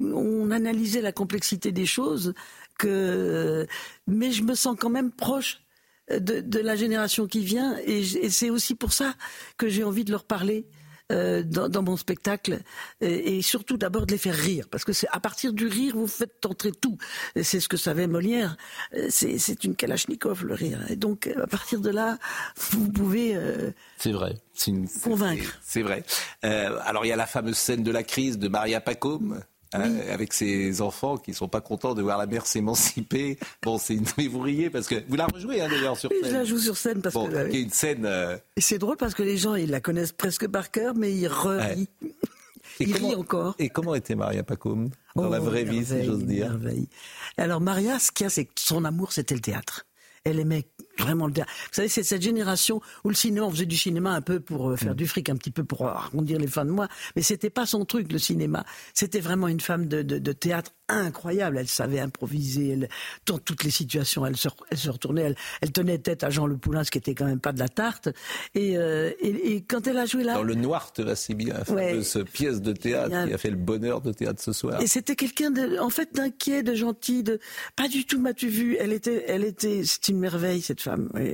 [0.00, 2.34] on analysait la complexité des choses
[2.78, 3.66] que,
[4.06, 5.62] mais je me sens quand même proche
[6.10, 9.14] de, de la génération qui vient, et, et c'est aussi pour ça
[9.56, 10.66] que j'ai envie de leur parler.
[11.10, 12.60] Euh, dans, mon spectacle
[13.00, 16.06] et, surtout d'abord de les faire rire parce que c'est à partir du rire vous
[16.06, 16.98] faites entrer tout.
[17.42, 18.56] C'est ce que savait Molière.
[18.94, 20.78] Euh, c'est une kalachnikov le rire.
[20.88, 22.18] Et donc à partir de là
[22.56, 24.34] vous pouvez euh, c'est vrai.
[24.52, 25.58] C'est une convaincre.
[25.62, 26.04] C'est vrai.
[26.42, 29.40] Alors il y a la fameuse scène de la crise de Maria Pacôme
[29.72, 33.38] Hein, avec ses enfants qui sont pas contents de voir la mère s'émanciper.
[33.62, 34.28] Bon, c'est une...
[34.28, 36.18] vous riez parce que vous la rejouez hein, d'ailleurs sur scène.
[36.24, 38.04] je la joue sur scène parce que y a une scène.
[38.04, 41.12] Euh, et c'est drôle parce que les gens ils la connaissent presque par cœur, mais
[41.12, 41.88] ils rient.
[42.80, 43.54] Ils rient encore.
[43.60, 46.58] Et comment était Maria Pacôme dans la oh, vraie vie, si j'ose dire?
[47.36, 49.86] Alors Maria, ce qu'il y a, c'est que son amour, c'était le théâtre.
[50.24, 50.66] Elle aimait
[51.00, 51.32] vraiment le.
[51.32, 54.70] Vous savez, c'est cette génération où le cinéma, on faisait du cinéma un peu pour
[54.70, 54.96] euh, faire mm.
[54.96, 57.84] du fric, un petit peu pour arrondir les fins de mois, mais c'était pas son
[57.84, 58.64] truc, le cinéma.
[58.94, 61.58] C'était vraiment une femme de, de, de théâtre incroyable.
[61.58, 62.70] Elle savait improviser.
[62.70, 62.88] Elle,
[63.26, 65.22] dans toutes les situations, elle se, elle se retournait.
[65.22, 67.58] Elle, elle, tenait tête à Jean Le Poulain, ce qui était quand même pas de
[67.58, 68.08] la tarte.
[68.54, 71.34] Et, euh, et, et quand elle a joué là, dans le Noir te va si
[71.34, 74.80] bien, ouais, fameuse pièce de théâtre qui a fait le bonheur de théâtre ce soir.
[74.80, 77.38] Et c'était quelqu'un en fait, d'inquiet, de gentil, de
[77.76, 78.76] pas du tout m'as-tu vu?
[78.78, 80.89] Elle était, elle était, c'est une merveille cette femme.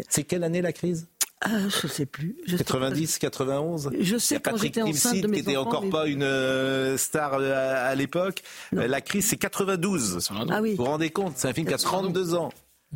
[0.09, 1.07] C'est quelle année la crise?
[1.43, 2.37] Ah, je sais plus.
[2.57, 3.91] 90, 91.
[4.01, 7.91] Je sais quand j'étais enceinte de mes qui n'était encore pas une euh, star euh,
[7.91, 8.43] à, l'époque.
[8.74, 10.19] Euh, la crise, c'est 92.
[10.49, 10.70] Ah oui.
[10.70, 11.35] Vous vous rendez compte?
[11.37, 12.51] C'est un film qui a 32 ans.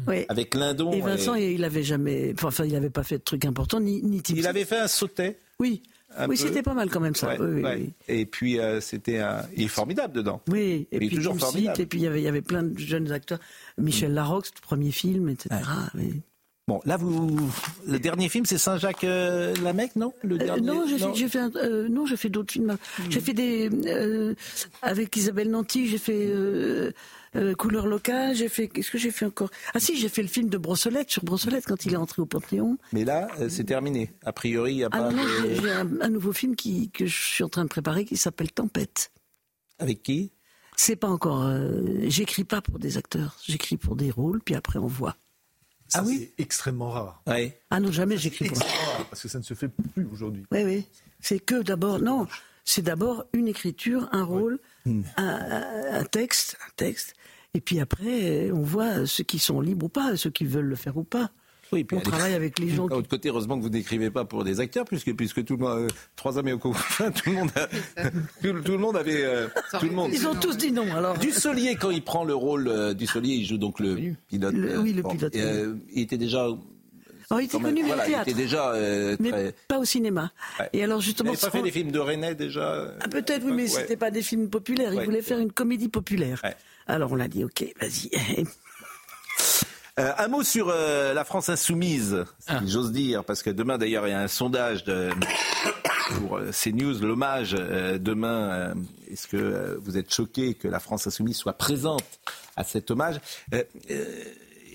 [0.07, 0.24] Oui.
[0.28, 0.93] Avec Lindon.
[0.93, 4.23] Et Vincent, il avait jamais, enfin, il n'avait pas fait de trucs importants, ni, ni
[4.31, 5.39] Il avait fait un sautet.
[5.59, 5.82] Oui.
[6.27, 7.37] oui, c'était pas mal quand même ça.
[8.09, 9.20] Et puis c'était
[9.55, 10.41] il est formidable dedans.
[10.49, 11.78] Oui, et puis toujours formidable.
[11.78, 13.39] et puis il y avait il y avait plein de jeunes acteurs.
[13.77, 15.57] Michel Larocque, premier film, etc.
[16.70, 17.36] Bon, là, vous,
[17.84, 19.56] le dernier film, c'est Saint-Jacques euh,
[19.97, 20.14] non?
[20.22, 22.76] Le euh, dernier, Non, j'ai fait, euh, non, j'ai fait d'autres films.
[23.09, 23.68] J'ai fait des
[24.80, 26.92] avec Isabelle Nanty, j'ai fait euh,
[27.59, 28.36] couleur locale.
[28.36, 28.68] J'ai fait.
[28.68, 29.51] Qu'est-ce que j'ai fait encore?
[29.74, 32.26] Ah si, j'ai fait le film de Brossolette sur Brossolette quand il est entré au
[32.26, 32.78] Panthéon.
[32.92, 34.12] Mais là, euh, c'est terminé.
[34.24, 35.10] A priori, il n'y a Ah pas.
[35.10, 37.64] non, non, de- j'ai j'ai un, un nouveau film qui, que je suis en train
[37.64, 39.10] de préparer qui s'appelle Tempête.
[39.80, 40.30] Avec qui?
[40.76, 41.42] C'est pas encore.
[41.47, 43.36] euh, J'écris pas pour des acteurs.
[43.44, 45.16] J'écris pour des rôles, puis après on voit.
[45.95, 47.23] Ah oui C'est extrêmement rare.
[47.71, 48.59] Ah non, jamais j'écris pour.
[48.59, 50.45] Rare, parce que ça ne se fait plus aujourd'hui.
[50.53, 50.87] Oui, oui.
[51.21, 52.27] C'est que d'abord, non,
[52.65, 55.03] c'est d'abord une écriture, un rôle, Hmm.
[55.19, 57.15] un, texte, un texte.
[57.53, 60.77] Et puis après, on voit ceux qui sont libres ou pas, ceux qui veulent le
[60.77, 61.31] faire ou pas.
[61.72, 62.98] Oui, puis on travaille avec les gens D'un qui...
[63.01, 65.78] autre côté, heureusement que vous n'écrivez pas pour des acteurs, puisque, puisque tout le monde,
[65.78, 67.68] euh, trois hommes et au confin, tout le monde, a-
[68.42, 69.48] tout, tout le monde avait, euh,
[69.78, 70.10] tout le monde.
[70.12, 71.16] Ils ont tous dit non, alors.
[71.18, 73.97] Dussolier, quand il prend le rôle euh, Dussolier, il joue donc le
[74.28, 74.55] pilote.
[74.55, 76.48] Le- oui, le bon, pilote, et, euh, il était déjà.
[77.32, 78.28] Oh, il était même- connu, mais voilà, au il théâtre.
[78.28, 79.55] était déjà euh, Mais très.
[79.68, 80.32] pas au cinéma.
[80.72, 81.30] Et alors Il justement...
[81.30, 83.68] n'avait pas fait des films de René déjà Ah, peut-être, oui, mais Ouais.
[83.68, 84.92] c'était pas des films populaires.
[84.92, 85.05] Il Ouais.
[85.05, 86.40] voulait faire une comédie populaire.
[86.42, 86.56] Ouais.
[86.88, 88.10] Alors on l'a dit, ok, vas-y.
[89.99, 92.61] Euh, un mot sur euh, la France insoumise, si Ah.
[92.67, 95.11] j'ose dire, parce que demain d'ailleurs il y a un sondage de,
[96.19, 98.75] pour euh, CNews, l'hommage euh, demain.
[99.11, 102.05] Est-ce que vous êtes choqué que la France insoumise soit présente
[102.57, 103.21] à cet hommage?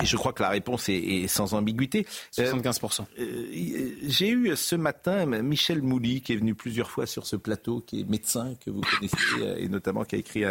[0.01, 2.05] Et je crois que la réponse est, est sans ambiguïté.
[2.39, 3.05] Euh, 75%.
[3.17, 7.79] euh, J'ai eu ce matin Michel Mouly, qui est venu plusieurs fois sur ce plateau,
[7.79, 9.15] qui est médecin, que vous connaissez,
[9.63, 10.43] et notamment qui a écrit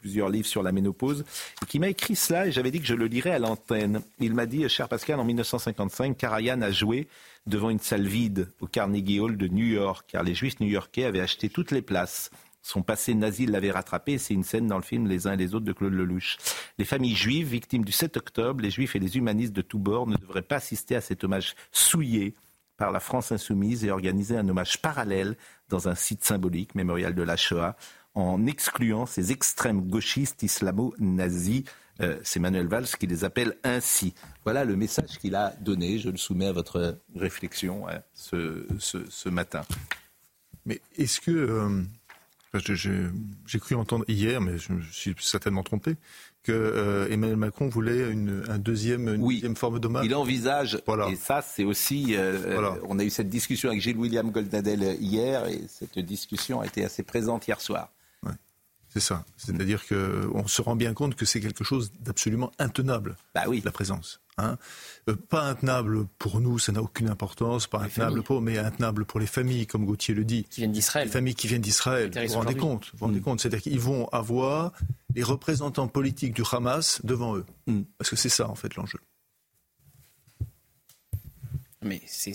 [0.00, 1.24] plusieurs livres sur la ménopause,
[1.62, 4.00] et qui m'a écrit cela, et j'avais dit que je le lirais à l'antenne.
[4.18, 7.06] Il m'a dit, cher Pascal, en 1955, Karajan a joué
[7.46, 11.20] devant une salle vide au Carnegie Hall de New York, car les juifs new-yorkais avaient
[11.20, 12.30] acheté toutes les places.
[12.62, 15.54] Son passé nazi l'avait rattrapé, c'est une scène dans le film Les uns et les
[15.54, 16.36] autres de Claude Lelouch.
[16.78, 20.06] Les familles juives, victimes du 7 octobre, les juifs et les humanistes de tous bords
[20.06, 22.34] ne devraient pas assister à cet hommage souillé
[22.76, 25.36] par la France insoumise et organiser un hommage parallèle
[25.68, 27.76] dans un site symbolique, mémorial de la Shoah,
[28.14, 31.64] en excluant ces extrêmes gauchistes islamo-nazis.
[32.00, 34.14] Euh, c'est Manuel Valls qui les appelle ainsi.
[34.44, 35.98] Voilà le message qu'il a donné.
[35.98, 39.62] Je le soumets à votre réflexion hein, ce, ce, ce matin.
[40.64, 41.30] Mais est-ce que.
[41.30, 41.82] euh,
[43.46, 45.94] j'ai cru entendre hier, mais je me suis certainement trompé,
[46.42, 50.04] que euh, Emmanuel Macron voulait une, un deuxième, une deuxième forme d'hommage.
[50.04, 50.78] Il envisage,
[51.10, 52.72] et ça c'est aussi, euh, Voilà.
[52.72, 56.60] euh, on a eu cette discussion avec Gilles William Goldnadel euh, hier, et cette discussion
[56.60, 57.92] a été assez présente hier soir.
[58.92, 59.24] C'est ça.
[59.36, 63.62] C'est-à-dire qu'on se rend bien compte que c'est quelque chose d'absolument intenable, bah oui.
[63.64, 64.20] la présence.
[64.36, 64.58] hein.
[65.08, 68.24] Euh, pas intenable pour nous, ça n'a aucune importance, pas intenable familles.
[68.24, 70.42] pour, mais intenable pour les familles, comme Gauthier le dit.
[70.50, 71.06] Qui viennent d'Israël.
[71.06, 72.10] Les familles qui viennent d'Israël.
[72.12, 73.40] Vous vous rendez compte, vous vous rendez compte.
[73.40, 74.72] C'est-à-dire qu'ils vont avoir
[75.14, 77.46] les représentants politiques du Hamas devant eux.
[77.96, 78.98] Parce que c'est ça, en fait, l'enjeu.
[81.82, 82.34] Mais c'est.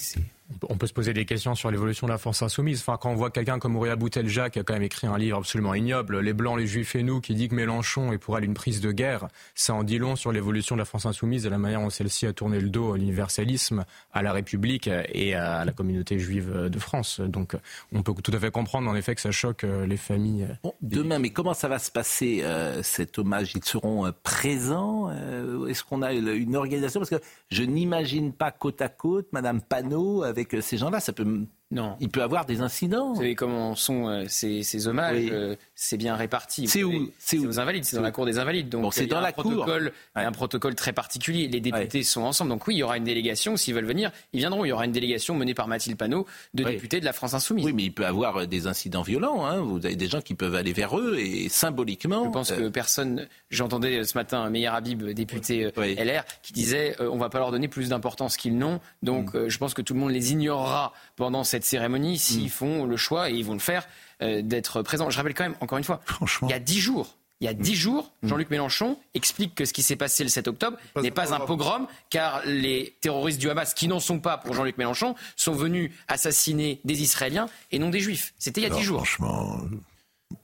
[0.69, 2.79] On peut se poser des questions sur l'évolution de la France insoumise.
[2.81, 5.37] Enfin, quand on voit quelqu'un comme Aurélien Boutelja, qui a quand même écrit un livre
[5.37, 8.43] absolument ignoble, Les Blancs, les Juifs et nous, qui dit que Mélenchon est pour elle
[8.43, 11.49] une prise de guerre, ça en dit long sur l'évolution de la France insoumise et
[11.49, 15.65] la manière dont celle-ci a tourné le dos à l'universalisme, à la République et à
[15.65, 17.19] la communauté juive de France.
[17.21, 17.55] Donc,
[17.91, 20.47] on peut tout à fait comprendre, en effet, que ça choque euh, les familles.
[20.81, 23.53] Demain, mais comment ça va se passer euh, cet hommage?
[23.55, 26.99] Ils seront euh, présents Euh, Est-ce qu'on a une organisation?
[26.99, 30.99] Parce que je n'imagine pas côte à côte Madame Panot avec euh, ces gens-là.
[30.99, 31.97] Ça peut, non.
[31.99, 33.09] Il peut avoir des incidents.
[33.13, 35.29] Vous savez comment sont euh, ces, ces hommages Oui.
[35.31, 36.67] euh, C'est bien réparti.
[36.67, 38.69] C'est où C'est aux Invalides, c'est dans la cour des Invalides.
[38.69, 39.43] Donc Bon, c'est il y a dans un la cour.
[39.43, 41.47] protocole, il y a un protocole très particulier.
[41.47, 42.51] Les députés sont ensemble.
[42.51, 43.57] Donc oui, il y aura une délégation.
[43.57, 44.63] S'ils veulent venir, ils viendront.
[44.63, 47.65] Il y aura une délégation menée par Mathilde Panot, de députés de la France Insoumise.
[47.65, 49.45] Oui, mais il peut avoir euh, des incidents violents.
[49.45, 49.57] hein.
[49.61, 52.25] Vous avez des gens qui peuvent aller vers eux et symboliquement.
[52.25, 53.27] Je pense euh, que personne.
[53.49, 57.67] J'entendais ce matin Meyer Habib, député LR, qui disait euh, on va pas leur donner
[57.67, 58.79] plus d'importance qu'ils n'ont.
[59.01, 59.37] Donc Mm.
[59.37, 62.97] euh, je pense que tout le monde les ignorera pendant cette cérémonie s'ils font le
[62.97, 63.87] choix et ils vont le faire
[64.21, 65.09] euh, d'être présents.
[65.09, 66.01] Je rappelle quand même encore une fois,
[66.43, 67.15] il y a dix jours.
[67.41, 67.57] Il y a Mm.
[67.57, 71.33] dix jours, Jean-Luc Mélenchon explique que ce qui s'est passé le 7 octobre n'est pas
[71.33, 75.51] un pogrom, car les terroristes du Hamas, qui n'en sont pas pour Jean-Luc Mélenchon, sont
[75.53, 78.33] venus assassiner des Israéliens et non des Juifs.
[78.39, 79.05] C'était il y a dix jours.
[79.05, 79.59] Franchement,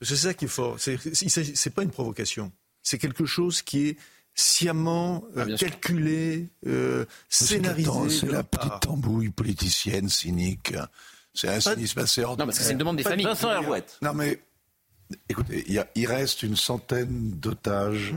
[0.02, 0.76] C'est ça qui est fort.
[0.78, 2.52] C'est pas une provocation.
[2.82, 3.96] C'est quelque chose qui est
[4.34, 7.90] sciemment Ah, euh, calculé, euh, scénarisé.
[8.08, 10.74] c'est de la petite tambouille politicienne cynique.
[11.34, 12.46] C'est un cynisme assez ordinaire.
[12.46, 13.24] parce que c'est une demande des familles.
[13.26, 13.98] Vincent Herouette.
[14.02, 14.42] Non mais,
[15.28, 18.14] écoutez, il, y a- il reste une centaine d'otages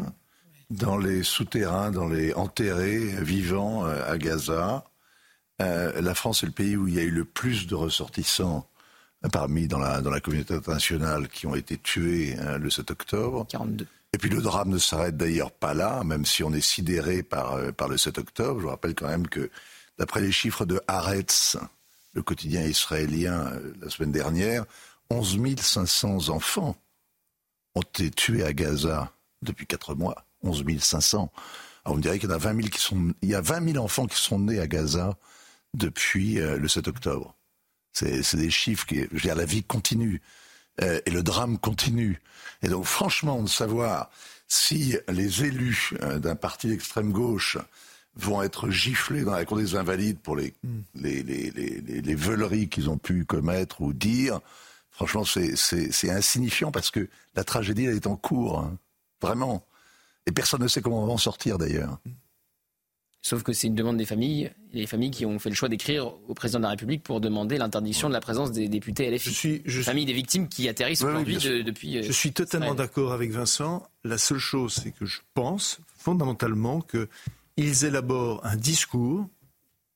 [0.69, 4.83] dans les souterrains, dans les enterrés vivants euh, à Gaza.
[5.61, 8.67] Euh, la France est le pays où il y a eu le plus de ressortissants
[9.31, 13.47] parmi dans la, dans la communauté internationale qui ont été tués le 7 octobre.
[13.49, 13.87] 42.
[14.15, 17.55] Et puis le drame ne s'arrête d'ailleurs pas là, même si on est sidéré par,
[17.55, 18.61] euh, le 7 octobre.
[18.61, 19.51] Je vous rappelle quand même que
[19.97, 21.57] d'après les chiffres de Haaretz,
[22.13, 24.63] le quotidien israélien, euh, la semaine dernière,
[25.09, 26.77] 11 500 enfants
[27.75, 29.11] ont été tués à Gaza
[29.41, 30.25] depuis quatre mois.
[30.43, 31.29] 11 500.
[31.83, 33.73] Alors, on dirait qu'il y en a 20 000 qui sont, il y a 20
[33.73, 35.17] 000 enfants qui sont nés à Gaza
[35.73, 37.35] depuis euh, le 7 octobre.
[37.91, 40.21] C'est des chiffres qui, je veux dire, la vie continue
[40.81, 42.21] euh, et le drame continue.
[42.61, 44.09] Et donc, franchement, de savoir
[44.47, 47.57] si les élus euh, d'un parti d'extrême gauche
[48.15, 50.79] vont être giflés dans la cour des invalides pour les, mm.
[50.95, 54.39] les, les, les, les veuleries qu'ils ont pu commettre ou dire,
[54.91, 58.59] franchement, c'est insignifiant parce que la tragédie, elle est en cours.
[58.59, 58.77] Hein.
[59.21, 59.65] Vraiment.
[60.27, 61.99] Et personne ne sait comment on va en sortir d'ailleurs.
[63.25, 66.13] Sauf que c'est une demande des familles, les familles qui ont fait le choix d'écrire
[66.27, 69.29] au président de la République pour demander l'interdiction de la présence des députés LFI.
[69.29, 71.97] Je suis, je familles des victimes qui atterrissent aujourd'hui depuis.
[71.97, 73.81] Euh, je suis totalement d'accord avec Vincent.
[74.03, 79.27] La seule chose, c'est que je pense fondamentalement qu'ils élaborent un discours,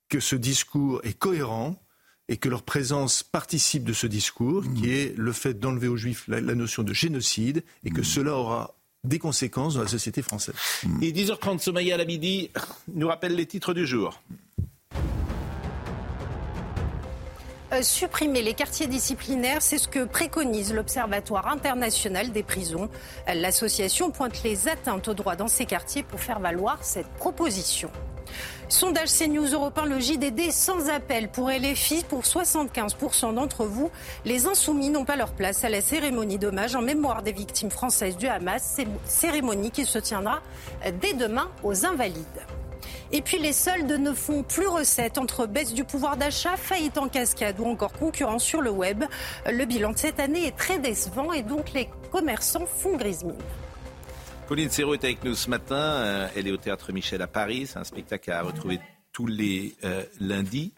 [0.10, 1.80] que ce discours est cohérent
[2.30, 4.92] et que leur présence participe de ce discours, qui mmh.
[4.92, 8.06] est le fait d'enlever aux Juifs la, notion de génocide, et que mmh.
[8.06, 10.56] cela aura des conséquences dans la société française.
[11.02, 12.52] Et 10h30, Somaya Labidi
[12.94, 14.22] nous rappelle les titres du jour.
[17.72, 22.90] Euh, supprimer les quartiers disciplinaires, c'est ce que préconise l'Observatoire international des prisons.
[23.28, 27.92] L'association pointe les atteintes aux droits dans ces quartiers pour faire valoir cette proposition.
[28.70, 32.04] Sondage CNews Europe 1, le JDD sans appel pour LFI.
[32.08, 33.90] Pour 75% d'entre vous,
[34.26, 38.16] les insoumis n'ont pas leur place à la cérémonie d'hommage en mémoire des victimes françaises
[38.16, 38.78] du Hamas.
[39.06, 40.44] Cérémonie qui se tiendra
[41.02, 42.46] dès demain aux Invalides.
[43.12, 47.08] Et puis les soldes ne font plus recette entre baisse du pouvoir d'achat, faillite en
[47.08, 49.04] cascade ou encore concurrence sur le web.
[49.52, 53.36] Le bilan de cette année est très décevant et donc les commerçants font grise mine.
[54.50, 55.76] Pauline Serrault est avec nous ce matin.
[55.76, 57.68] Euh, elle est au théâtre Michel à Paris.
[57.68, 58.80] C'est un spectacle à retrouver
[59.14, 60.74] tous les euh, lundis.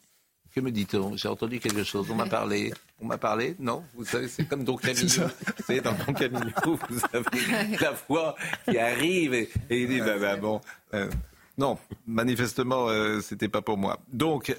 [0.53, 1.15] Que me dit-on?
[1.15, 2.11] J'ai entendu quelque chose.
[2.11, 2.73] On m'a parlé.
[2.99, 3.55] On m'a parlé?
[3.59, 5.07] Non Vous savez, c'est comme Don Camillo.
[5.07, 6.51] Vous savez, dans Don Camillo,
[6.89, 8.35] vous avez la voix
[8.69, 10.59] qui arrive et, il dit bah, bah bon.
[10.93, 11.09] Euh,
[11.57, 12.89] non, manifestement,
[13.21, 14.01] c'était pas pour moi.
[14.11, 14.53] Donc,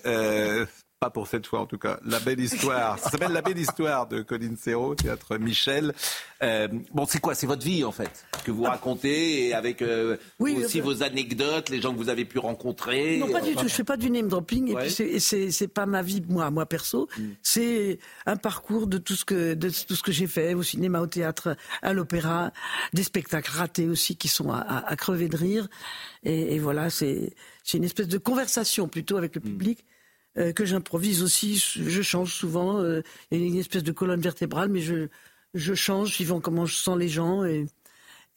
[1.02, 1.98] pas pour cette fois en tout cas.
[2.04, 2.96] La belle histoire.
[2.96, 5.92] Ça s'appelle La belle histoire de Colin Serrault, théâtre Michel.
[6.44, 7.34] Euh, bon, c'est quoi?
[7.34, 11.70] C'est votre vie en fait que vous racontez et avec euh, aussi euh, vos anecdotes,
[11.70, 13.18] les gens que vous avez pu rencontrer.
[13.18, 13.66] Non, pas du tout.
[13.66, 17.08] Je fais pas du name dropping et puis c'est pas ma vie moi, moi perso.
[17.18, 17.22] Mm.
[17.42, 21.00] C'est un parcours de tout ce que de tout ce que j'ai fait au cinéma,
[21.00, 22.52] au théâtre, à l'opéra,
[22.92, 25.68] des spectacles ratés aussi qui sont à, crever de rire.
[26.22, 27.34] Et, voilà, c'est
[27.74, 29.56] une espèce de conversation plutôt avec le mm.
[30.38, 31.56] Euh, que j'improvise aussi.
[31.56, 32.80] Je change souvent.
[32.80, 35.08] Euh, il y a une espèce de colonne vertébrale, mais je,
[35.74, 37.44] change suivant comment je sens les gens.
[37.44, 37.66] Et,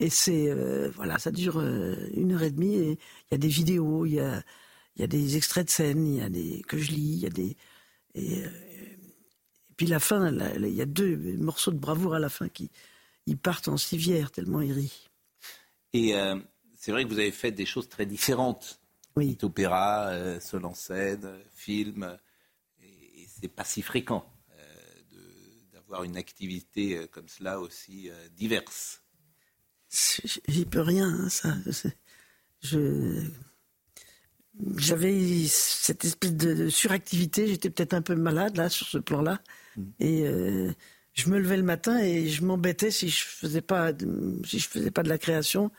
[0.09, 2.75] c'est euh, voilà, ça dure une heure et demie.
[2.75, 2.97] Il
[3.31, 4.43] y a des vidéos, il y a,
[5.07, 7.55] des extraits de scène, il y a des que je lis, y a des
[8.15, 8.43] et,
[9.77, 12.69] puis la fin, il y a deux morceaux de bravoure à la fin qui
[13.41, 15.09] partent en civière tellement ils rient.
[15.93, 16.13] Et
[16.75, 18.81] c'est vrai que vous avez fait des choses très différentes
[19.15, 19.37] oui.
[19.41, 22.17] opéra, euh, seul en scène, film.
[22.81, 24.63] Et, c'est pas si fréquent euh,
[25.73, 29.01] d'avoir une activité euh, comme cela aussi diverse.
[30.47, 31.55] J'y peux rien, hein, ça.
[32.61, 33.21] Je
[34.77, 37.47] j'avais cette espèce de, suractivité.
[37.47, 39.41] J'étais peut-être un peu malade là sur ce plan-là,
[39.75, 39.83] mm.
[39.99, 40.25] et
[41.13, 43.91] je me levais le matin et je m'embêtais si je faisais pas
[44.45, 45.71] si je faisais pas de la création,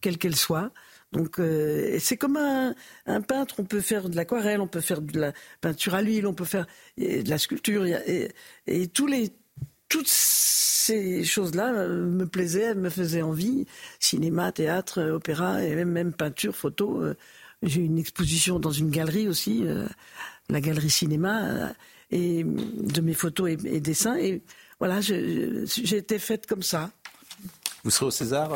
[0.00, 0.72] quelle qu'elle soit.
[1.12, 2.74] Donc euh, c'est comme un,
[3.20, 6.32] peintre, on peut faire de l'aquarelle, on peut faire de la peinture à l'huile, on
[6.32, 6.66] peut faire
[6.96, 9.30] de la sculpture, et, tous les,
[9.88, 13.66] toutes ces choses-là euh, me plaisaient, me faisaient envie.
[14.00, 17.02] Cinéma, théâtre, opéra, et même, peinture, photo.
[17.02, 17.14] Euh,
[17.62, 19.64] j'ai une exposition dans une galerie aussi,
[20.48, 21.72] la galerie cinéma,
[22.10, 24.16] et de mes photos et, dessins.
[24.16, 24.42] Et
[24.80, 26.90] voilà, j'ai été faite comme ça.
[27.84, 28.50] Vous serez au César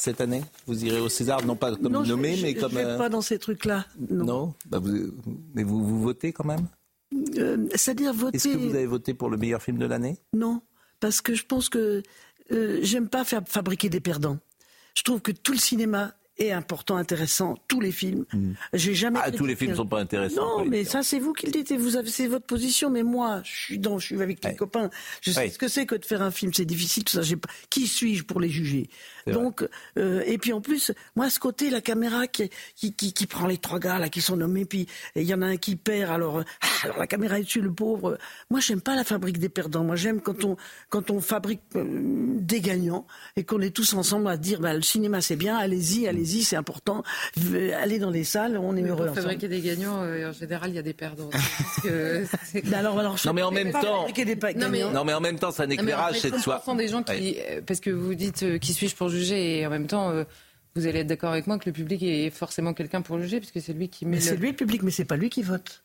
[0.00, 2.72] cette année Vous irez au César, non pas comme nommé, mais comme.
[2.72, 3.86] Je ne vais pas dans ces trucs-là.
[4.10, 4.54] Non?
[4.66, 5.12] bah vous,
[5.54, 6.66] mais vous, vous votez quand même?
[7.36, 8.36] Euh, C'est-à-dire voter.
[8.36, 10.16] Est-ce que vous avez voté pour le meilleur film de l'année?
[10.32, 10.62] Non,
[11.00, 12.02] parce que je pense que
[12.52, 14.38] euh, j'aime pas faire fabriquer des perdants.
[14.94, 17.56] Je trouve que tout le cinéma est important, intéressant.
[17.68, 18.24] Tous les films.
[18.32, 18.52] Hmm.
[18.72, 19.18] J'ai jamais.
[19.22, 20.58] Ah, tous les films ne sont pas intéressants.
[20.58, 21.72] Non, mais ça, c'est vous qui le dites.
[21.72, 22.90] Vous avez, c'est votre position.
[22.90, 24.90] Mais moi, je suis dans, je suis avec mes copains.
[25.20, 26.52] Je sais ce que c'est que de faire un film.
[26.54, 27.04] C'est difficile.
[27.04, 27.36] Tout ça.
[27.70, 28.88] Qui suis-je pour les juger?
[29.26, 33.46] Donc, euh, et puis en plus, moi, ce côté, la caméra qui, qui, qui, prend
[33.46, 34.86] les trois gars là qui sont nommés, puis
[35.16, 36.10] il y en a un qui perd.
[36.10, 36.44] Alors, euh,
[36.84, 38.16] alors la caméra est dessus, le pauvre.
[38.50, 39.84] Moi, j'aime pas la fabrique des perdants.
[39.84, 40.56] Moi, j'aime quand on,
[40.88, 41.84] quand on fabrique euh,
[42.38, 43.06] des gagnants
[43.36, 45.56] et qu'on est tous ensemble à dire, bah, le cinéma c'est bien.
[45.56, 47.02] Allez-y, allez-y c'est important.
[47.80, 49.06] Aller dans les salles, on est heureux.
[49.06, 51.30] Pour fabriquer des gagnants, euh, en général, il y a des perdants.
[52.72, 54.06] alors, alors, non, mais en même temps,
[54.56, 56.62] non mais, non mais, en même temps, c'est un éclairage, c'est de soi.
[56.76, 59.70] des gens qui, euh, parce que vous dites, euh, qui suis-je pour juger, et en
[59.70, 60.12] même temps
[60.74, 63.60] vous allez être d'accord avec moi que le public est forcément quelqu'un pour juger, puisque
[63.60, 64.16] c'est lui qui met.
[64.16, 65.82] Mais c'est lui le public, mais c'est pas lui qui vote.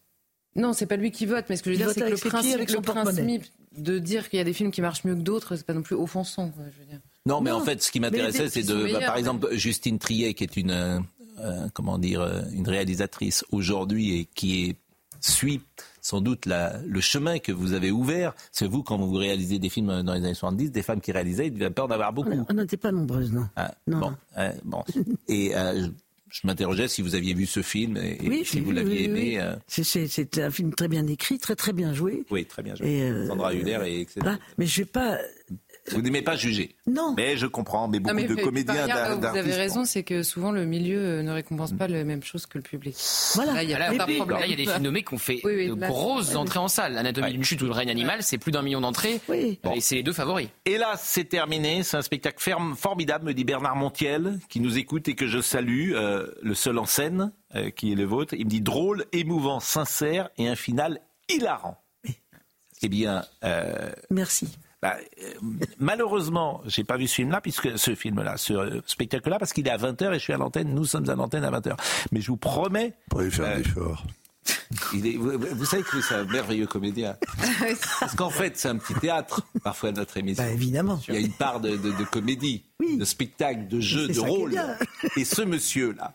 [0.55, 2.09] Non, c'est pas lui qui vote, mais ce que je veux Il dire, c'est que
[2.11, 3.43] le principe, le principe
[3.75, 5.81] de dire qu'il y a des films qui marchent mieux que d'autres, c'est pas non
[5.81, 6.49] plus offensant.
[6.49, 6.99] Quoi, je veux dire.
[7.25, 10.33] Non, mais Non, en fait, ce qui m'intéressait, c'est de, bah, par exemple, Justine Triet,
[10.33, 10.99] qui est une, euh,
[11.39, 14.75] euh, comment dire, euh, une réalisatrice aujourd'hui et qui est,
[15.25, 15.61] suit
[16.01, 18.33] sans doute la- le chemin que vous avez ouvert.
[18.51, 21.47] C'est vous, quand vous réalisez des films dans les années 70, des femmes qui réalisaient,
[21.47, 22.45] il peur d'en avoir beaucoup.
[22.49, 23.47] On n'était pas nombreuses, non.
[23.55, 24.15] Ah, Non, bon, non.
[24.39, 24.83] euh, bon.
[25.29, 25.89] Et euh, je,
[26.41, 29.03] je m'interrogeais si vous aviez vu ce film et, et Oui, si vous l'aviez oui,
[29.05, 29.21] aimé.
[29.21, 29.37] oui.
[29.39, 32.25] euh, C'est- un film très bien écrit, très très bien joué.
[32.29, 32.89] oui, très bien joué.
[32.91, 34.25] Et, euh, Sandra Hüller est excellente.
[34.27, 34.39] Voilà.
[34.57, 35.17] Mais je vais pas.
[35.91, 36.75] Vous n'aimez pas juger.
[36.87, 37.13] Non.
[37.17, 37.89] Mais je comprends.
[37.89, 39.43] Mais beaucoup Non, mais de comédiens, ailleurs, d'ar- Vous d'artistes.
[39.45, 42.57] avez raison, c'est que souvent le milieu euh, ne récompense pas la même chose que
[42.57, 42.95] le public.
[43.35, 43.53] Voilà.
[43.53, 44.39] Là, il y a Là, pas de là, problème.
[44.45, 46.59] il y a des films nommés qui ont fait Oui, oui, de là, grosses entrées
[46.59, 46.93] en salle.
[46.93, 49.19] L'anatomie d'une chute ou le règne animal, c'est plus d'un million d'entrées.
[49.27, 49.59] Oui.
[49.75, 50.47] Et c'est les deux favoris.
[50.65, 51.83] Et là, c'est terminé.
[51.83, 55.41] C'est un spectacle ferme, formidable, me dit Bernard Montiel, qui nous écoute et que je
[55.41, 58.33] salue, euh, le seul en scène, euh, qui est le vôtre.
[58.37, 61.77] Il me dit drôle, émouvant, sincère et un final hilarant.
[62.85, 64.47] Eh bien, euh, Merci.
[64.83, 69.53] Bah, euh, malheureusement, j'ai pas vu ce film-là, puisque ce film-là, ce euh, spectacle-là, parce
[69.53, 70.75] qu'il est à 20h et je suis à l'antenne.
[70.75, 71.77] Nous sommes à l'antenne à 20h.
[72.11, 72.91] Mais je vous promets.
[73.09, 74.03] Pour y faire euh, un effort.
[74.93, 77.15] Il est- vous, vous savez que c'est un merveilleux comédien.
[77.99, 80.43] Parce qu'en fait, c'est un petit théâtre, parfois, notre émission.
[80.43, 80.99] Bah, évidemment.
[81.07, 84.53] Il y a une part de, de- de comédie, de spectacle, de jeu, de rôle.
[85.17, 86.11] Et ce monsieur-là,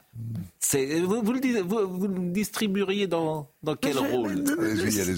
[1.03, 4.45] vous, vous le dis- vous- vous le distribueriez dans, dans quel rôle.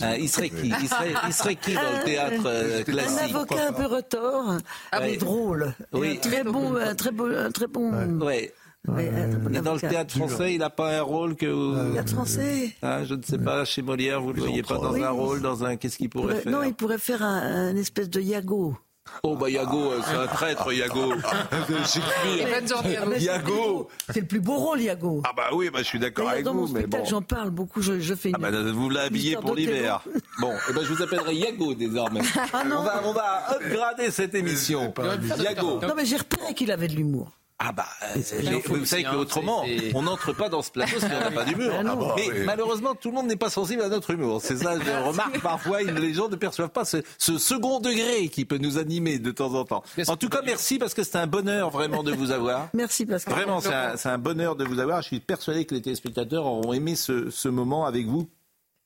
[0.03, 0.69] Hein, il, serait qui?
[0.81, 3.35] Il, serait, il serait qui dans le théâtre euh, Un classique?
[3.35, 4.59] avocat un peu retors,
[4.93, 5.75] Ah, mais drôle.
[5.93, 6.13] Oui.
[6.13, 8.19] Un très bon, un très bon, un très bon.
[8.21, 8.53] Ouais.
[8.87, 11.93] Bon Et dans le théâtre français, il n'a pas un rôle que vous...
[11.93, 12.75] Théâtre français.
[12.83, 15.03] Hein, je ne sais pas, chez Molière, vous ne le voyez pas dans Oui.
[15.05, 15.77] un rôle, dans un...
[15.77, 18.77] Qu'est-ce qu'il pourrait faire Non, il pourrait faire un, un espèce de Yago.
[19.25, 21.15] Oh bah Yago, euh, c'est un traître, Yago.
[21.15, 23.13] Et bonne journée à vous.
[23.15, 23.89] Yago.
[24.11, 25.23] C'est le plus beau rôle, Yago.
[25.27, 27.09] Ah bah oui, bah, je suis d'accord avec dans mon vous, mais spectacle, bon.
[27.11, 27.83] j'en parle beaucoup.
[27.83, 28.37] Je, je fais une.
[28.37, 30.03] Ah bah, vous l'avez habillé histoire pour l'hiver.
[30.41, 32.21] Bon, eh ben, je vous appellerai Yago désormais.
[32.53, 32.79] Ah non.
[32.79, 34.95] on, va, on va upgrader cette émission.
[35.39, 35.81] Yago.
[35.81, 37.31] Non, mais j'ai repéré qu'il avait de l'humour.
[37.63, 37.85] Ah bah,
[38.17, 38.21] euh,
[38.69, 41.71] vous savez qu'autrement, on n'entre pas dans ce plateau si on n'a pas d'humour.
[41.79, 41.83] Ah.
[41.83, 42.39] Mais Ah oui.
[42.47, 44.41] malheureusement, tout le monde n'est pas sensible à notre humour.
[44.43, 48.47] C'est ça, je remarque parfois, les gens ne perçoivent pas ce, ce second degré qui
[48.47, 49.83] peut nous animer de temps en temps.
[50.09, 52.69] En tout cas, merci parce que c'est un bonheur vraiment de vous avoir.
[52.75, 53.35] Merci Pascal.
[53.35, 55.03] Vraiment, c'est un, un bonheur de vous avoir.
[55.03, 58.27] Je suis persuadé que les téléspectateurs auront aimé ce, ce moment avec vous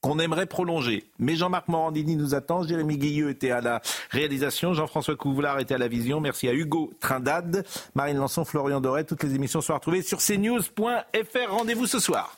[0.04, 1.04] qu'on aimerait prolonger.
[1.18, 5.78] Mais Jean-Marc Morandini nous attend, Jérémy Guilleux était à la réalisation, Jean-François Couvelard était à
[5.78, 7.64] la vision, merci à Hugo Trindade,
[7.94, 11.50] Marine Lançon, Florian Doré, toutes les émissions sont retrouvées sur cnews.fr.
[11.50, 12.36] Rendez-vous ce soir.